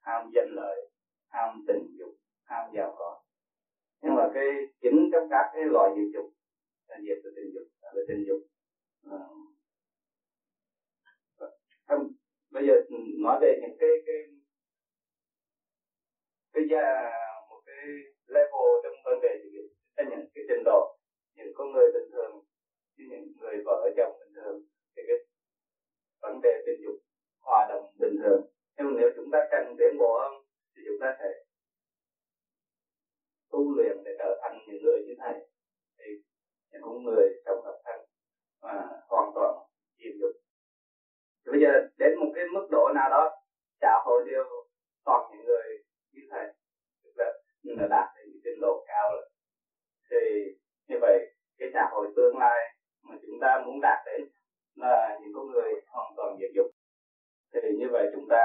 [0.00, 0.90] ham danh lợi
[1.28, 2.14] ham tình dục
[2.44, 3.22] ham giàu có.
[4.02, 4.46] Nhưng mà cái
[4.80, 6.32] chính trong các cái loại diệt dục
[6.88, 8.38] là diệt từ tình dục là về tình dục.
[11.86, 11.96] À,
[12.50, 12.74] bây giờ
[13.22, 14.16] nói về những cái cái
[17.50, 17.84] một cái
[18.26, 19.58] level trong vấn đề gì
[19.96, 20.98] là những cái trình độ.
[21.34, 22.44] Những con người bình thường,
[22.96, 24.62] như những người vợ chồng bình thường,
[24.96, 25.16] thì cái
[26.22, 26.96] vấn đề tình dục,
[27.40, 28.40] hòa đồng bình thường.
[28.76, 30.32] Nhưng mà nếu chúng ta cần tiến bộ hơn,
[30.76, 31.28] thì chúng ta sẽ
[33.50, 35.34] tu luyện để trở thành những người như thầy.
[35.98, 36.04] Thì
[36.70, 38.00] những con người trong hợp thân
[38.62, 38.72] mà
[39.08, 39.54] hoàn toàn
[39.98, 40.30] chìm dục.
[41.44, 43.30] Thì bây giờ đến một cái mức độ nào đó
[43.80, 44.44] xã hội đều
[45.04, 46.46] toàn những người như thầy
[47.62, 49.28] nhưng là đạt đến trình độ cao rồi.
[50.10, 50.18] Thì
[50.88, 54.28] như vậy, cái xã hội tương lai mà chúng ta muốn đạt đến
[54.74, 56.66] là những con người hoàn toàn diệt dục.
[57.54, 58.42] Thì như vậy chúng ta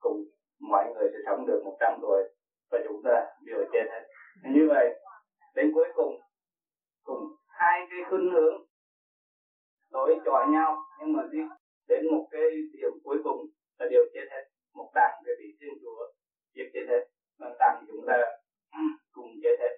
[0.00, 0.24] cùng
[0.60, 2.22] mọi người sẽ sống được 100 tuổi
[2.70, 4.02] và chúng ta đều chết hết.
[4.54, 5.00] Như vậy,
[5.54, 6.20] đến cuối cùng
[7.02, 8.54] cùng hai cái khuynh hướng
[9.90, 11.38] đối chọi nhau, nhưng mà đi
[11.88, 12.42] đến một cái
[12.72, 13.46] điểm cuối cùng
[13.78, 14.44] là đều chết hết.
[14.74, 16.12] Một đàn cái vị thiên chúa
[16.54, 17.04] giết chết hết.
[17.38, 18.16] Mà đàn chúng ta
[19.12, 19.70] cùng giới thể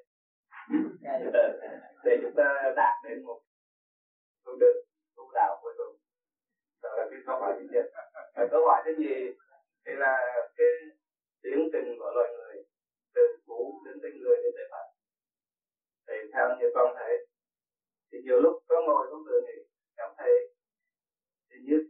[2.04, 3.40] để chúng ta đạt đến một
[4.44, 4.82] tu được
[5.16, 5.96] tu đạo cuối cùng
[6.82, 7.86] đó là cái câu hỏi thứ nhất.
[8.34, 9.14] Và câu hỏi thứ gì
[9.86, 10.18] thì là
[10.56, 10.66] cái
[11.42, 12.64] tiến trình của loài người,
[13.14, 14.86] từ cũ đến tinh người đến tới phật
[16.06, 17.26] thì theo như con thấy,
[18.12, 19.62] thì nhiều lúc có ngồi con tự nghĩ
[19.96, 20.54] cảm thấy.
[21.50, 21.88] Thì như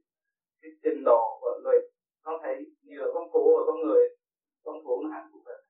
[0.60, 1.78] cái trình độ của người
[2.22, 4.08] con thấy nhiều con cũ ở con người,
[4.64, 5.61] con cũ nó hạnh phúc hơn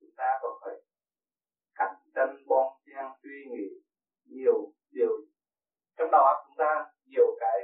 [0.00, 0.74] chúng ta còn phải
[1.74, 3.66] cạnh tranh bon chen suy nghĩ
[4.24, 5.10] nhiều điều.
[5.96, 7.58] Trong đầu óc chúng ta nhiều cái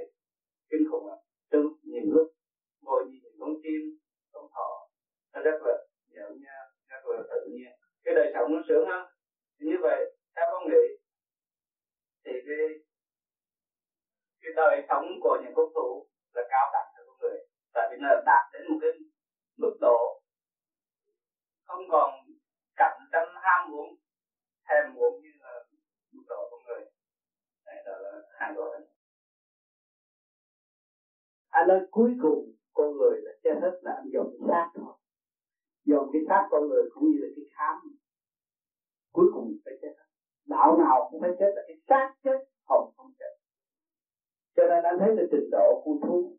[0.70, 1.18] kinh khủng lắm.
[1.50, 2.28] Từ những lúc
[2.80, 3.98] ngồi nhìn những con chim,
[4.32, 4.88] con thỏ,
[5.32, 5.74] nó rất là
[6.08, 6.58] nhớ nha
[6.88, 7.72] rất là tự nhiên.
[8.04, 9.06] Cái đời sống nó sướng hơn.
[9.58, 10.84] Như vậy theo con nghĩ
[12.24, 12.66] thì cái
[14.40, 17.38] cái đời sống của những công thủ là cao đẳng hơn con người.
[17.74, 18.90] Tại vì nó đạt đến một cái
[19.58, 20.20] mức độ
[21.64, 22.10] không còn
[22.76, 23.96] cạnh tranh ham muốn,
[24.68, 25.64] thèm muốn như là
[26.12, 26.90] mức độ con người.
[27.66, 28.80] Này đó là hai loại.
[31.48, 34.94] Anh nói cuối cùng, con người là chết hết là anh dồn cái xác thôi.
[35.84, 37.76] Dồn cái xác con người cũng như là cái khám.
[39.12, 40.04] Cuối cùng phải chết hết.
[40.44, 43.34] Đạo nào cũng phải chết là cái xác chết hồn không chết.
[44.56, 46.36] Cho nên anh thấy là trình độ của thú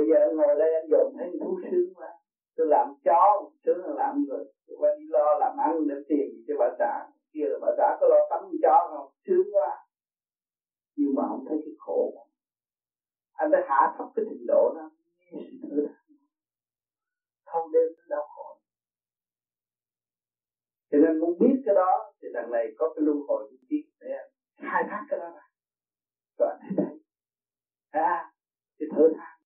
[0.00, 2.08] bây giờ anh ngồi đây anh dồn thấy thú sướng quá,
[2.56, 4.44] tôi làm chó sướng là làm người.
[4.66, 7.06] Tôi phải đi lo làm ăn để tiền gì cho bà xã.
[7.32, 9.12] Kia là bà xã có lo tắm chó không?
[9.26, 9.86] Sướng quá.
[10.96, 12.26] Nhưng mà không thấy cái khổ.
[13.32, 14.90] Anh phải hạ thấp cái trình độ đó.
[17.44, 18.58] Không đem đến đau khổ.
[20.90, 23.76] Cho nên muốn biết cái đó thì đằng này có cái luân hồi du ký
[24.00, 24.08] để
[24.56, 25.46] khai thác cái đó ra.
[26.38, 27.00] Rồi anh thấy.
[27.92, 28.32] Thấy à
[28.78, 29.39] thì thử than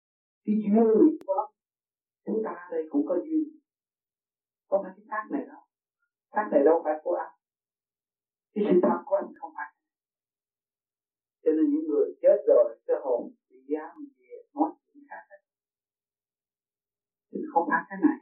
[0.45, 1.47] cái duyên nghiệp của nó,
[2.25, 3.43] chúng ta đây cũng có duyên.
[4.67, 5.61] Có phải cái xác này đâu?
[6.33, 7.41] Xác này đâu phải của anh
[8.53, 9.71] cái sự thật của anh không phải.
[11.43, 15.37] Cho nên những người chết rồi, cái hồn bị giam về nói chuyện khác hết
[17.31, 18.17] chứ không phải cái này.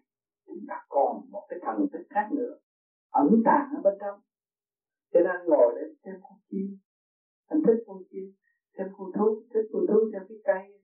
[0.45, 2.53] Chúng ta còn một cái thần thức khác nữa.
[3.09, 4.19] Ẩn tàng ở bên trong.
[5.11, 6.77] Cho nên ngồi để xem con chim.
[7.45, 8.33] Anh thích con chim,
[8.77, 10.81] xem con thú, thích con thú xem cái cây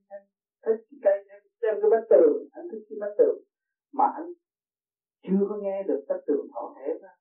[0.66, 3.38] thích cái cây xem, xem cái bát tường anh thích cái bát tường
[3.98, 4.30] mà anh
[5.24, 7.14] chưa có nghe được bát tường thọ thể đó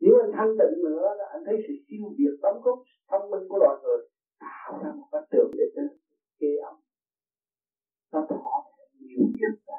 [0.00, 2.78] nếu anh thanh tịnh nữa là anh thấy sự siêu việt tấm góp
[3.10, 3.98] thông minh của loài người
[4.40, 5.82] tạo ra một bát tường để cho
[6.40, 6.74] kê ẩm
[8.12, 8.64] nó thọ
[9.00, 9.74] nhiều nhất.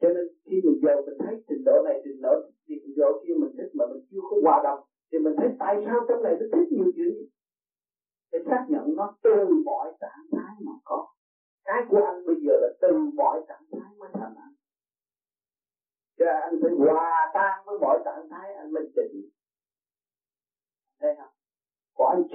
[0.00, 2.32] Cho nên khi mình giờ mình thấy trình độ này trình độ
[2.68, 4.80] trình độ kia mình thích mà mình chưa có hòa đồng
[5.12, 7.14] thì mình thấy tại sao trong này nó thích nhiều chuyện?
[8.32, 9.34] Để xác nhận nó từ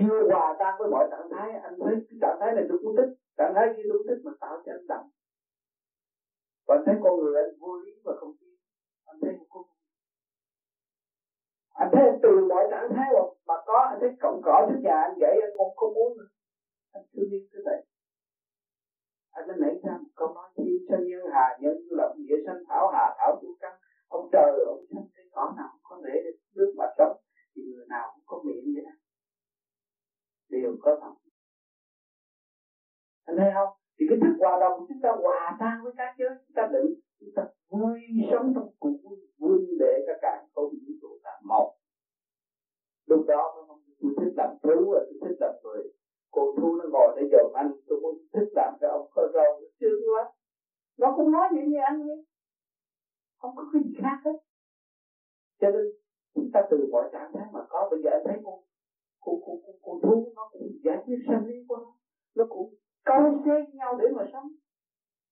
[0.04, 2.96] chưa hòa tan với mọi trạng thái anh thấy cái trạng thái này tôi cũng
[2.98, 3.12] thích.
[3.38, 5.08] Trạng thái kia tôi cũng thích mà tạo cho anh động.
[6.68, 8.50] Và thấy con người anh vô lý và không tin
[9.06, 9.64] anh thấy một con
[11.74, 14.80] anh thấy anh từ mọi trạng thái mà, mà có anh thấy cọng cỏ trước
[14.84, 16.30] nhà anh gãy anh không có muốn nữa.
[16.92, 17.80] Anh thương yêu cái vậy.
[19.32, 22.64] Anh đã nảy ra một câu nói thiên sanh nhân hà nhân lập nghĩa sanh
[22.68, 23.74] thảo hà thảo chủ căn.
[24.08, 27.18] Ông trời ông sanh cái cỏ nào cũng có rễ để nước mà sống.
[27.56, 29.03] Thì người nào cũng có miệng vậy đó
[30.62, 31.14] đều có thật.
[33.26, 33.78] Anh thấy không?
[34.00, 36.94] Thì cái thức hòa đồng chúng ta hòa tan với các giới chúng ta định
[37.20, 38.00] chúng ta vui
[38.32, 41.76] sống trong cuộc vui vui để các càng không vũ trụ là một.
[43.06, 43.68] Lúc đó
[44.02, 45.84] tôi thích làm thú và tôi thích làm người.
[46.32, 49.60] Cô thu nó ngồi để dòm anh tôi muốn thích làm cái ông có râu
[49.62, 50.32] nó sướng quá.
[50.98, 52.26] Nó cũng nói vậy như anh ấy,
[53.38, 54.38] không có cái gì khác hết.
[55.62, 55.86] Cho nên
[56.36, 58.60] chúng ta từ mọi trạng thái mà có bây giờ anh thấy con
[59.24, 61.92] của của của, của thú nó cũng giải quyết sanh lý của nó.
[62.36, 62.74] Nó cũng
[63.06, 64.48] câu xé nhau để mà sống.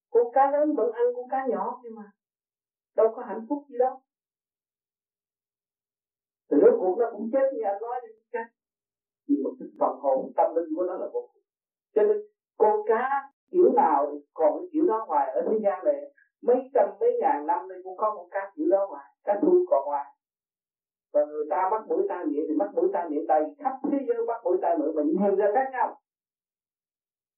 [0.09, 2.11] Con cá lớn vẫn ăn con cá nhỏ nhưng mà
[2.95, 3.95] đâu có hạnh phúc gì đâu.
[6.51, 8.45] Thì lúc cuộc nó cũng chết như anh nói như chết
[9.27, 11.41] nhưng mà cái phần hồn tâm linh của nó là vô cùng
[11.95, 12.17] cho nên
[12.57, 13.09] con cá
[13.51, 15.95] kiểu nào thì còn cái kiểu đó ngoài ở thế gian này
[16.41, 19.53] mấy trăm mấy ngàn năm nay cũng có con cá kiểu đó ngoài cá thu
[19.69, 20.05] còn ngoài
[21.13, 23.97] và người ta mắc mũi tai miệng thì mắc mũi tai miệng đầy khắp thế
[24.07, 26.01] giới mắc mũi tai miệng mà nhìn ra khác nhau.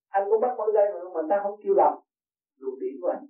[0.08, 1.94] Anh cũng mắc mũi tai miệng mà ta không kêu lầm
[2.58, 3.26] luồng điểm của anh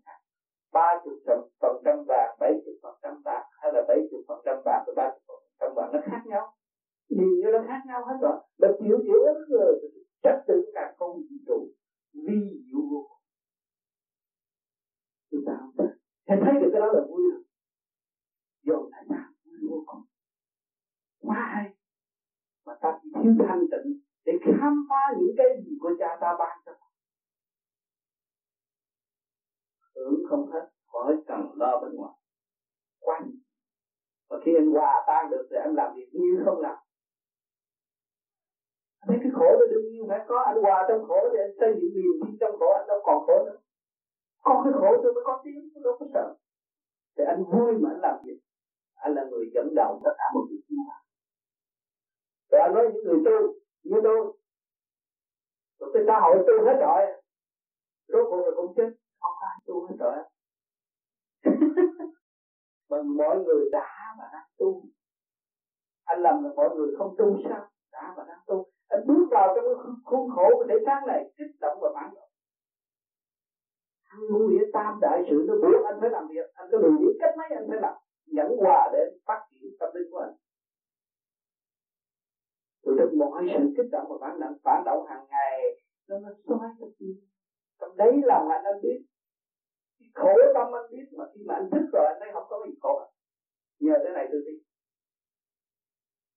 [0.73, 1.13] ba chục
[1.61, 4.85] phần trăm vàng, bảy chục phần trăm bạc hay là bảy chục phần trăm bạc
[4.87, 6.55] và ba chục phần trăm vàng, nó khác nhau.
[7.09, 8.39] Nhìn như nó khác nhau hết rồi.
[8.59, 9.81] Là tiểu tiểu rất người
[10.23, 11.69] chắc tự cả không vũ trụ
[12.13, 13.23] vi diệu vô cùng.
[15.31, 15.87] Chúng ta không
[16.27, 17.43] thấy thấy được cái đó là vui rồi.
[18.63, 20.03] Dồn lại ta, vui vô cùng
[21.27, 21.75] quá hay
[22.67, 26.37] mà ta chỉ thiếu thanh tịnh để khám phá những cái gì của cha ta
[26.39, 26.73] ban cho
[29.97, 32.15] hưởng không hết, khỏi cần lo bên ngoài.
[33.01, 33.31] Quanh.
[34.29, 36.77] Và khi anh hòa tan được thì anh làm việc như không làm.
[39.09, 40.43] Mấy cái khổ đó đương nhiên phải có.
[40.47, 43.27] Anh hòa trong khổ thì anh xây dựng niềm tin trong khổ, anh đâu còn
[43.27, 43.59] khổ nữa.
[44.43, 46.37] Có cái khổ tôi mới có tiếng, tôi đâu có sợ.
[47.17, 48.41] Thì anh vui mà anh làm việc.
[48.95, 50.97] Anh là người dẫn đầu tất cả mọi người chúng ta
[52.55, 54.33] rồi anh nói những người tu, như tôi.
[55.79, 57.01] Rồi cái xã hội tu hết rồi.
[58.09, 58.91] Rốt cuộc rồi cũng chết.
[59.21, 60.17] Không ai tu hết rồi.
[62.91, 64.83] Mà mọi người đã và đang tu.
[66.05, 67.69] Anh làm là mọi người không tu sao?
[67.93, 68.67] Đã và đang tu.
[68.89, 69.75] Anh bước vào trong cái
[70.05, 72.29] khuôn khổ của thể xác này, kích động và phản động.
[74.05, 76.51] Ăn ngu nghĩa tam đại sự nó buộc anh phải làm việc.
[76.55, 77.95] Anh có lười biết cách mấy anh phải làm.
[78.27, 80.35] Nhẫn hòa để phát triển tâm linh của anh
[82.99, 84.57] được mọi sự kích động và phản động.
[84.65, 85.61] Phản động hàng ngày,
[86.09, 87.17] nó nó xoay cái tim
[87.81, 89.01] trong đấy là anh anh biết.
[89.99, 92.57] Cái khổ tâm anh biết mà khi mà anh thức rồi, anh thấy không có
[92.67, 93.01] gì khổ.
[93.81, 94.55] Nhờ cái này tôi đi.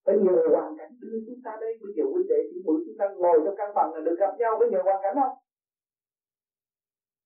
[0.06, 1.80] Phải nhờ hoàn cảnh đưa chúng ta đây.
[1.82, 4.34] Bây giờ huynh đệ chị mũi chúng ta ngồi trong căn phòng là được gặp
[4.40, 4.56] nhau.
[4.60, 5.38] Với nhờ hoàn cảnh không?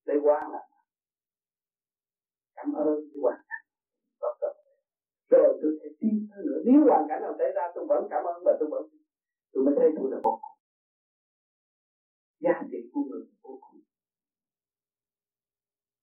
[0.06, 0.62] Để qua là
[2.56, 3.66] cảm ơn hoàn cảnh.
[5.30, 6.62] Rồi tôi sẽ tin hơn nữa.
[6.66, 8.84] Nếu hoàn cảnh nào xảy ra, tôi vẫn cảm ơn và tôi vẫn
[9.62, 10.58] tôi mới thấy tôi là vô cùng.
[12.40, 13.82] Giá trị của người vô cùng.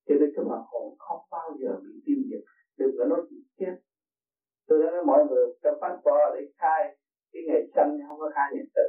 [0.06, 2.44] Cho nên cái phần hồn không bao giờ bị tiêu diệt.
[2.76, 3.74] Đừng có nói chuyện chết.
[4.66, 6.98] Tôi đã nói mọi người, trong bò để khai,
[7.32, 8.88] cái ngày sanh không có khai ngày tử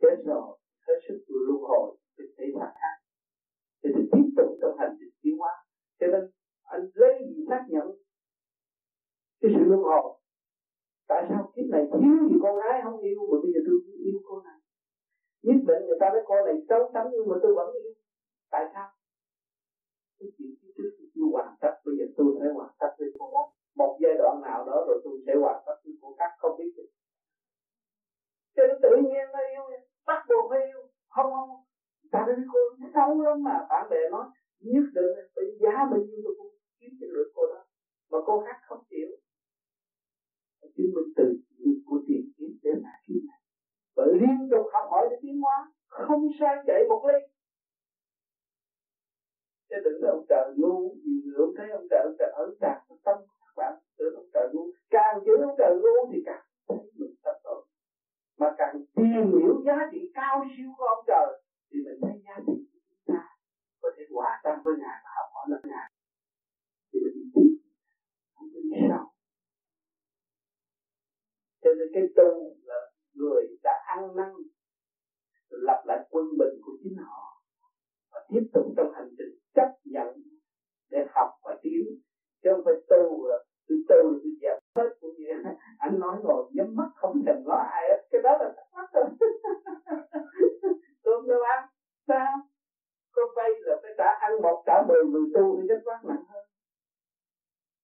[0.00, 2.96] chết rồi hết sức luân hồi thì thấy là khác.
[3.82, 5.52] Thì tôi tiếp tục trong hành trình tiến hóa.
[6.00, 6.30] Cho nên
[6.62, 7.86] anh lấy gì xác nhận?
[9.40, 10.18] Cái sự luân hồi
[11.08, 13.76] tại sao kiếp này thiếu gì con gái không yêu mà bây giờ tôi
[14.08, 14.58] yêu cô này?
[15.46, 17.92] Nhất định người ta nói con này xấu xắn nhưng mà tôi vẫn yêu.
[18.50, 18.88] Tại sao?
[20.18, 23.08] Cái chuyện phía trước tôi chưa hoàn tất, bây giờ tôi phải hoàn tất với
[23.18, 23.44] cô đó.
[23.80, 26.70] Một giai đoạn nào đó rồi tôi sẽ hoàn tất với cô khác, không biết
[26.76, 26.90] được.
[28.56, 29.64] Cho nên tự nhiên nó yêu,
[30.06, 30.82] bắt buộc phải yêu.
[31.08, 31.50] Không không.
[32.12, 32.58] Ta đến cô
[32.94, 33.66] xấu lắm mà.
[33.70, 34.26] Bạn bè nói,
[34.60, 37.60] nhất định phải giá bao nhiêu tôi cũng kiếm cho được cô đó.
[38.10, 39.08] Mà cô khác không chịu
[40.76, 41.26] chứng minh từ
[41.86, 43.40] của tiền kiếp đến hạ kiếp này.
[43.96, 47.18] Và liên tục học hỏi để tiến hóa, không sai chạy một ly.
[49.68, 52.48] Chứ đừng là ông trời ngu, nhiều người ông thấy ông trời ông trời ẩn
[52.60, 53.72] đạt tâm các bạn.
[53.98, 54.64] Tưởng ông trời ngu.
[54.90, 57.64] Càng chữ ông trời ngu thì càng thấy mình tâm tội
[58.38, 62.34] mà càng tìm hiểu giá trị cao siêu của ông trời thì mình thấy giá
[62.46, 63.22] trị của chúng ta
[63.82, 65.92] có thể hòa tan với ngài và học hỏi lẫn ngài.
[66.92, 67.50] Thì mình đi tiếp
[68.34, 69.12] không có đi sau
[71.68, 72.80] cho nên cái tu là
[73.14, 74.32] người đã ăn năn,
[75.50, 77.42] lập lại quân bình của chính họ
[78.12, 80.22] và tiếp tục trong hành trình chấp nhận
[80.90, 81.84] để học và tiến.
[82.42, 83.36] Chứ không phải tu là
[83.68, 85.26] tôi tu là tôi dẹp hết cũng như
[85.78, 88.02] anh nói ngồi nhắm mắt không thèm ngó ai hết.
[88.10, 89.04] Cái đó là thắc mắc rồi
[91.04, 91.68] tôi đâu ăn
[92.08, 92.36] sao?
[93.12, 96.24] Có vay là phải trả ăn một, trả mười, người tu thì rất quát nặng
[96.28, 96.44] hơn.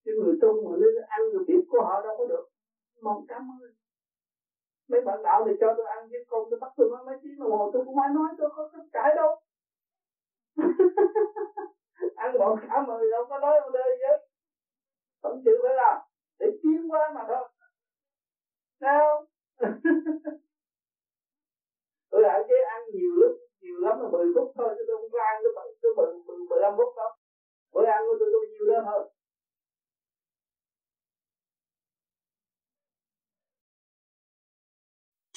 [0.04, 2.53] Chứ người tu mà lên ăn được biết của họ đâu có được
[3.00, 3.70] một trăm mươi
[4.88, 7.38] mấy bạn đạo thì cho tôi ăn chứ không tôi bắt tôi nói mấy tiếng
[7.40, 9.36] đồng hồ, tôi cũng phải nói, tôi không có cãi đâu.
[12.16, 14.26] Ăn một cả mười đâu có nói ông đây chứ
[15.22, 15.98] không chịu phải làm,
[16.38, 17.48] để tiến qua mà thôi.
[18.80, 19.26] Sao
[22.10, 25.10] tôi hạn chế ăn nhiều lắm nhiều lắm là 10 phút thôi, chứ tôi không
[25.12, 27.10] có ăn, tôi bận, tôi mười mười mười lăm phút đâu.
[27.72, 29.02] Bữa ăn của tôi có nhiều đó thôi.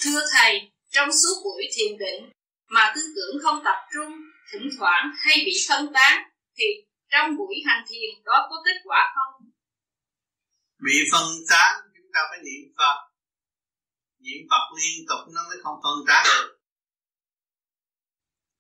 [0.03, 2.32] Thưa Thầy, trong suốt buổi thiền định
[2.68, 4.14] mà tư tưởng không tập trung,
[4.52, 6.65] thỉnh thoảng hay bị phân tán, thì
[7.11, 9.49] trong buổi hành thiền đó có kết quả không?
[10.80, 12.98] Bị phân tán chúng ta phải niệm Phật.
[14.19, 16.57] Niệm Phật liên tục nó mới không phân tán được.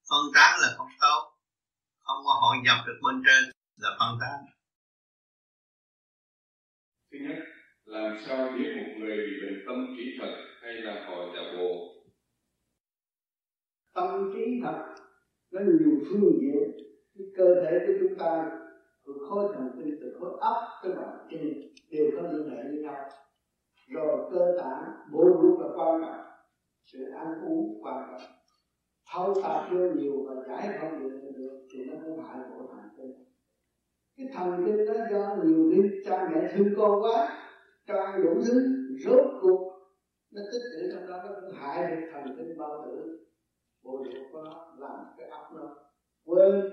[0.09, 1.21] Phân tán là không tốt.
[1.99, 4.39] Không có hội nhập được bên trên là phân tán.
[7.11, 7.56] Thứ nhất,
[7.87, 11.93] làm sao biết một người bị bệnh tâm trí thật hay là họ giả bộ?
[13.93, 14.85] Tâm trí thật,
[15.51, 16.71] nó nhiều phương diện.
[17.15, 18.51] Cái cơ thể của chúng ta,
[19.05, 21.41] từ khối thần kinh, từ khối ấp tới bàn chân,
[21.91, 23.09] đều có liên hệ với nhau.
[23.87, 26.25] Rồi cơ tạng bộ ruột là quan trọng.
[26.85, 28.31] Sự ăn uống quan trọng.
[29.13, 32.89] Thâu tạp vô nhiều và giải không được được, thì nó cũng hại bộ thần
[32.97, 33.27] kinh
[34.17, 37.46] cái thần kinh nó do nhiều đi cha mẹ thương con quá
[37.87, 38.53] cho ăn đủ thứ,
[39.05, 39.73] rốt cuộc,
[40.31, 43.23] nó tích trữ trong đó, nó cũng hại được thần kinh bao tử.
[43.83, 45.75] Bộ ruột của nó làm cái ấp nó
[46.25, 46.71] quên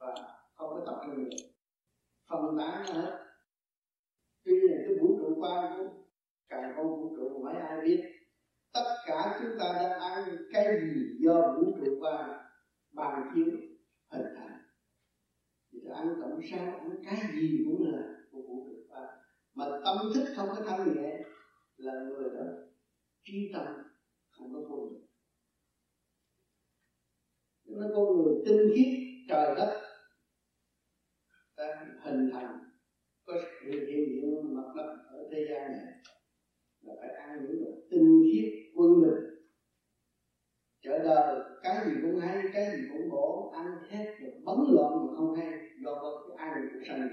[0.00, 0.14] và
[0.54, 1.36] không có tập trung được.
[2.28, 3.26] Phân tán hết
[4.44, 5.88] tuy nhiên cái vũ trụ quan của
[6.48, 8.12] càng không vũ trụ mấy ai biết.
[8.72, 12.30] Tất cả chúng ta đang ăn cái gì do vũ trụ quan
[12.92, 13.46] bàn chiếu
[14.12, 14.58] hình thành.
[15.72, 18.02] Thì ăn tổng sao, ăn cái gì cũng là
[18.32, 18.85] của vũ trụ
[19.56, 21.20] mà tâm thức không có thanh nhẹ
[21.76, 22.44] là người đó
[23.24, 23.66] trí tâm,
[24.30, 25.06] không có vô được
[27.66, 28.92] nó con người tinh khiết,
[29.28, 29.82] trời đất
[31.56, 32.58] đã hình thành,
[33.26, 35.92] có sự hiện diện mặt đất ở thế gian này,
[36.80, 39.24] là phải ăn những đồ tinh khiết quân bình.
[40.82, 45.06] Trở đời, cái gì cũng hay, cái gì cũng khổ, ăn hết rồi bấn loạn
[45.06, 45.52] mà không hay,
[45.84, 47.08] do có cái được của sanh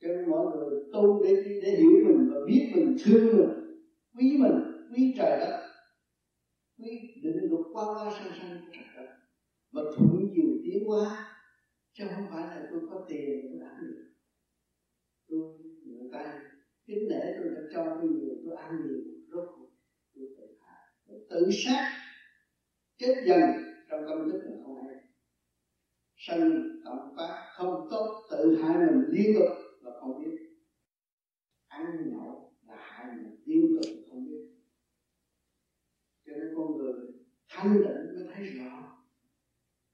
[0.00, 3.80] cho nên mọi người tu để để hiểu mình và biết mình, thương mình,
[4.16, 4.58] quý mình,
[4.92, 5.54] quý trời đất.
[6.78, 9.08] Quý định luật qua qua sang sang trời đất.
[9.72, 11.26] Và thuận chiều tiến hóa.
[11.92, 14.04] Chứ không phải là tôi có tiền, tôi ăn được.
[15.28, 15.40] Tôi
[15.84, 16.40] người ta
[16.86, 19.00] kính nể tôi đã cho tôi nhiều, tôi ăn nhiều,
[19.30, 19.68] rốt cuộc
[20.14, 20.76] tôi tự hạ.
[21.30, 21.90] Tự sát.
[22.96, 23.40] Chết dần
[23.90, 24.96] trong tâm thức là không hay.
[26.16, 26.40] Sân
[26.84, 29.69] động tác không tốt, tự hại mình liên tục
[30.00, 30.36] không biết.
[31.66, 34.46] Ăn nhậu là hại mình tiêu cực không biết.
[36.26, 36.94] Cho nên con người
[37.48, 39.00] thanh tịnh mới thấy rõ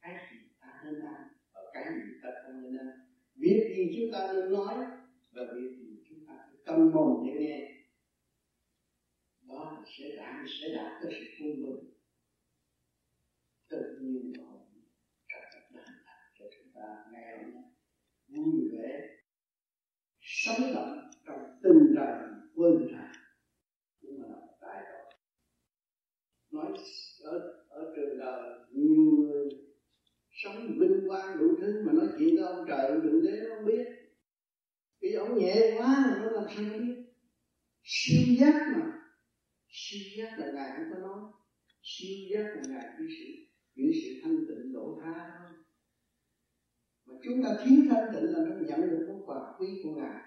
[0.00, 2.88] cái gì ta nên ăn và cái gì ta không nên ăn
[3.34, 4.86] biết gì chúng ta nên nói
[5.32, 7.72] và biết gì chúng ta phải tâm mồm để nghe.
[9.40, 11.92] Đó sẽ đạt sẽ đạt tới sự quân bình.
[13.68, 14.60] Tự nhiên rồi
[15.28, 15.88] cả tập đoàn
[16.38, 17.64] cho chúng ta ngày hôm nay
[18.26, 19.15] vui vẻ
[20.44, 22.16] sống động trong tinh thần
[22.54, 23.12] quên trà
[24.00, 25.14] nhưng là tại đại
[26.50, 26.72] nói
[27.22, 27.38] ở
[27.68, 29.48] ở trường đời, nhiều người
[30.30, 33.54] sống vinh quang đủ thứ mà nói chuyện với ông trời, ông thượng đế nó
[33.54, 33.84] không biết.
[35.00, 36.96] Vì ông nhẹ quá mà nó làm sao nó biết?
[37.82, 38.92] Siêu giác mà.
[39.68, 41.32] Siêu giác là ngài không có nói.
[41.82, 43.24] Siêu giác là ngài cái sự
[43.74, 45.50] những sự thanh tịnh độ tha thôi.
[47.04, 50.25] Mà chúng ta thiếu thanh tịnh là nó nhận được món quà quý của ngài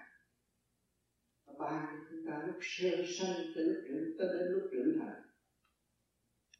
[1.60, 2.88] ba chúng ta lúc sơ
[3.18, 5.22] sanh tới lúc trưởng tới đến lúc trưởng thành.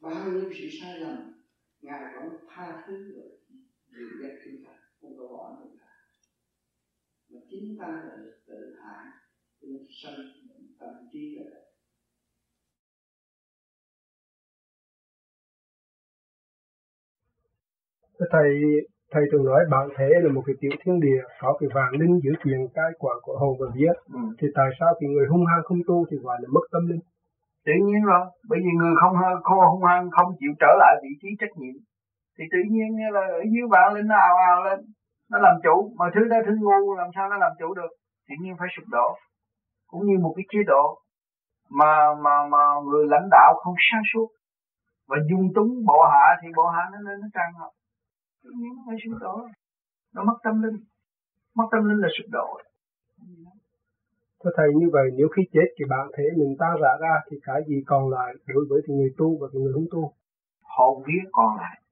[0.00, 1.42] Bao nhiêu sự sai lầm,
[1.80, 3.38] ngài vẫn tha thứ rồi.
[3.86, 5.86] Dìu dắt chúng ta không có bỏ chúng ta
[7.28, 8.16] mà chính ta là
[8.46, 9.06] tự hại,
[9.60, 10.16] cho nên sanh
[10.48, 11.60] bệnh tâm trí là
[18.32, 18.50] thầy
[19.12, 22.20] thầy thường nói bản thể là một cái tiểu thiên địa có cái vàng linh
[22.24, 24.20] giữ chuyện cai quản của hồn và vía ừ.
[24.38, 27.02] thì tại sao cái người hung hăng không tu thì gọi là mất tâm linh?
[27.66, 31.12] Tự nhiên rồi bởi vì người không không hung hăng không chịu trở lại vị
[31.22, 31.76] trí trách nhiệm.
[32.38, 34.78] Thì tự nhiên là ở dưới vạn linh nó ào ào lên
[35.30, 35.92] nó làm chủ.
[35.98, 37.92] Mà thứ đó thứ ngu làm sao nó làm chủ được?
[38.28, 39.06] Tự nhiên phải sụp đổ.
[39.90, 40.84] Cũng như một cái chế độ
[41.70, 44.28] mà mà mà người lãnh đạo không sáng suốt.
[45.08, 47.72] Và dung túng bộ hạ thì bộ hạ nó nên nó tràn ngập
[48.42, 49.48] nhiên nó phải sụp đổ
[50.14, 50.78] nó mất tâm linh
[51.54, 52.60] mất tâm linh là sụp đổ
[54.44, 57.36] Thưa Thầy như vậy nếu khi chết thì bản thể mình ta rã ra thì
[57.42, 60.12] cái gì còn lại đối với thì người tu và người không tu?
[60.62, 61.82] Hồn vía còn lại.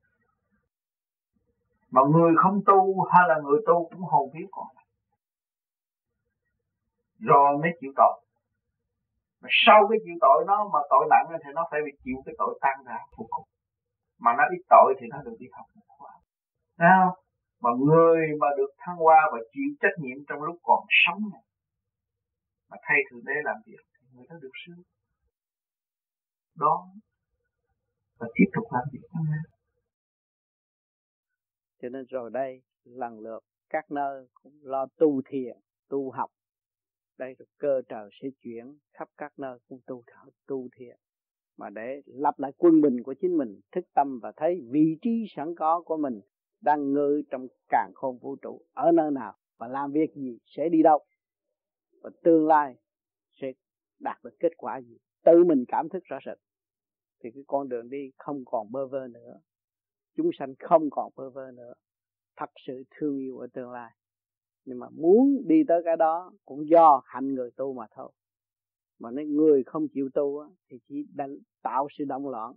[1.90, 4.86] Mà người không tu hay là người tu cũng hồn vía còn lại.
[7.18, 8.16] Rồi mới chịu tội.
[9.40, 12.34] Mà sau cái chịu tội nó mà tội nặng thì nó phải bị chịu cái
[12.38, 13.46] tội tan rã vô cùng.
[14.18, 15.66] Mà nó ít tội thì nó được đi học.
[16.78, 17.24] Thấy không?
[17.62, 21.42] Mà người mà được thăng hoa và chịu trách nhiệm trong lúc còn sống này,
[22.70, 24.82] mà thay thượng đế làm việc thì người đó được sướng.
[26.56, 26.86] Đó
[28.18, 29.08] và tiếp tục làm việc
[31.82, 33.40] cho nên rồi đây, lần lượt
[33.70, 35.56] các nơi cũng lo tu thiền,
[35.88, 36.30] tu học.
[37.18, 40.96] Đây là cơ trời sẽ chuyển khắp các nơi cũng tu thảo tu thiền.
[41.56, 45.26] Mà để lập lại quân bình của chính mình, thức tâm và thấy vị trí
[45.36, 46.20] sẵn có của mình
[46.60, 48.60] đang ngự trong càng khôn vũ trụ.
[48.72, 51.04] Ở nơi nào và làm việc gì sẽ đi đâu.
[52.02, 52.76] Và tương lai
[53.40, 53.52] sẽ
[53.98, 54.96] đạt được kết quả gì.
[55.24, 56.38] Tự mình cảm thức rõ rệt.
[57.20, 59.40] Thì cái con đường đi không còn bơ vơ nữa.
[60.16, 61.72] Chúng sanh không còn bơ vơ nữa.
[62.36, 63.92] Thật sự thương yêu ở tương lai.
[64.64, 68.12] Nhưng mà muốn đi tới cái đó cũng do hạnh người tu mà thôi.
[68.98, 72.52] Mà nếu người không chịu tu thì chỉ đánh, tạo sự động loạn.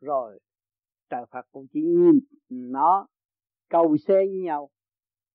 [0.00, 0.38] Rồi
[1.10, 3.08] trời Phật cũng chỉ nhìn nó,
[3.68, 4.70] cầu xe với nhau,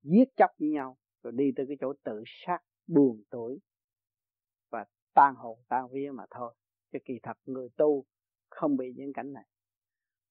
[0.04, 3.60] giết chóc với nhau, rồi đi tới cái chỗ tự sát, buồn tuổi
[4.70, 6.56] và tan hồn, tan vía mà thôi.
[6.92, 8.06] Chứ kỳ thật người tu
[8.50, 9.46] không bị những cảnh này.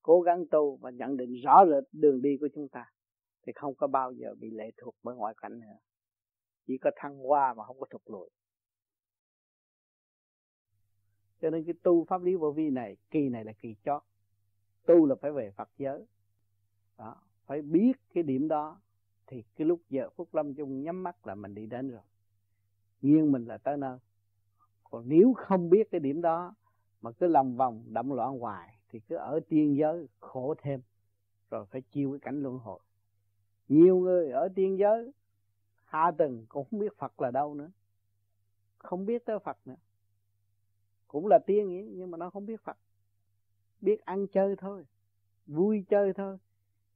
[0.03, 2.85] Cố gắng tu và nhận định rõ rệt đường đi của chúng ta
[3.47, 5.79] thì không có bao giờ bị lệ thuộc bởi ngoại cảnh nữa.
[6.67, 8.31] Chỉ có thăng hoa mà không có thụt lùi.
[11.41, 14.03] Cho nên cái tu pháp lý vô vi này, kỳ này là kỳ chót
[14.86, 16.07] tu là phải về Phật giới.
[16.98, 17.16] Đó,
[17.47, 18.81] phải biết cái điểm đó,
[19.27, 22.02] thì cái lúc giờ phút lâm chung nhắm mắt là mình đi đến rồi.
[23.02, 23.98] Nhiên mình là tới nơi.
[24.85, 26.55] Còn nếu không biết cái điểm đó,
[27.02, 30.81] mà cứ lòng vòng đậm loạn hoài, thì cứ ở tiên giới, khổ thêm.
[31.51, 32.81] Rồi phải chịu cái cảnh luân hồi.
[33.69, 35.12] Nhiều người ở tiên giới,
[35.85, 37.70] hạ tầng, cũng không biết Phật là đâu nữa.
[38.78, 39.77] Không biết tới Phật nữa.
[41.09, 42.77] Cũng là tiên vậy, nhưng mà nó không biết Phật
[43.81, 44.86] biết ăn chơi thôi,
[45.47, 46.39] vui chơi thôi.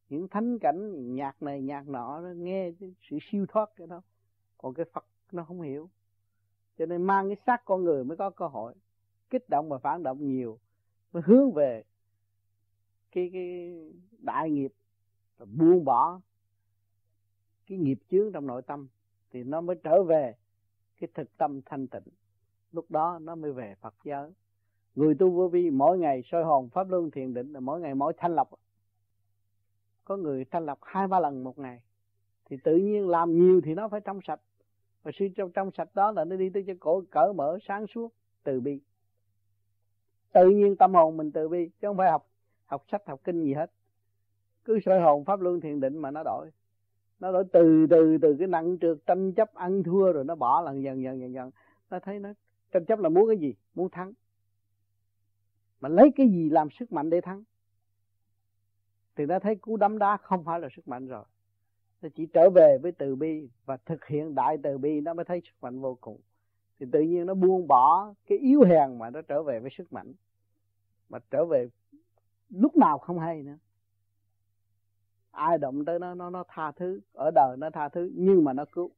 [0.09, 2.73] Những thánh cảnh nhạc này, nhạc nọ nó nghe
[3.11, 4.02] sự siêu thoát cái đó.
[4.59, 5.90] Còn cái Phật nó không hiểu.
[6.78, 8.74] Cho nên mang cái xác con người mới có cơ hội
[9.31, 10.59] kích động và phản động nhiều,
[11.12, 11.85] mới hướng về
[13.12, 13.74] cái cái
[14.19, 14.73] đại nghiệp
[15.36, 16.20] và buông bỏ
[17.66, 18.89] cái nghiệp chướng trong nội tâm.
[19.31, 20.35] Thì nó mới trở về
[21.01, 22.09] cái thực tâm thanh tịnh.
[22.73, 24.32] Lúc đó nó mới về Phật giới
[24.95, 27.95] người tu vô vi mỗi ngày soi hồn pháp luân thiền định là mỗi ngày
[27.95, 28.51] mỗi thanh lọc.
[30.05, 31.81] Có người thanh lọc hai, ba lần một ngày.
[32.45, 34.41] Thì tự nhiên làm nhiều thì nó phải trong sạch.
[35.03, 37.87] Và sự trong trong sạch đó là nó đi tới cho cổ, cỡ mở, sáng
[37.87, 38.12] suốt,
[38.43, 38.81] từ bi.
[40.33, 42.27] Tự nhiên tâm hồn mình từ bi, chứ không phải học
[42.66, 43.71] học sách, học kinh gì hết.
[44.65, 46.51] Cứ soi hồn pháp luân thiền định mà nó đổi.
[47.21, 50.61] Nó đổi từ từ từ cái nặng trượt tranh chấp, ăn thua rồi nó bỏ
[50.61, 51.51] lần dần dần dần dần.
[51.91, 52.33] Nó thấy nó
[52.73, 53.55] tranh chấp là muốn cái gì?
[53.75, 54.12] Muốn thắng
[55.81, 57.43] mà lấy cái gì làm sức mạnh để thắng?
[59.17, 61.25] Thì ta thấy cú đấm đá không phải là sức mạnh rồi.
[62.03, 65.25] Nó chỉ trở về với từ bi và thực hiện đại từ bi nó mới
[65.25, 66.21] thấy sức mạnh vô cùng.
[66.79, 69.93] Thì tự nhiên nó buông bỏ cái yếu hèn mà nó trở về với sức
[69.93, 70.13] mạnh.
[71.09, 71.69] Mà trở về
[72.51, 73.57] lúc nào không hay nữa.
[75.31, 77.01] Ai động tới nó nó nó tha thứ.
[77.13, 78.91] Ở đời nó tha thứ, nhưng mà nó cứu.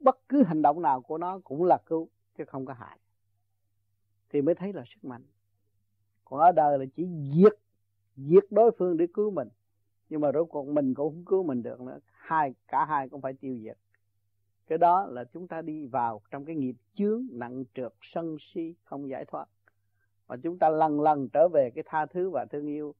[0.00, 2.98] Bất cứ hành động nào của nó cũng là cứu, chứ không có hại
[4.30, 5.22] thì mới thấy là sức mạnh.
[6.24, 7.52] Còn ở đời là chỉ giết
[8.16, 9.48] giết đối phương để cứu mình.
[10.08, 11.98] Nhưng mà rốt cuộc mình cũng không cứu mình được nữa.
[12.12, 13.78] Hai, cả hai cũng phải tiêu diệt.
[14.66, 18.74] Cái đó là chúng ta đi vào trong cái nghiệp chướng, nặng trượt, sân si,
[18.84, 19.48] không giải thoát.
[20.26, 22.94] Và chúng ta lần lần trở về cái tha thứ và thương yêu,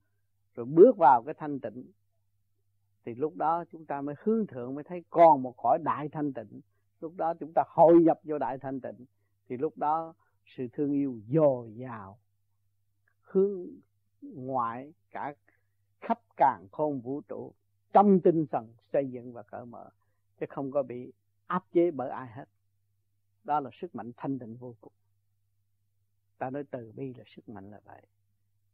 [0.54, 1.84] rồi bước vào cái thanh tịnh.
[3.04, 6.32] Thì lúc đó chúng ta mới hướng thượng, mới thấy còn một cõi đại thanh
[6.32, 6.60] tịnh.
[7.00, 9.06] Lúc đó chúng ta hội nhập vô đại thanh tịnh.
[9.48, 10.14] Thì lúc đó
[10.46, 12.18] sự thương yêu dồi dào,
[13.22, 13.66] hướng
[14.22, 15.34] ngoại cả
[16.00, 17.52] khắp càng khôn vũ trụ,
[17.92, 19.90] trong tinh thần xây dựng và cởi mở,
[20.40, 21.12] chứ không có bị
[21.46, 22.44] áp chế bởi ai hết.
[23.44, 24.92] Đó là sức mạnh thanh tịnh vô cùng.
[26.38, 28.02] Ta nói từ bi là sức mạnh là vậy.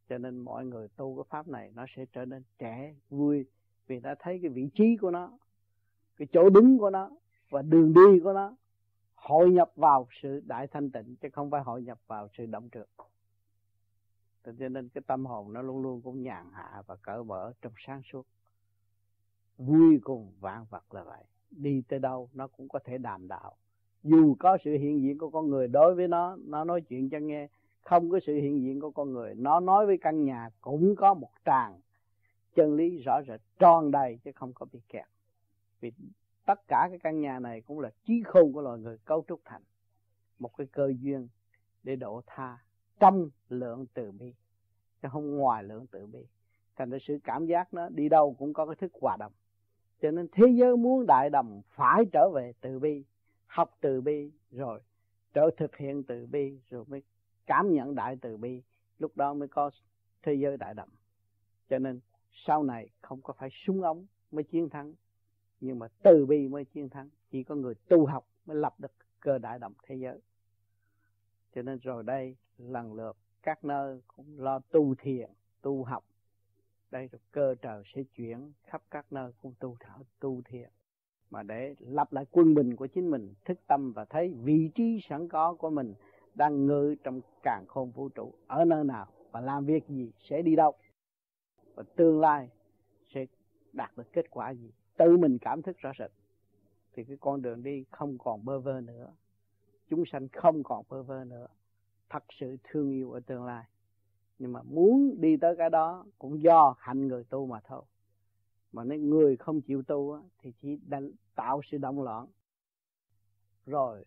[0.08, 3.46] Cho nên mọi người tu cái pháp này nó sẽ trở nên trẻ, vui,
[3.86, 5.38] vì đã thấy cái vị trí của nó,
[6.16, 7.10] cái chỗ đứng của nó
[7.50, 8.56] và đường đi của nó
[9.22, 12.68] hội nhập vào sự đại thanh tịnh, chứ không phải hội nhập vào sự động
[12.72, 12.88] trượt
[14.44, 17.72] cho nên cái tâm hồn nó luôn luôn cũng nhàn hạ và cởi mở trong
[17.86, 18.26] sáng suốt.
[19.58, 21.24] Vui cùng vạn vật là vậy.
[21.50, 23.56] Đi tới đâu nó cũng có thể đàm đạo.
[24.02, 27.18] Dù có sự hiện diện của con người đối với nó nó nói chuyện cho
[27.18, 27.48] nghe.
[27.80, 31.14] Không có sự hiện diện của con người, nó nói với căn nhà cũng có
[31.14, 31.80] một tràng
[32.54, 35.06] chân lý rõ rệt, tròn đầy chứ không có bị kẹt.
[35.80, 35.92] Vì
[36.46, 39.40] tất cả cái căn nhà này cũng là trí khôn của loài người cấu trúc
[39.44, 39.62] thành
[40.38, 41.28] một cái cơ duyên
[41.82, 42.58] để độ tha
[43.00, 44.34] trong lượng từ bi,
[45.02, 46.26] chứ không ngoài lượng từ bi.
[46.76, 49.32] Thành ra sự cảm giác nó đi đâu cũng có cái thức hòa đồng.
[50.00, 53.04] Cho nên thế giới muốn đại đồng phải trở về từ bi,
[53.46, 54.80] học từ bi rồi
[55.32, 57.02] trở thực hiện từ bi rồi mới
[57.46, 58.62] cảm nhận đại từ bi,
[58.98, 59.70] lúc đó mới có
[60.22, 60.88] thế giới đại đồng.
[61.68, 62.00] Cho nên
[62.46, 64.94] sau này không có phải súng ống mới chiến thắng
[65.62, 68.92] nhưng mà từ bi mới chiến thắng, chỉ có người tu học mới lập được
[69.20, 70.20] cơ đại đồng thế giới.
[71.54, 75.30] Cho nên rồi đây, lần lượt các nơi cũng lo tu thiền,
[75.62, 76.04] tu học.
[76.90, 80.68] Đây rồi cơ trời sẽ chuyển khắp các nơi cũng tu thảo, tu thiền.
[81.30, 85.00] Mà để lập lại quân bình của chính mình, thức tâm và thấy vị trí
[85.08, 85.94] sẵn có của mình
[86.34, 90.42] đang ngự trong càng khôn vũ trụ, ở nơi nào và làm việc gì, sẽ
[90.42, 90.74] đi đâu.
[91.74, 92.48] Và tương lai
[93.14, 93.26] sẽ
[93.72, 96.10] đạt được kết quả gì tự mình cảm thức rõ rệt.
[96.92, 99.12] Thì cái con đường đi không còn bơ vơ nữa.
[99.88, 101.46] Chúng sanh không còn bơ vơ nữa.
[102.08, 103.64] Thật sự thương yêu ở tương lai.
[104.38, 107.82] Nhưng mà muốn đi tới cái đó cũng do hạnh người tu mà thôi.
[108.72, 112.26] Mà nếu người không chịu tu thì chỉ đánh, tạo sự động loạn.
[113.66, 114.04] Rồi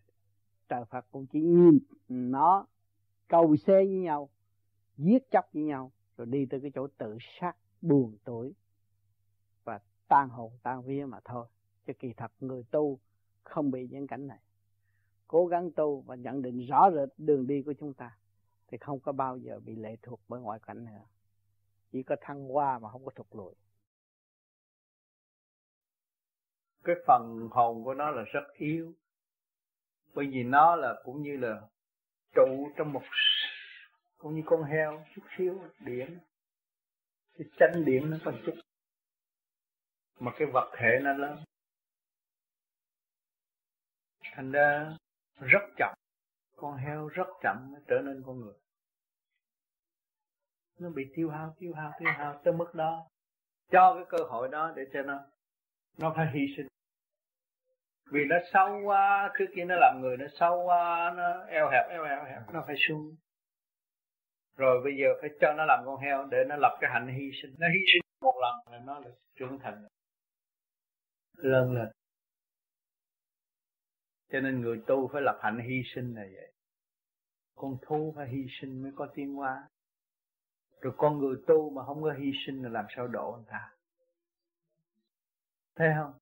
[0.68, 2.66] trời Phật cũng chỉ nhìn nó
[3.28, 4.28] cầu xe với nhau
[4.96, 8.54] giết chóc với nhau rồi đi tới cái chỗ tự sát buồn tuổi
[10.08, 11.46] tan hồn, tan vía mà thôi.
[11.86, 12.98] Chứ kỳ thật người tu
[13.44, 14.38] không bị những cảnh này.
[15.28, 18.18] Cố gắng tu và nhận định rõ rệt đường đi của chúng ta
[18.68, 21.04] thì không có bao giờ bị lệ thuộc bởi ngoại cảnh nữa.
[21.92, 23.54] Chỉ có thăng hoa mà không có thụt lùi.
[26.84, 28.92] Cái phần hồn của nó là rất yếu.
[30.14, 31.68] Bởi vì nó là cũng như là
[32.34, 33.02] trụ trong một
[34.18, 36.18] cũng như con heo, chút xíu điện
[37.38, 38.54] cái chân điện nó còn chút
[40.20, 41.38] mà cái vật thể nó lớn.
[44.32, 44.96] Thành ra
[45.40, 45.94] rất chậm.
[46.56, 48.54] Con heo rất chậm mới trở nên con người.
[50.78, 53.08] Nó bị tiêu hao tiêu hao tiêu hao tới mức đó.
[53.70, 55.20] Cho cái cơ hội đó để cho nó
[55.98, 56.66] nó phải hy sinh.
[58.10, 61.88] Vì nó sâu quá trước kia nó làm người nó sâu quá nó eo hẹp
[61.88, 62.54] eo hẹp, eo hẹp.
[62.54, 63.16] Nó phải xuống.
[64.56, 67.30] Rồi bây giờ phải cho nó làm con heo để nó lập cái hạnh hy
[67.42, 67.54] sinh.
[67.58, 69.86] Nó hy sinh một lần là nó là trưởng thành
[71.36, 71.88] lớn lên
[74.32, 76.52] cho nên người tu phải lập hạnh hy sinh là vậy.
[77.54, 79.68] Con thú phải hy sinh mới có tiến hóa.
[80.80, 83.70] Rồi con người tu mà không có hy sinh là làm sao độ người ta?
[85.74, 86.12] Thấy không?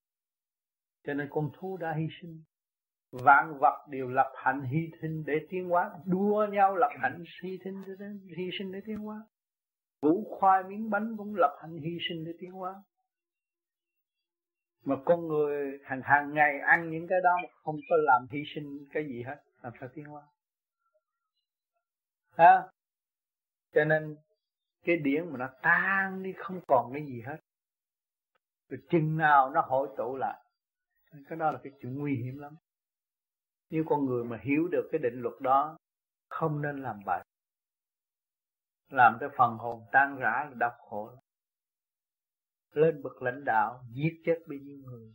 [1.06, 2.42] Cho nên con thú đã hy sinh.
[3.12, 5.90] Vạn vật đều lập hạnh hy sinh để tiến hóa.
[6.06, 9.26] Đua nhau lập hạnh hy sinh để hy sinh để tiến hóa.
[10.02, 12.82] Vũ khoai miếng bánh cũng lập hạnh hy sinh để tiến hóa
[14.84, 18.42] mà con người hàng hàng ngày ăn những cái đó mà không có làm hy
[18.54, 20.22] sinh cái gì hết, làm sao tiến hóa.
[22.36, 22.62] Ha
[23.72, 24.16] cho nên
[24.84, 27.36] cái điển mà nó tan đi không còn cái gì hết.
[28.68, 30.44] Rồi chừng nào nó hội tụ lại,
[31.28, 32.56] cái đó là cái chuyện nguy hiểm lắm.
[33.70, 35.78] Nếu con người mà hiểu được cái định luật đó,
[36.28, 37.22] không nên làm bậy.
[38.90, 41.10] Làm cái phần hồn tan rã là đau khổ
[42.76, 45.14] lên bậc lãnh đạo, giết chết bao nhiêu người.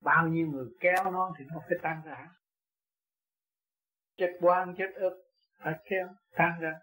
[0.00, 2.28] Bao nhiêu người kéo nó thì nó phải tan rã.
[4.16, 5.24] Chết quan chết ức
[5.58, 6.80] phải kéo tan ra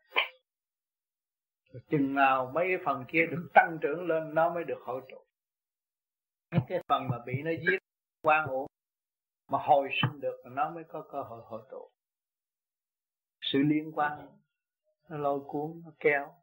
[1.74, 5.02] rồi chừng nào mấy cái phần kia được tăng trưởng lên, nó mới được hội
[5.12, 5.18] tụ.
[6.68, 7.78] Cái phần mà bị nó giết
[8.22, 8.68] quan ổn
[9.48, 11.90] mà hồi sinh được, nó mới có cơ hội hội tụ.
[13.42, 14.28] Sự liên quan,
[15.10, 16.34] nó lôi cuốn, nó kéo.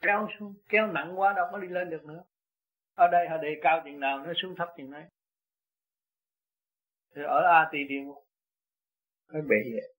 [0.00, 2.24] Kéo xuống, kéo nặng quá, đâu có đi lên được nữa
[2.94, 5.04] ở đây họ đề cao chừng nào nó xuống thấp chừng đấy.
[7.14, 8.24] Thì ở A tỳ địa ngục
[9.32, 9.94] cái bể vậy.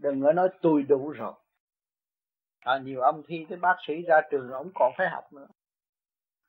[0.00, 1.34] Đừng có nói tôi đủ rồi.
[2.60, 5.46] À, nhiều ông thi cái bác sĩ ra trường ông còn phải học nữa.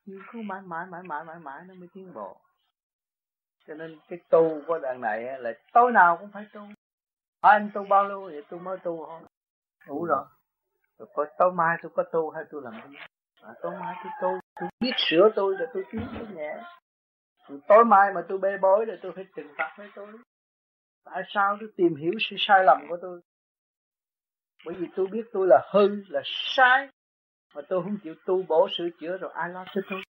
[0.05, 2.41] Nhưng cứ mãi mãi mãi mãi mãi mãi nó mới tiến bộ.
[3.67, 6.61] Cho nên cái tu của đàn này là tối nào cũng phải tu.
[7.41, 9.25] À, anh tu bao lâu vậy tôi mới tu không
[9.87, 10.25] đủ rồi
[11.01, 12.97] rồi có tối mai tôi có tu hay tôi làm cái gì?
[13.41, 14.39] À, tối mai tôi tu.
[14.59, 16.63] Tôi biết sửa tôi rồi tôi kiếm cái nhẹ
[17.49, 20.07] rồi tối mai mà tôi bê bối rồi tôi phải trừng phạt với tôi.
[21.03, 23.21] Tại sao tôi tìm hiểu sự sai lầm của tôi?
[24.65, 26.89] Bởi vì tôi biết tôi là hư là sai.
[27.55, 30.01] Mà tôi không chịu tu bổ sửa chữa rồi ai lo cho tôi?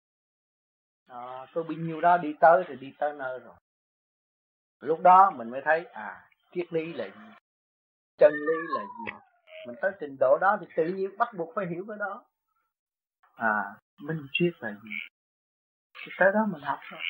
[1.08, 3.54] À, tôi bị nhiều đó đi tới thì đi tới nơi rồi.
[4.80, 7.34] Lúc đó mình mới thấy à triết lý là gì?
[8.18, 9.31] Chân lý là gì?
[9.66, 12.24] Mình tới trình độ đó thì tự nhiên bắt buộc phải hiểu cái đó.
[13.34, 14.90] À minh triết là gì?
[15.94, 17.00] Thì tới đó mình học thôi.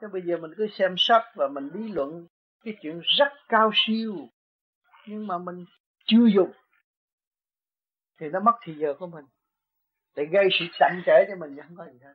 [0.00, 2.26] Chứ bây giờ mình cứ xem sách và mình lý luận
[2.64, 4.14] cái chuyện rất cao siêu,
[5.06, 5.64] nhưng mà mình
[6.04, 6.52] chưa dùng.
[8.18, 9.24] Thì nó mất thời giờ của mình.
[10.16, 12.14] Để gây sự chậm trễ cho mình không có gì hết.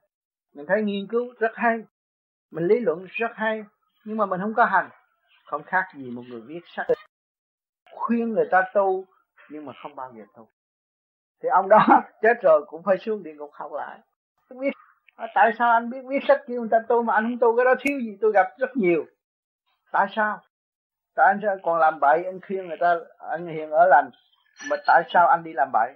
[0.53, 1.77] Mình thấy nghiên cứu rất hay,
[2.51, 3.63] mình lý luận rất hay,
[4.05, 4.89] nhưng mà mình không có hành.
[5.45, 6.87] Không khác gì một người viết sách.
[7.91, 9.05] Khuyên người ta tu
[9.51, 10.49] nhưng mà không bao giờ tu
[11.43, 11.79] thì ông đó
[12.21, 13.99] chết rồi cũng phải xuống địa ngục học lại.
[14.49, 14.71] Tôi biết
[15.15, 17.57] à, tại sao anh biết viết sách kêu người ta tu mà anh không tu,
[17.57, 19.05] cái đó thiếu gì, tôi gặp rất nhiều.
[19.91, 20.41] Tại sao?
[21.15, 24.09] Tại anh sao còn làm bậy, anh khuyên người ta, anh hiện ở lành,
[24.69, 25.93] mà tại sao anh đi làm bậy?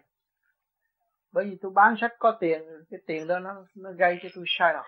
[1.31, 4.45] Bởi vì tôi bán sách có tiền, cái tiền đó nó nó gây cho tôi
[4.47, 4.85] sai lầm.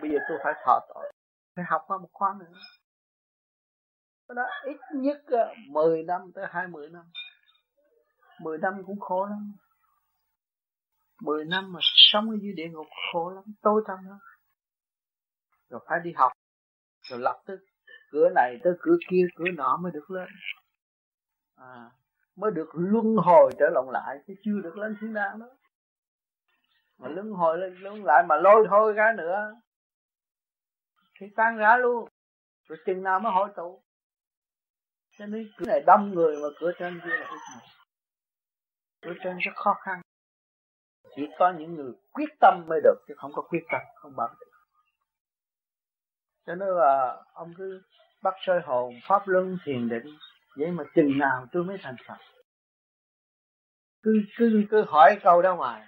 [0.00, 1.12] Bây giờ tôi phải thọ tội,
[1.56, 2.58] phải học qua một khóa nữa.
[4.28, 7.04] Đó ít nhất ờ, 10 năm tới 20 năm.
[8.40, 9.52] 10 năm cũng khổ lắm.
[11.20, 14.18] 10 năm mà sống ở dưới địa ngục khổ lắm, tối tăm lắm.
[15.68, 16.32] Rồi phải đi học,
[17.02, 17.60] rồi lập tức
[18.10, 20.28] cửa này tới cửa kia, cửa nọ mới được lên.
[21.56, 21.90] À
[22.36, 25.46] mới được luân hồi trở lòng lại, chứ chưa được lên thiên đàng đó
[26.98, 29.54] mà luân hồi lên, luân lại mà lôi thôi ra nữa.
[31.20, 32.08] Thì tan rã luôn.
[32.68, 33.82] Rồi chừng nào mới hội tụ.
[35.18, 37.73] Cho nên cửa này đông người mà cửa trên kia là ít người
[39.04, 40.00] Bước trên rất khó khăn.
[41.16, 44.34] Chỉ có những người quyết tâm mới được, chứ không có quyết tâm, không bằng
[44.40, 44.50] được.
[46.46, 47.82] Cho nên là ông cứ
[48.22, 50.18] bắt soi hồn, pháp luân thiền định,
[50.56, 52.18] vậy mà chừng nào tôi mới thành phật.
[54.02, 55.86] Cứ cứ cứ hỏi câu đó ngoài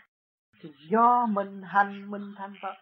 [0.63, 2.75] thì do mình hành, mình thành phật.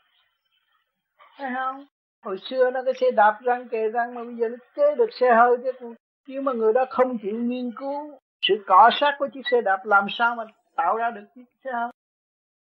[1.36, 1.86] Thấy không?
[2.22, 5.10] Hồi xưa nó cái xe đạp răng kề răng mà bây giờ nó chế được
[5.12, 5.94] xe hơi, chứ
[6.26, 9.80] nhưng mà người đó không chịu nghiên cứu sự cọ sát của chiếc xe đạp
[9.84, 10.44] làm sao mà
[10.76, 11.90] tạo ra được chiếc xe hơi?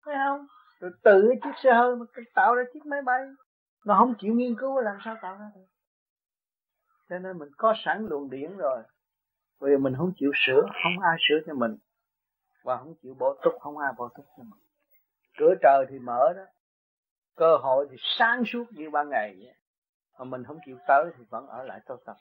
[0.05, 0.47] Thấy không?
[0.81, 3.21] Rồi tự cái chiếc xe hơi mà tạo ra chiếc máy bay
[3.85, 5.67] nó không chịu nghiên cứu làm sao tạo ra được?
[7.09, 8.83] Cho nên mình có sẵn luồng điển rồi.
[9.61, 11.77] Bây giờ mình không chịu sửa, không ai sửa cho mình.
[12.65, 14.61] Và không chịu bổ túc, không ai bổ túc cho mình.
[15.39, 16.43] Cửa trời thì mở đó.
[17.37, 19.55] Cơ hội thì sáng suốt như ban ngày vậy.
[20.19, 22.17] Mà mình không chịu tới thì vẫn ở lại tu tập.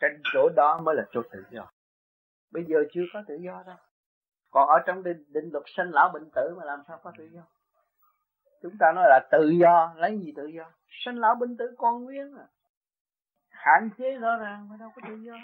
[0.00, 1.70] Cái chỗ đó mới là chỗ tự do
[2.50, 3.76] bây giờ chưa có tự do đâu.
[4.50, 7.28] Còn ở trong định, định luật sinh lão bệnh tử mà làm sao có tự
[7.32, 7.42] do?
[8.62, 10.72] Chúng ta nói là tự do lấy gì tự do?
[11.04, 12.46] Sinh lão bệnh tử con nguyên à.
[13.50, 15.34] Hạn chế rõ ràng mà đâu có tự do.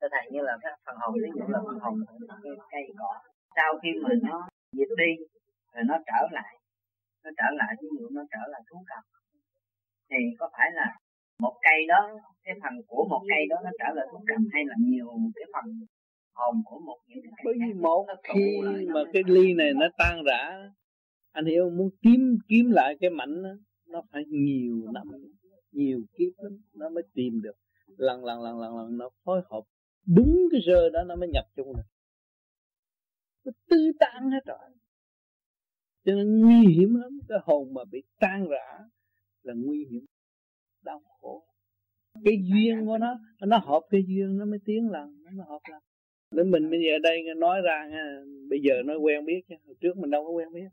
[0.00, 2.04] Thưa thầy như là cái phần hồn ví dụ là phần hồn
[2.42, 3.20] cái cây cỏ
[3.56, 5.24] sau khi mà nó diệt đi
[5.72, 6.58] rồi nó trở lại
[7.24, 9.04] nó trở lại ví dụ nó trở lại thú cầm
[10.10, 10.94] thì có phải là
[11.40, 12.08] một cây đó
[12.44, 15.44] cái phần của một cây đó nó trở lại thú cầm hay là nhiều cái
[15.52, 15.64] phần
[16.34, 18.60] hồn của một những cái bởi vì một khi
[18.94, 20.70] mà cái ly này nó tan rã
[21.32, 23.50] anh hiểu muốn kiếm kiếm lại cái mảnh đó,
[23.86, 25.06] nó phải nhiều năm
[25.72, 27.54] nhiều kiếp lắm nó mới tìm được.
[27.96, 29.62] Lần lần lần lần lần nó phối hợp
[30.06, 31.82] đúng cái rơ đó nó mới nhập chung được.
[33.44, 34.58] Nó tư tan hết rồi.
[36.04, 38.78] Cho nên nguy hiểm lắm cái hồn mà bị tan rã
[39.42, 40.04] là nguy hiểm
[40.84, 41.44] đau khổ.
[42.24, 45.60] Cái duyên của nó nó hợp cái duyên nó mới tiến lần nó mới hợp
[45.70, 45.82] lần.
[46.30, 48.04] Nên mình bây giờ đây nói ra nha
[48.50, 50.68] bây giờ nó quen biết chứ hồi trước mình đâu có quen biết.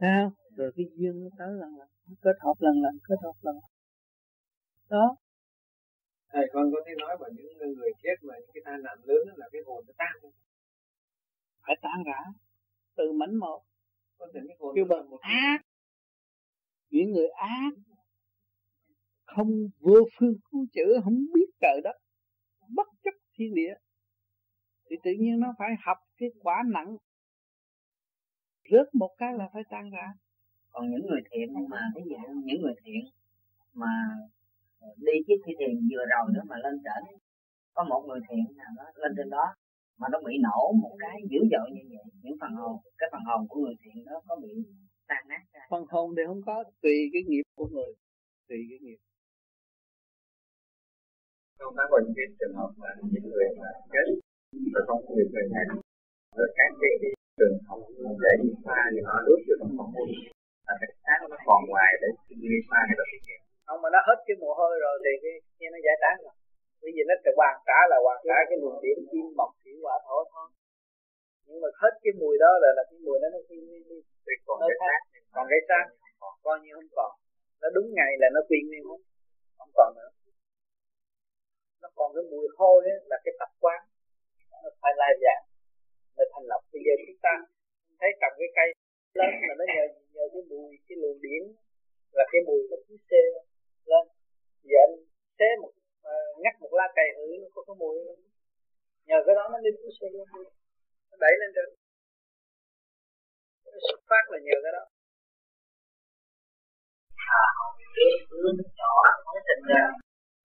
[0.00, 3.34] Sao rồi cái duyên nó tới lần lần nó kết hợp lần lần kết hợp
[3.42, 3.70] lần lần.
[4.88, 5.16] Đó.
[6.32, 9.36] Thầy con có thể nói vào những người chết mà những cái tai nạn lớn
[9.36, 10.32] là cái hồn nó tan
[11.66, 12.20] phải tan rã
[12.96, 13.62] từ mảnh một.
[14.18, 15.58] Có thể cái hồn kêu bằng ác.
[16.90, 17.70] Những người ác
[19.36, 19.50] không
[19.80, 21.96] vô phương cứu chữa không biết trời đất.
[22.76, 23.74] Bất chấp thiên địa.
[24.90, 26.96] Thì tự nhiên nó phải học cái quả nặng.
[28.70, 30.06] Rớt một cái là phải tan ra
[30.72, 33.02] còn những người thiện mà ví dụ những người thiện
[33.74, 33.92] mà
[34.96, 37.02] đi trước khi thiền vừa rồi nữa mà lên trển.
[37.74, 39.46] Có một người thiện nào đó lên trên đó
[39.98, 43.22] mà nó bị nổ một cái dữ dội như vậy những phần hồn cái phần
[43.28, 44.52] hồn của người thiện đó có bị
[45.08, 45.60] tan nát ra.
[45.70, 47.92] Phần hồn thì không có tùy cái nghiệp của người
[48.48, 49.00] tùy cái nghiệp
[51.60, 54.06] không có những cái trường hợp mà những người mà chết
[54.74, 55.64] rồi không có người này
[56.38, 57.80] rồi các cái, cái trường học
[58.24, 59.88] để đi pha thì họ đốt cho nó còn
[60.66, 62.08] là cái sáng nó còn ngoài để
[62.44, 63.04] đi pha cái đó
[63.70, 66.34] không mà nó hết cái mồ hôi rồi thì cái nghe nó giải tán rồi.
[66.80, 69.74] Bởi vì nó sẽ hoàn trả là hoàn trả cái luồng điển chim mọc thủy
[69.84, 70.48] quả thổ thôi.
[71.46, 73.82] Nhưng mà hết cái mùi đó là là cái mùi đó nó nguyên
[74.26, 75.00] đi còn cái xác
[75.34, 75.84] còn cái xác
[76.44, 77.12] coi như không còn.
[77.62, 79.00] Nó đúng ngày là nó quy nguyên hết.
[79.58, 80.10] Không còn nữa
[81.82, 83.80] nó còn cái mùi hôi ấy, là cái tập quán
[84.62, 85.44] nó phải lai dạng
[86.16, 87.34] nó thành lập bây giờ chúng ta
[88.00, 88.68] thấy trồng cái cây
[89.18, 89.84] lớn mà nó nhờ
[90.14, 91.42] nhờ cái mùi cái luồng điển
[92.16, 93.44] là cái mùi nó cứ xê lên
[94.68, 94.94] giờ anh
[95.38, 95.72] xé một
[96.10, 98.18] uh, ngắt một lá cây hử nó có cái mùi nữa.
[99.08, 100.26] nhờ cái đó nó đi cứ xê lên
[101.10, 101.68] nó đẩy lên trên
[103.72, 104.84] nó xuất phát là nhờ cái đó
[107.38, 107.42] à,
[107.96, 108.94] cái hướng nhỏ
[109.24, 109.84] nó sinh ra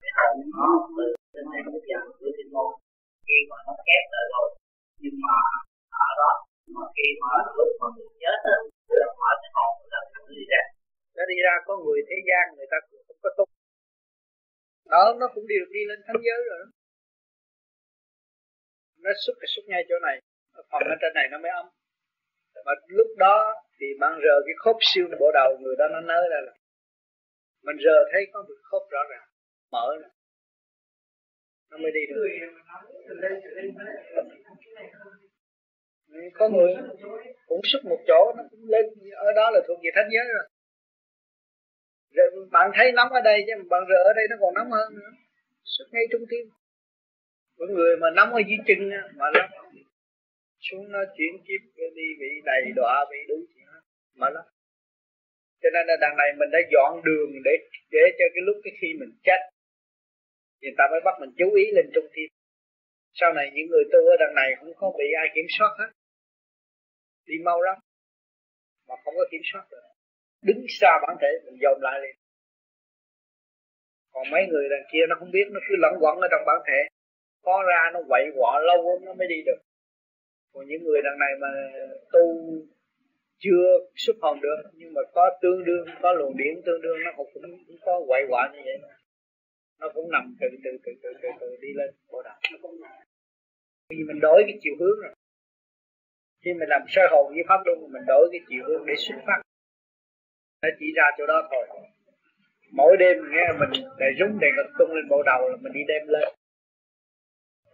[0.01, 2.71] cái hồn nó từ trên này nó dần từ trên môn
[3.27, 4.47] khi mà nó kép lại rồi
[5.01, 5.35] nhưng mà
[6.07, 6.31] ở đó
[6.75, 8.57] mà khi mà lúc mà mình chết á
[8.99, 10.61] là mở cái hồn là nó đi ra
[11.15, 13.45] nó đi ra có người thế gian người ta cũng không có tu
[14.93, 15.03] đó
[15.55, 16.67] đều đi lên thánh giới rồi đó.
[19.03, 20.15] nó xuất cái xuất ngay chỗ này
[20.71, 21.65] phần ở trên này nó mới ấm.
[22.65, 23.37] Mà lúc đó
[23.77, 26.53] thì bạn rờ cái khớp xương bộ đầu người đó nó nới ra là
[27.65, 29.27] mình rờ thấy có một khớp rõ ràng
[29.71, 30.09] mở ra
[31.71, 32.15] nó mới đi được.
[36.33, 36.73] Có người
[37.47, 40.45] cũng xuất một chỗ nó cũng lên ở đó là thuộc về thánh giới rồi.
[42.11, 44.95] Rồi bạn thấy nóng ở đây chứ bạn rửa ở đây nó còn nóng hơn
[44.95, 45.24] nữa
[45.73, 46.45] xuất ngay trung tim.
[47.57, 48.79] Có người mà nóng ở dưới chân
[49.15, 49.41] mà nó
[50.59, 51.61] xuống nó chuyển kiếp
[51.95, 53.67] đi bị đầy đọa, bị đủ chuyện
[54.15, 54.45] mà lắm
[55.65, 57.53] cho nên là đằng này mình đã dọn đường để
[57.91, 59.41] để cho cái lúc cái khi mình chết
[60.61, 62.29] người ta mới bắt mình chú ý lên trung tim.
[63.13, 65.89] Sau này những người tu ở đằng này không có bị ai kiểm soát hết.
[67.25, 67.77] Đi mau lắm,
[68.87, 69.85] mà không có kiểm soát được.
[70.41, 72.15] Đứng xa bản thể, mình dồn lại liền
[74.15, 76.59] còn mấy người đằng kia nó không biết nó cứ lẫn quẩn ở trong bản
[76.67, 76.79] thể.
[77.47, 79.59] Có ra nó quậy quọ lâu lắm nó mới đi được.
[80.53, 81.51] Còn những người đằng này mà
[82.13, 82.23] tu
[83.37, 83.65] chưa
[83.95, 87.27] xuất hồn được nhưng mà có tương đương có luồng điển tương đương nó cũng,
[87.67, 88.77] cũng có quậy quọ như vậy
[89.79, 92.39] nó cũng nằm từ từ từ từ từ, từ đi lên bộ đạo.
[93.89, 95.13] Vì mình đổi cái chiều hướng rồi.
[96.45, 99.15] Khi mình làm sơ hồn với pháp luân mình đổi cái chiều hướng để xuất
[99.27, 99.41] phát.
[100.61, 101.87] Nó chỉ ra chỗ đó thôi
[102.71, 105.81] mỗi đêm nghe mình để rúng đèn ngực tung lên bộ đầu là mình đi
[105.87, 106.29] đem lên.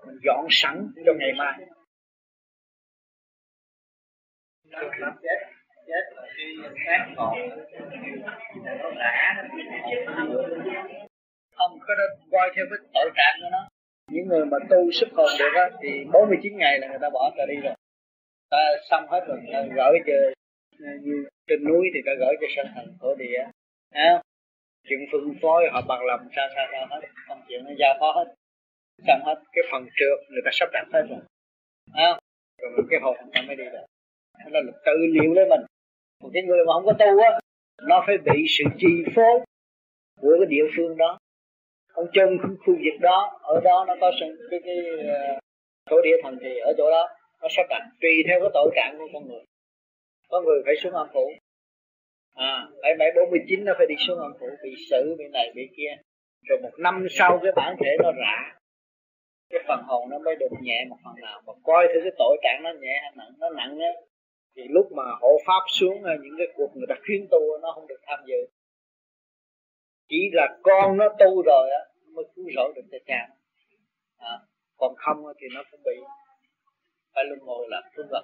[0.05, 1.59] Mình dọn sẵn cho ngày mai.
[5.87, 6.23] Chết là
[6.85, 7.33] xác còn
[8.63, 9.33] nó rã
[11.55, 13.67] không có đó coi theo cái tội trạng của nó.
[14.11, 17.31] Những người mà tu sức hồn được á thì 49 ngày là người ta bỏ
[17.37, 17.73] ta đi rồi.
[18.49, 18.57] Ta
[18.89, 20.13] xong hết rồi ta gửi cho
[21.01, 23.43] như trên núi thì ta gửi cho sân thần thổ địa.
[23.91, 24.21] À,
[24.87, 27.07] chuyện phân phối họ bằng lòng sao sao sao hết.
[27.27, 28.33] Công chuyện nó giao phó hết.
[29.07, 31.19] Xong hết cái phần trượt người ta sắp đặt hết rồi.
[31.93, 32.19] À,
[32.61, 33.85] rồi cái hồn ta mới đi được.
[34.51, 35.61] Đó là tự liệu lấy mình.
[36.21, 37.39] Một cái người mà không có tu á
[37.81, 39.39] nó phải bị sự chi phối
[40.21, 41.17] của cái địa phương đó.
[41.93, 45.39] Ông chân khu vực đó ở đó nó có sự cái cái uh,
[45.89, 47.09] thổ địa thần thì ở chỗ đó
[47.41, 49.43] nó sắp đặt tùy theo cái tội trạng của con người.
[50.29, 51.31] Có người phải xuống âm phủ
[52.33, 55.25] à bảy bảy bốn mươi chín nó phải đi xuống âm phủ bị xử bị
[55.33, 55.95] này bị kia.
[56.47, 58.55] Rồi một năm sau cái bản thể nó rã.
[59.49, 61.41] Cái phần hồn nó mới được nhẹ một phần nào.
[61.47, 63.91] Mà coi thử cái tội trạng nó nhẹ hay nặng nó nặng á
[64.55, 67.71] thì lúc mà hộ pháp xuống à, những cái cuộc người ta khuyên tu nó
[67.75, 68.47] không được tham dự.
[70.09, 71.81] Chỉ là con nó tu rồi á
[72.15, 73.27] mới cứu rỗi được cho cha.
[74.17, 74.39] À,
[74.77, 75.95] còn không thì nó cũng bị
[77.15, 78.23] phải luôn ngồi làm phương vật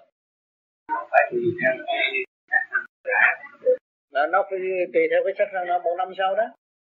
[1.12, 3.77] phải vì theo cái
[4.18, 4.60] nó nó phải
[4.94, 6.44] tùy theo cái sắc thân nó một năm sau đó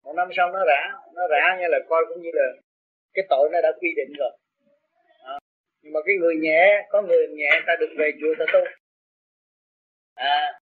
[0.04, 0.80] một năm sau nó rã
[1.14, 2.46] nó rã như là coi cũng như là
[3.14, 4.30] cái tội nó đã quy định rồi.
[5.24, 5.38] À,
[5.82, 8.60] nhưng mà cái người nhẹ có người nhẹ ta được về chùa ta tu.
[10.14, 10.58] À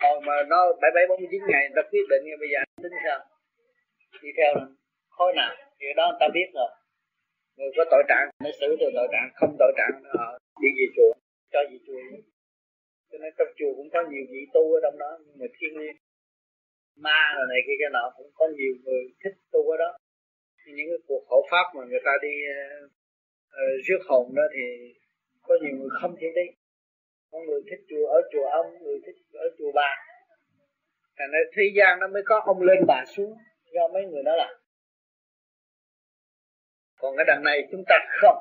[0.00, 3.18] hồi mà nó bảy bảy bốn chín ngày ta quyết định bây giờ tính sao?
[4.22, 4.54] Đi theo
[5.10, 5.56] khối nào?
[5.80, 6.70] Thì đó người ta biết rồi.
[7.56, 10.02] Người có tội trạng nó xử từ tội trạng không tội trạng
[10.62, 11.12] đi về chùa
[11.52, 12.00] cho về chùa
[13.10, 15.72] cho nên trong chùa cũng có nhiều vị tu ở trong đó nhưng mà thiên
[15.78, 15.96] nhiên
[17.04, 19.90] ma rồi này kia cái nọ cũng có nhiều người thích tu ở đó.
[20.66, 22.90] Những cái cuộc hộ pháp mà người ta đi uh,
[23.86, 24.64] rước hồn đó thì
[25.42, 26.46] có nhiều người không thể đi
[27.30, 29.90] có người thích chùa ở chùa ông người thích ở chùa bà.
[31.16, 33.34] Thành ra thế gian nó mới có ông lên bà xuống
[33.74, 34.54] do mấy người đó làm.
[36.98, 38.38] Còn cái đằng này chúng ta không.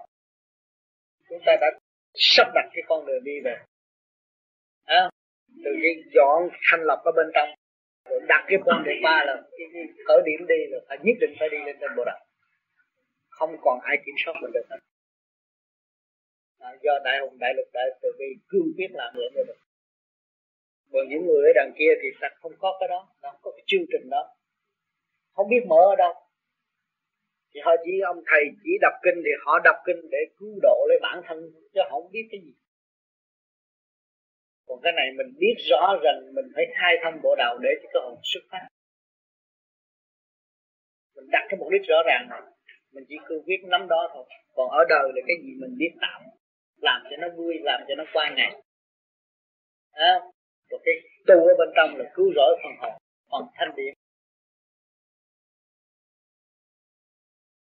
[1.30, 1.68] Chúng ta đã
[2.14, 3.58] sắp đặt cái con đường đi rồi
[4.90, 5.10] à,
[5.64, 7.50] từ cái dọn thành lập ở bên trong
[8.10, 11.18] rồi đặt cái con đường ba là cái, cái khởi điểm đi là phải nhất
[11.22, 12.20] định phải đi lên trên bộ đạo
[13.30, 14.80] không còn ai kiểm soát mình được hết.
[16.60, 19.56] À, do đại hùng đại lực đại từ bi cương quyết làm vậy được
[20.92, 23.52] còn những người ở đằng kia thì ta không có cái đó nó không có
[23.52, 24.36] cái chương trình đó.
[25.34, 26.14] Không biết mở ở đâu.
[27.54, 30.86] Thì họ chỉ ông thầy chỉ đọc kinh thì họ đọc kinh để cứu độ
[30.90, 32.54] lấy bản thân chứ không biết cái gì
[34.70, 37.90] còn cái này mình biết rõ rằng mình phải khai thông bộ đầu để cho
[37.94, 38.68] cái hồn xuất phát.
[41.16, 42.42] Mình đặt cái mục đích rõ ràng này
[42.94, 44.26] mình chỉ cứ viết nắm đó thôi.
[44.56, 46.22] Còn ở đời là cái gì mình biết tạm.
[46.78, 48.62] Làm cho nó vui làm cho nó qua ngày.
[49.92, 50.14] À,
[50.70, 50.94] rồi cái
[51.28, 52.92] tu ở bên trong là cứu rỗi phần hồn
[53.32, 53.94] phần thanh điện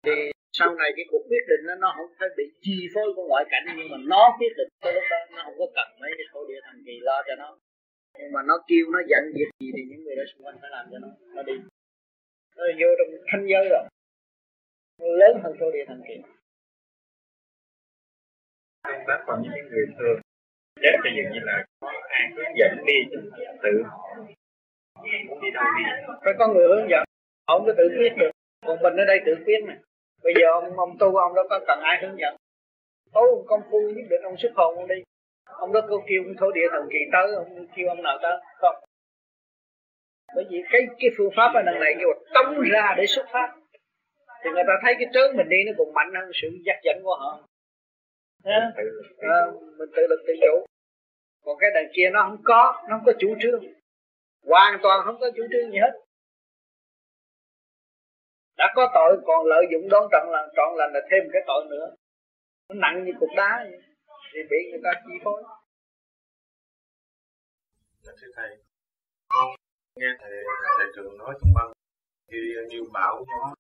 [0.06, 3.26] thì sau này cái cuộc quyết định đó, nó không phải bị chi phối của
[3.28, 6.12] ngoại cảnh nhưng mà nó quyết định tới lúc đó nó không có cần mấy
[6.18, 7.58] cái thổ địa thần kỳ lo cho nó.
[8.20, 10.70] Nhưng mà nó kêu nó giận việc gì thì những người đó xung quanh phải
[10.76, 11.54] làm cho nó nó đi.
[12.58, 13.84] Nó vô trong thanh giới rồi.
[15.02, 16.16] Nó lớn hơn thổ địa thần kỳ.
[18.84, 20.20] Công tác còn những người thường
[20.82, 22.98] chết thì dường như là có ai hướng dẫn đi
[23.64, 23.84] tự
[25.28, 25.84] muốn đi đâu đi?
[26.24, 27.04] Phải có người hướng dẫn.
[27.48, 28.32] Không có tự quyết được.
[28.66, 29.78] Còn mình ở đây tự quyết này
[30.24, 32.36] bây giờ ông ông tu ông đâu có cần ai hướng dẫn.
[33.14, 34.96] Tu công phu nhất định ông xuất hồn ông đi.
[35.46, 38.38] Ông đó có kêu thổ địa thần kỳ tới ông kêu ông nào tới.
[38.58, 38.76] Không.
[40.36, 43.56] Bởi vì cái cái phương pháp ở đằng này kêu tống ra để xuất phát.
[44.44, 46.98] Thì người ta thấy cái trớn mình đi nó còn mạnh hơn sự dắt dẫn
[47.04, 47.48] của họ.
[48.44, 48.72] À,
[49.78, 50.66] mình tự lực tự chủ.
[51.46, 53.64] Còn cái đằng kia nó không có nó không có chủ trương.
[54.48, 56.03] Hoàn toàn không có chủ trương gì hết
[58.64, 61.66] đã có tội còn lợi dụng đón trọn lành trọn lành là thêm cái tội
[61.70, 61.96] nữa.
[62.70, 63.82] Nó nặng như cục đá vậy
[64.34, 65.44] thì bị người ta chi phối.
[68.02, 68.50] Dạ, thưa thầy.
[69.30, 69.48] Con
[70.00, 70.32] nghe thầy
[70.78, 71.72] thầy trường nói trong băng
[72.32, 72.38] khi
[72.70, 73.54] nhiều bão nó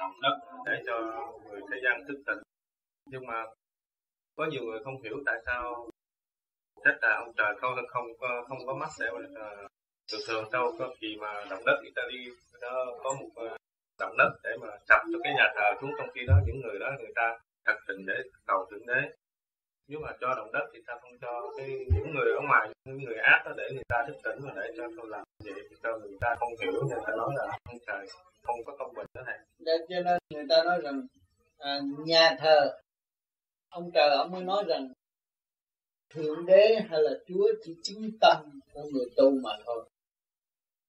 [0.00, 0.96] động đất để cho
[1.44, 2.42] người thế gian thức tỉnh.
[3.06, 3.44] Nhưng mà
[4.36, 5.90] có nhiều người không hiểu tại sao
[6.84, 9.50] chắc là ông trời không không không, không có mắt để mà
[10.12, 12.28] thường thường đâu có khi mà động đất Italy
[12.60, 13.56] nó có một à,
[14.02, 15.92] động đất để mà sập cho cái nhà thờ xuống.
[15.98, 17.26] Trong khi đó những người đó người ta
[17.66, 19.00] thật tình để cầu thượng đế.
[19.88, 23.04] Nếu mà cho động đất thì ta không cho cái những người ở ngoài những
[23.04, 25.76] người ác đó để người ta thức tỉnh và để cho tôi làm vậy thì
[25.82, 26.72] cho người ta không hiểu.
[26.72, 28.06] Người ta nói là ông trời
[28.42, 31.06] không có công bình đó này để cho nên người ta nói rằng
[31.58, 32.78] à, nhà thờ
[33.68, 34.92] ông trời ông mới nói rằng
[36.10, 39.88] thượng đế hay là chúa chỉ chứng tâm của người tu mà thôi.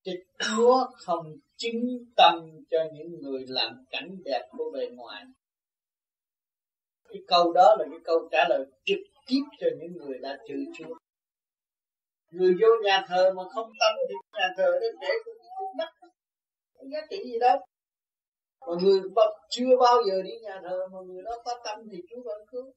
[0.03, 2.33] Chứ chúa không chính tâm
[2.71, 5.23] cho những người làm cảnh đẹp của bề ngoài.
[7.09, 10.55] Cái câu đó là cái câu trả lời trực tiếp cho những người đã trừ
[10.77, 10.95] chúa
[12.33, 15.89] người vô nhà thờ mà không tâm thì nhà thờ đến để cũng mất
[16.91, 17.57] giá trị gì đâu?
[18.67, 19.01] Mà người
[19.49, 22.73] chưa bao giờ đi nhà thờ mà người đó có tâm thì Chúa vẫn cứu.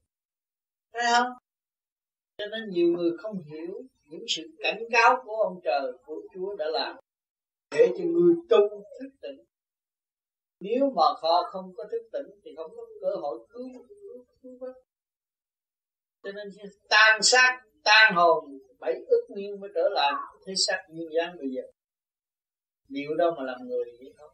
[0.93, 1.31] Thấy không?
[2.37, 6.55] Cho nên nhiều người không hiểu những sự cảnh cáo của ông trời của Chúa
[6.55, 6.97] đã làm
[7.71, 8.59] để cho người tu
[8.99, 9.45] thức tỉnh.
[10.59, 13.69] Nếu mà họ không có thức tỉnh thì không có cơ hội cứu
[14.41, 14.75] cứu, vớt.
[16.23, 16.47] Cho nên
[16.89, 20.13] tan xác tan hồn bảy ức nguyên mới trở lại
[20.45, 21.61] thế xác nguyên dáng bây giờ.
[22.87, 24.31] Liệu đâu mà làm người vậy không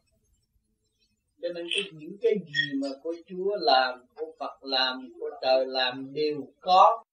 [1.44, 5.66] cho nên cái những cái gì mà của Chúa làm của Phật làm của trời
[5.66, 7.04] làm đều có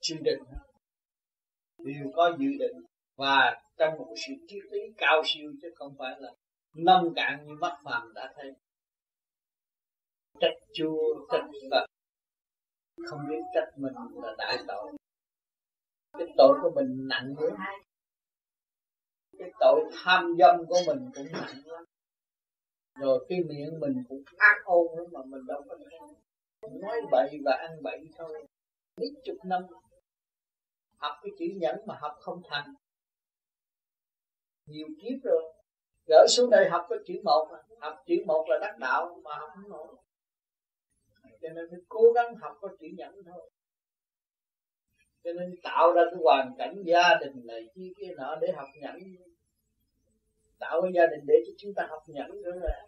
[0.00, 0.38] chương định
[1.78, 2.84] đều có dự định
[3.16, 6.30] và trong một sự triết lý cao siêu chứ không phải là
[6.74, 8.52] nông cạn như mắt phàm đã thấy.
[10.40, 11.86] Trách Chúa, trách Phật.
[13.06, 14.92] Không biết trách mình là đại tội.
[16.18, 17.56] Cái tội của mình nặng nữa
[19.38, 21.84] cái tội tham dâm của mình cũng nặng lắm.
[23.00, 25.76] Rồi cái miệng mình cũng ác ôn lắm mà mình đâu có
[26.80, 28.46] nói bậy và ăn bậy thôi.
[29.00, 29.62] Mấy chục năm.
[30.96, 32.74] Học cái chữ nhẫn mà học không thành
[34.66, 35.42] nhiều kiếp rồi.
[36.06, 37.48] Gỡ xuống đây học cái chữ một,
[37.80, 39.94] học chữ một là đắc đạo mà học không nổi.
[41.42, 43.50] Cho nên phải cố gắng học có chữ nhẫn thôi.
[45.24, 48.68] Cho nên tạo ra cái hoàn cảnh gia đình này, chi kia nọ để học
[48.80, 48.96] nhẫn.
[50.58, 52.86] Tạo cái gia đình để cho chúng ta học nhẫn nữa là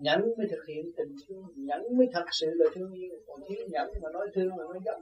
[0.00, 3.18] nhẫn mới thực hiện tình thương, nhẫn mới thật sự là thương yêu.
[3.26, 5.00] Còn thiếu nhẫn mà nói thương là nói dốc.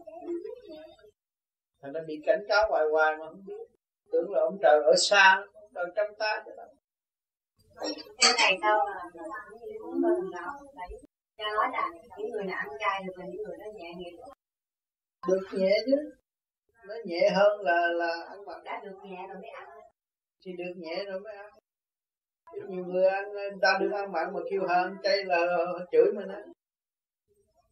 [1.83, 3.76] Thành nó bị cảnh cáo hoài hoài mà không biết
[4.13, 6.53] tưởng là ông trời ở xa ông trời trong ta chứ.
[6.57, 6.67] Đâu
[8.19, 9.05] cái này đâu là
[9.81, 10.03] cũng
[10.33, 10.51] đâu.
[10.77, 11.01] Đấy
[11.39, 11.89] cha nói là
[12.19, 14.17] những người nào ăn chay được là những người đó nhẹ nghiệp
[15.29, 16.11] được nhẹ chứ.
[16.89, 19.69] Nó nhẹ hơn là là ăn mặn đã được nhẹ rồi mới ăn.
[20.45, 21.51] Thì được nhẹ rồi mới ăn.
[22.69, 23.25] Nhiều người ăn
[23.63, 25.39] ta được ăn mặn mà kêu hơn chay là
[25.93, 26.43] chửi mình á.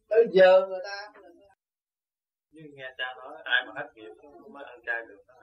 [0.09, 1.11] Tới giờ người ta
[2.55, 4.11] nhưng nghe cha nói ai mà hết nghiệp
[4.49, 5.23] mới ăn chay được.
[5.27, 5.34] đó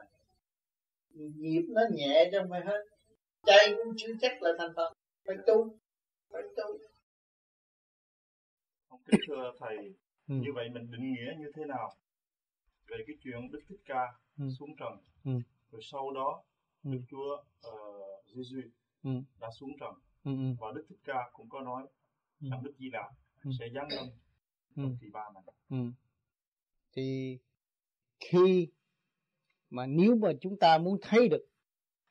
[1.14, 2.84] nghiệp nó nhẹ cho mày hết
[3.46, 4.92] chay cũng chưa chắc là thành phật
[5.26, 5.78] phải tu
[6.30, 6.78] phải tu
[8.88, 9.76] không kính thưa thầy
[10.28, 10.34] ừ.
[10.34, 11.92] như vậy mình định nghĩa như thế nào
[12.86, 14.44] về cái chuyện đức thích ca ừ.
[14.58, 14.92] xuống trần
[15.24, 15.32] ừ.
[15.70, 16.42] rồi sau đó
[16.84, 16.90] ừ.
[16.90, 18.60] đức chúa uh, giêsu
[19.02, 19.10] ừ.
[19.40, 19.94] đã xuống trần
[20.24, 20.54] ừ, ừ.
[20.60, 21.82] và đức thích ca cũng có nói
[22.40, 22.48] ừ.
[22.50, 23.10] rằng đức di lặc
[23.44, 23.50] ừ.
[23.58, 24.06] sẽ giáng lâm
[24.76, 24.96] trong ừ.
[25.00, 25.76] kỳ ba này ừ.
[26.92, 27.38] thì
[28.20, 28.68] khi
[29.72, 31.44] mà nếu mà chúng ta muốn thấy được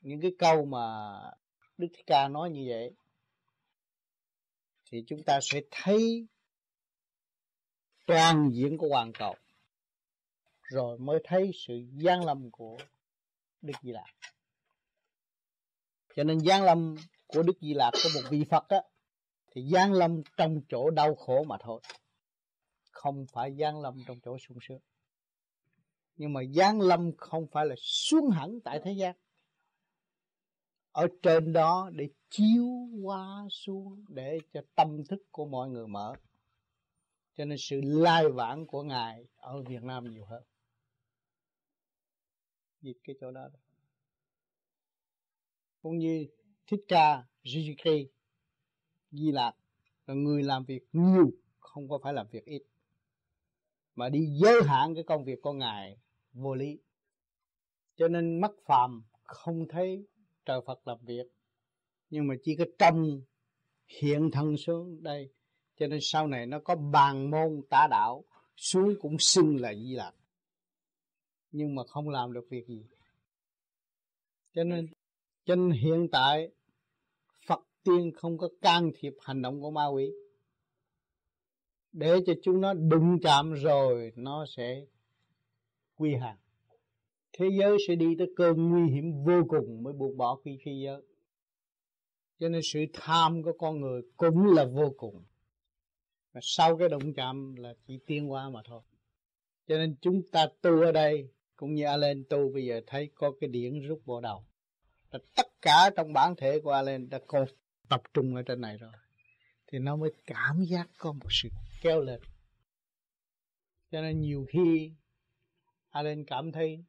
[0.01, 1.13] những cái câu mà
[1.77, 2.91] Đức Thích Ca nói như vậy,
[4.91, 6.27] thì chúng ta sẽ thấy
[8.07, 9.35] toàn diện của hoàn cầu,
[10.61, 12.77] rồi mới thấy sự gian lâm của
[13.61, 14.09] Đức Di Lặc.
[16.15, 16.95] Cho nên gian lâm
[17.27, 18.81] của Đức Di Lặc của một vị Phật á,
[19.51, 21.81] thì gian lâm trong chỗ đau khổ mà thôi.
[22.91, 24.79] Không phải gian lâm trong chỗ sung sướng.
[26.21, 29.15] Nhưng mà giáng lâm không phải là xuống hẳn tại thế gian.
[30.91, 32.65] Ở trên đó để chiếu
[33.03, 36.13] qua xuống để cho tâm thức của mọi người mở.
[37.33, 40.43] Cho nên sự lai vãng của ngài ở Việt Nam nhiều hơn.
[42.81, 43.49] Dịch cái chỗ đó
[45.81, 46.27] cũng như
[46.67, 48.07] thích ca, Jesus
[49.11, 49.53] Di Lạc
[50.05, 52.63] là người làm việc nhiều, không có phải làm việc ít.
[53.95, 55.97] Mà đi giới hạn cái công việc của ngài
[56.33, 56.79] vô lý.
[57.95, 60.07] Cho nên mắt phàm không thấy
[60.45, 61.25] trời Phật làm việc,
[62.09, 63.21] nhưng mà chỉ có trong
[63.87, 65.29] hiện thân xuống đây.
[65.79, 68.23] Cho nên sau này nó có bàn môn tả đạo,
[68.55, 70.13] xuống cũng xưng là di lạc
[71.51, 72.85] nhưng mà không làm được việc gì.
[74.53, 74.87] Cho nên
[75.45, 76.51] cho nên hiện tại,
[77.47, 80.11] Phật tiên không có can thiệp hành động của ma quỷ.
[81.91, 84.85] Để cho chúng nó đụng chạm rồi, nó sẽ
[86.01, 86.37] quy hàng.
[87.33, 90.71] Thế giới sẽ đi tới cơn nguy hiểm vô cùng mới buộc bỏ quy phi
[90.85, 91.01] giới.
[92.39, 95.23] Cho nên sự tham của con người cũng là vô cùng.
[96.33, 98.81] Và sau cái động chạm là chỉ tiên qua mà thôi.
[99.67, 103.31] Cho nên chúng ta tu ở đây cũng như Alan tu bây giờ thấy có
[103.39, 104.45] cái điển rút bộ đầu.
[105.11, 107.45] Là tất cả trong bản thể của Alan đã còn
[107.89, 108.91] tập trung ở trên này rồi.
[109.67, 111.49] Thì nó mới cảm giác có một sự
[111.81, 112.21] kéo lên.
[113.91, 114.91] Cho nên nhiều khi
[115.91, 116.83] Alan cảm thấy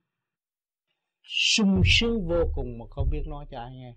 [1.23, 3.95] sung sướng vô cùng mà không biết nói cho ai nghe.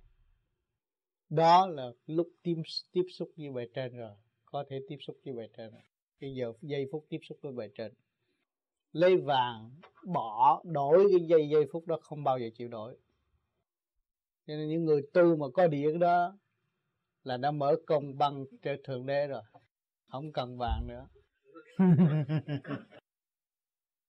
[1.30, 2.56] Đó là lúc tiếp
[2.92, 4.12] tiếp xúc với bề trên rồi,
[4.46, 5.82] có thể tiếp xúc với bề trên rồi.
[6.20, 7.94] cái giờ, giây phút tiếp xúc với bề trên.
[8.92, 9.72] Lấy vàng,
[10.06, 12.98] bỏ, đổi cái giây giây phút đó không bao giờ chịu đổi.
[14.48, 16.38] Cho nên những người tu mà có điện đó
[17.24, 19.42] là đã mở công bằng trên thượng đế rồi,
[20.08, 21.08] không cần vàng nữa.